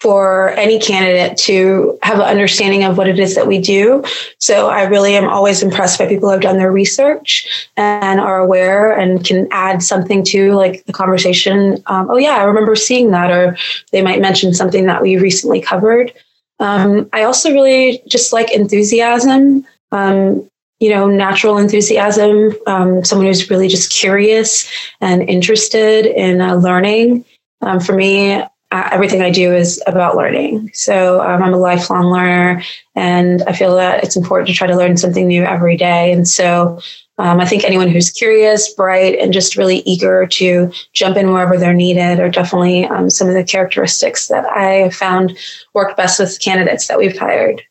for 0.00 0.50
any 0.50 0.78
candidate 0.78 1.36
to 1.36 1.98
have 2.02 2.18
an 2.18 2.24
understanding 2.24 2.84
of 2.84 2.96
what 2.96 3.06
it 3.06 3.18
is 3.18 3.34
that 3.34 3.46
we 3.46 3.58
do. 3.58 4.02
So 4.38 4.68
I 4.68 4.84
really 4.84 5.14
am 5.14 5.28
always 5.28 5.62
impressed 5.62 5.98
by 5.98 6.06
people 6.06 6.28
who 6.28 6.32
have 6.32 6.40
done 6.40 6.56
their 6.56 6.72
research 6.72 7.68
and 7.76 8.18
are 8.18 8.38
aware 8.38 8.98
and 8.98 9.22
can 9.24 9.46
add 9.50 9.82
something 9.82 10.24
to 10.24 10.52
like 10.54 10.84
the 10.86 10.92
conversation. 10.92 11.82
Um, 11.86 12.10
oh 12.10 12.16
yeah, 12.16 12.36
I 12.36 12.44
remember 12.44 12.74
seeing 12.76 13.10
that, 13.10 13.30
or 13.30 13.56
they 13.92 14.00
might 14.00 14.20
mention 14.20 14.54
something 14.54 14.86
that 14.86 15.02
we 15.02 15.18
recently 15.18 15.60
covered. 15.60 16.12
Um, 16.60 17.08
I 17.12 17.24
also 17.24 17.52
really 17.52 18.02
just 18.08 18.32
like 18.32 18.50
enthusiasm. 18.52 19.66
Um, 19.92 20.48
you 20.78 20.88
know, 20.88 21.06
natural 21.06 21.58
enthusiasm, 21.58 22.54
um, 22.66 23.04
someone 23.04 23.26
who's 23.26 23.50
really 23.50 23.68
just 23.68 23.92
curious 23.92 24.66
and 25.02 25.20
interested 25.28 26.06
in 26.06 26.40
uh, 26.40 26.54
learning. 26.54 27.22
Um, 27.60 27.80
for 27.80 27.94
me, 27.94 28.42
uh, 28.72 28.88
everything 28.92 29.22
I 29.22 29.30
do 29.30 29.52
is 29.52 29.82
about 29.86 30.16
learning. 30.16 30.70
So 30.74 31.20
um, 31.20 31.42
I'm 31.42 31.54
a 31.54 31.58
lifelong 31.58 32.06
learner, 32.06 32.62
and 32.94 33.42
I 33.42 33.52
feel 33.52 33.74
that 33.76 34.04
it's 34.04 34.16
important 34.16 34.48
to 34.48 34.54
try 34.54 34.66
to 34.66 34.76
learn 34.76 34.96
something 34.96 35.26
new 35.26 35.42
every 35.42 35.76
day. 35.76 36.12
And 36.12 36.26
so 36.28 36.80
um, 37.18 37.40
I 37.40 37.46
think 37.46 37.64
anyone 37.64 37.88
who's 37.88 38.10
curious, 38.10 38.72
bright, 38.72 39.18
and 39.18 39.32
just 39.32 39.56
really 39.56 39.80
eager 39.80 40.26
to 40.26 40.72
jump 40.92 41.16
in 41.16 41.32
wherever 41.32 41.58
they're 41.58 41.74
needed 41.74 42.20
are 42.20 42.30
definitely 42.30 42.86
um, 42.86 43.10
some 43.10 43.28
of 43.28 43.34
the 43.34 43.44
characteristics 43.44 44.28
that 44.28 44.46
I 44.46 44.74
have 44.74 44.94
found 44.94 45.36
work 45.74 45.96
best 45.96 46.18
with 46.18 46.40
candidates 46.40 46.88
that 46.88 46.98
we've 46.98 47.18
hired. 47.18 47.62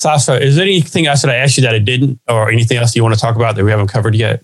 Sasha, 0.00 0.40
is 0.40 0.56
there 0.56 0.64
anything 0.64 1.06
else 1.06 1.22
that 1.22 1.30
I 1.30 1.36
asked 1.36 1.56
you 1.56 1.62
that 1.64 1.74
I 1.74 1.78
didn't, 1.78 2.18
or 2.28 2.50
anything 2.50 2.78
else 2.78 2.96
you 2.96 3.02
want 3.02 3.14
to 3.14 3.20
talk 3.20 3.36
about 3.36 3.56
that 3.56 3.64
we 3.64 3.70
haven't 3.70 3.88
covered 3.88 4.14
yet? 4.14 4.42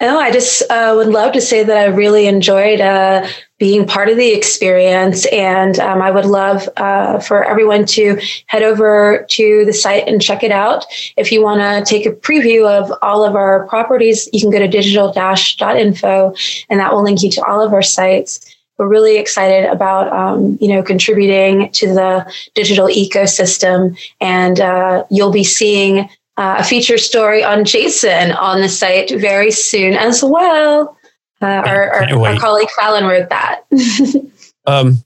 No, 0.00 0.18
I 0.18 0.30
just 0.30 0.62
uh, 0.70 0.92
would 0.96 1.08
love 1.08 1.32
to 1.32 1.40
say 1.40 1.64
that 1.64 1.76
I 1.76 1.86
really 1.86 2.26
enjoyed 2.26 2.80
uh, 2.80 3.26
being 3.58 3.86
part 3.86 4.08
of 4.08 4.16
the 4.16 4.32
experience. 4.32 5.24
And 5.26 5.78
um, 5.80 6.02
I 6.02 6.10
would 6.10 6.26
love 6.26 6.68
uh, 6.76 7.20
for 7.20 7.42
everyone 7.44 7.86
to 7.86 8.20
head 8.46 8.62
over 8.62 9.26
to 9.30 9.64
the 9.64 9.72
site 9.72 10.06
and 10.06 10.20
check 10.20 10.42
it 10.42 10.50
out. 10.50 10.84
If 11.16 11.32
you 11.32 11.42
want 11.42 11.60
to 11.60 11.90
take 11.90 12.04
a 12.04 12.12
preview 12.12 12.68
of 12.68 12.92
all 13.02 13.24
of 13.24 13.34
our 13.34 13.66
properties, 13.68 14.28
you 14.32 14.40
can 14.40 14.50
go 14.50 14.58
to 14.58 14.68
digital-info 14.68 16.34
and 16.68 16.80
that 16.80 16.92
will 16.92 17.02
link 17.02 17.22
you 17.22 17.30
to 17.30 17.44
all 17.44 17.62
of 17.62 17.72
our 17.72 17.82
sites. 17.82 18.54
We're 18.78 18.88
really 18.88 19.16
excited 19.16 19.70
about, 19.70 20.12
um, 20.12 20.58
you 20.60 20.68
know, 20.68 20.82
contributing 20.82 21.70
to 21.72 21.94
the 21.94 22.30
digital 22.54 22.88
ecosystem 22.88 23.98
and 24.20 24.60
uh, 24.60 25.04
you'll 25.10 25.32
be 25.32 25.44
seeing 25.44 26.10
uh, 26.36 26.56
a 26.58 26.64
feature 26.64 26.98
story 26.98 27.42
on 27.42 27.64
Jason 27.64 28.32
on 28.32 28.60
the 28.60 28.68
site 28.68 29.10
very 29.18 29.50
soon 29.50 29.94
as 29.94 30.22
well. 30.22 30.94
Uh, 31.42 31.46
our, 31.46 31.90
our, 31.90 32.26
our, 32.26 32.38
colleague 32.38 32.70
Fallon 32.76 33.04
wrote 33.04 33.28
that. 33.28 33.62
um, 34.66 35.04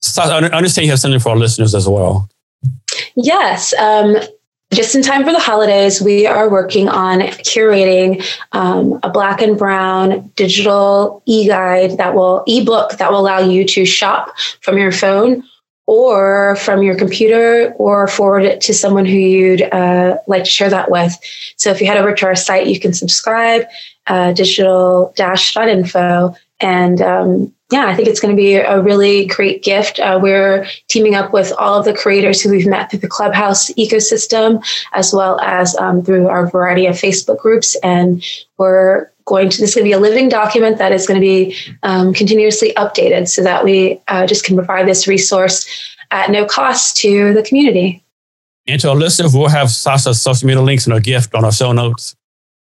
so 0.00 0.22
I 0.22 0.38
understand 0.46 0.86
you 0.86 0.92
have 0.92 1.00
something 1.00 1.20
for 1.20 1.30
our 1.30 1.36
listeners 1.36 1.74
as 1.74 1.88
well. 1.88 2.28
Yes. 3.16 3.74
Um, 3.74 4.16
just 4.72 4.94
in 4.94 5.02
time 5.02 5.24
for 5.24 5.32
the 5.32 5.38
holidays, 5.38 6.00
we 6.00 6.26
are 6.26 6.50
working 6.50 6.88
on 6.88 7.20
curating 7.20 8.24
um, 8.52 8.98
a 9.02 9.10
black 9.10 9.40
and 9.40 9.56
brown 9.56 10.28
digital 10.34 11.22
e-guide 11.26 11.98
that 11.98 12.14
will 12.14 12.42
e-book 12.46 12.92
that 12.92 13.10
will 13.10 13.20
allow 13.20 13.38
you 13.38 13.64
to 13.64 13.84
shop 13.84 14.34
from 14.60 14.76
your 14.76 14.90
phone 14.90 15.44
or 15.86 16.56
from 16.56 16.82
your 16.82 16.96
computer 16.96 17.72
or 17.78 18.08
forward 18.08 18.42
it 18.42 18.60
to 18.60 18.74
someone 18.74 19.06
who 19.06 19.16
you'd 19.16 19.62
uh, 19.62 20.18
like 20.26 20.44
to 20.44 20.50
share 20.50 20.70
that 20.70 20.90
with. 20.90 21.16
So 21.56 21.70
if 21.70 21.80
you 21.80 21.86
head 21.86 21.96
over 21.96 22.12
to 22.12 22.26
our 22.26 22.34
site, 22.34 22.66
you 22.66 22.80
can 22.80 22.92
subscribe, 22.92 23.66
uh, 24.08 24.32
digital-info. 24.32 26.34
And 26.58 27.02
um, 27.02 27.52
yeah, 27.70 27.86
I 27.86 27.94
think 27.94 28.08
it's 28.08 28.20
going 28.20 28.34
to 28.34 28.40
be 28.40 28.54
a 28.54 28.80
really 28.80 29.26
great 29.26 29.62
gift. 29.62 30.00
Uh, 30.00 30.18
we're 30.20 30.66
teaming 30.88 31.14
up 31.14 31.32
with 31.32 31.52
all 31.58 31.78
of 31.78 31.84
the 31.84 31.94
creators 31.94 32.40
who 32.40 32.50
we've 32.50 32.66
met 32.66 32.90
through 32.90 33.00
the 33.00 33.08
Clubhouse 33.08 33.70
ecosystem, 33.72 34.64
as 34.92 35.12
well 35.12 35.38
as 35.40 35.76
um, 35.76 36.02
through 36.02 36.28
our 36.28 36.48
variety 36.48 36.86
of 36.86 36.96
Facebook 36.96 37.38
groups. 37.38 37.76
And 37.82 38.24
we're 38.56 39.10
going 39.26 39.50
to, 39.50 39.60
this 39.60 39.70
is 39.70 39.74
going 39.74 39.84
to 39.84 39.88
be 39.88 39.92
a 39.92 39.98
living 39.98 40.28
document 40.28 40.78
that 40.78 40.92
is 40.92 41.06
going 41.06 41.20
to 41.20 41.24
be 41.24 41.56
um, 41.82 42.14
continuously 42.14 42.72
updated 42.76 43.28
so 43.28 43.42
that 43.42 43.64
we 43.64 44.00
uh, 44.08 44.26
just 44.26 44.44
can 44.44 44.56
provide 44.56 44.88
this 44.88 45.06
resource 45.06 45.66
at 46.10 46.30
no 46.30 46.46
cost 46.46 46.96
to 46.96 47.34
the 47.34 47.42
community. 47.42 48.02
And 48.66 48.80
to 48.80 48.88
our 48.88 48.96
listeners, 48.96 49.34
we'll 49.34 49.48
have 49.48 49.70
Sasha's 49.70 50.18
social 50.20 50.46
media 50.46 50.62
links 50.62 50.86
and 50.86 50.94
a 50.94 51.00
gift 51.00 51.34
on 51.34 51.44
our 51.44 51.52
show 51.52 51.72
notes. 51.72 52.16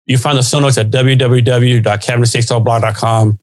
You 0.06 0.18
find 0.18 0.36
the 0.38 0.42
show 0.42 0.60
notes 0.60 0.78
at 0.78 0.90
www.cabinetsextalkblog.com. 0.90 3.38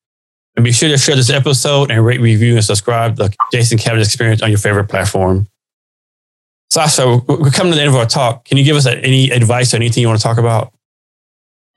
And 0.57 0.63
be 0.63 0.72
sure 0.72 0.88
to 0.88 0.97
share 0.97 1.18
this 1.18 1.30
episode 1.30 1.91
and 1.91 2.05
rate, 2.05 2.22
review, 2.22 2.55
and 2.55 2.63
subscribe 2.63 3.18
the 3.18 3.36
Jason 3.51 3.78
Cavness 3.78 4.05
Experience 4.05 4.41
on 4.41 4.49
your 4.49 4.57
favorite 4.57 4.86
platform. 4.86 5.49
Sasha, 6.70 7.18
we're 7.28 7.51
coming 7.51 7.74
to 7.74 7.78
the 7.78 7.82
end 7.82 7.89
of 7.89 7.95
our 7.95 8.05
talk. 8.05 8.45
Can 8.45 8.57
you 8.57 8.63
give 8.63 8.78
us 8.78 8.86
any 8.86 9.32
advice 9.32 9.74
or 9.74 9.78
anything 9.78 10.01
you 10.01 10.07
want 10.07 10.20
to 10.20 10.24
talk 10.24 10.38
about? 10.38 10.72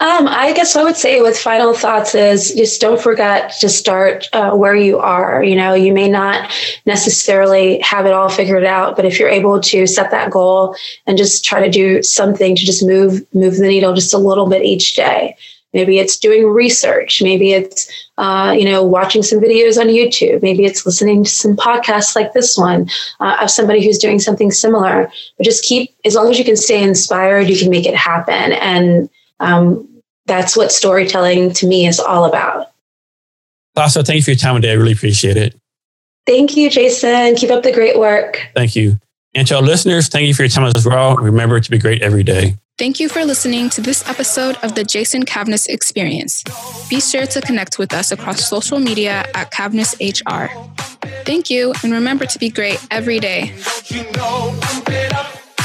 Um, 0.01 0.29
I 0.29 0.53
guess 0.53 0.77
I 0.77 0.85
would 0.85 0.97
say 0.97 1.21
with 1.21 1.37
final 1.37 1.75
thoughts 1.75 2.15
is 2.15 2.55
just 2.55 2.81
don't 2.81 3.01
forget 3.01 3.53
to 3.59 3.69
start 3.69 4.29
uh, 4.33 4.53
where 4.53 4.77
you 4.77 5.01
are. 5.01 5.43
You 5.43 5.57
know, 5.57 5.75
you 5.75 5.93
may 5.93 6.09
not 6.09 6.53
necessarily 6.87 7.81
have 7.81 8.07
it 8.07 8.13
all 8.13 8.29
figured 8.29 8.63
out, 8.63 8.95
but 8.95 9.05
if 9.05 9.19
you're 9.19 9.29
able 9.29 9.61
to 9.61 9.89
set 9.89 10.13
that 10.13 10.31
goal 10.31 10.77
and 11.09 11.19
just 11.19 11.45
try 11.45 11.59
to 11.59 11.69
do 11.69 12.01
something 12.05 12.55
to 12.55 12.65
just 12.65 12.87
move 12.87 13.27
move 13.35 13.57
the 13.57 13.67
needle 13.67 13.93
just 13.93 14.15
a 14.15 14.19
little 14.19 14.47
bit 14.49 14.63
each 14.63 14.95
day. 14.95 15.37
Maybe 15.75 15.99
it's 15.99 16.17
doing 16.17 16.47
research. 16.47 17.21
Maybe 17.21 17.53
it's 17.53 17.91
uh, 18.19 18.55
you 18.57 18.67
know 18.67 18.85
watching 18.85 19.25
some 19.25 19.41
videos 19.41 19.81
on 19.81 19.89
YouTube. 19.89 20.43
Maybe 20.43 20.65
it's 20.65 20.87
listening 20.87 21.25
to 21.25 21.31
some 21.31 21.57
podcasts 21.57 22.15
like 22.15 22.35
this 22.35 22.57
one 22.57 22.89
uh, 23.19 23.39
of 23.41 23.51
somebody 23.51 23.85
who's 23.85 23.99
doing 23.99 24.21
something 24.21 24.53
similar. 24.53 25.11
But 25.37 25.45
just 25.45 25.65
keep 25.65 25.93
as 26.05 26.15
long 26.15 26.31
as 26.31 26.39
you 26.39 26.45
can 26.45 26.57
stay 26.57 26.85
inspired, 26.85 27.49
you 27.49 27.59
can 27.59 27.69
make 27.69 27.85
it 27.85 27.97
happen. 27.97 28.53
And 28.53 29.11
um, 29.41 29.89
that's 30.27 30.57
what 30.57 30.73
storytelling 30.73 31.53
to 31.55 31.67
me 31.67 31.87
is 31.87 31.99
all 31.99 32.25
about. 32.25 32.71
Also, 33.77 34.03
thank 34.03 34.17
you 34.17 34.23
for 34.23 34.31
your 34.31 34.39
time 34.39 34.57
today. 34.57 34.73
I 34.73 34.75
really 34.75 34.93
appreciate 34.93 35.37
it. 35.37 35.55
Thank 36.27 36.57
you, 36.57 36.69
Jason. 36.69 37.35
Keep 37.37 37.51
up 37.51 37.63
the 37.63 37.73
great 37.73 37.99
work. 37.99 38.49
Thank 38.55 38.77
you. 38.77 38.99
And 39.35 39.47
to 39.49 39.57
our 39.57 39.63
listeners, 39.63 40.09
thank 40.09 40.27
you 40.27 40.35
for 40.35 40.43
your 40.43 40.51
time 40.51 40.65
as 40.65 40.85
well. 40.85 41.17
Remember 41.17 41.61
to 41.61 41.71
be 41.71 41.79
great 41.79 42.03
every 42.03 42.23
day. 42.23 42.57
Thank 42.79 43.01
you 43.01 43.09
for 43.09 43.25
listening 43.25 43.71
to 43.71 43.81
this 43.81 44.09
episode 44.09 44.57
of 44.63 44.75
the 44.75 44.85
Jason 44.85 45.25
Cavness 45.25 45.69
Experience. 45.69 46.45
Be 46.89 47.01
sure 47.01 47.27
to 47.27 47.41
connect 47.41 47.79
with 47.79 47.93
us 47.93 48.13
across 48.13 48.49
social 48.49 48.79
media 48.79 49.25
at 49.35 49.51
Cavness 49.51 49.97
HR. 49.99 50.49
Thank 51.25 51.51
you, 51.51 51.75
and 51.83 51.93
remember 51.93 52.25
to 52.27 52.39
be 52.39 52.51
great 52.51 52.79
every 52.91 53.19
day. 53.19 53.53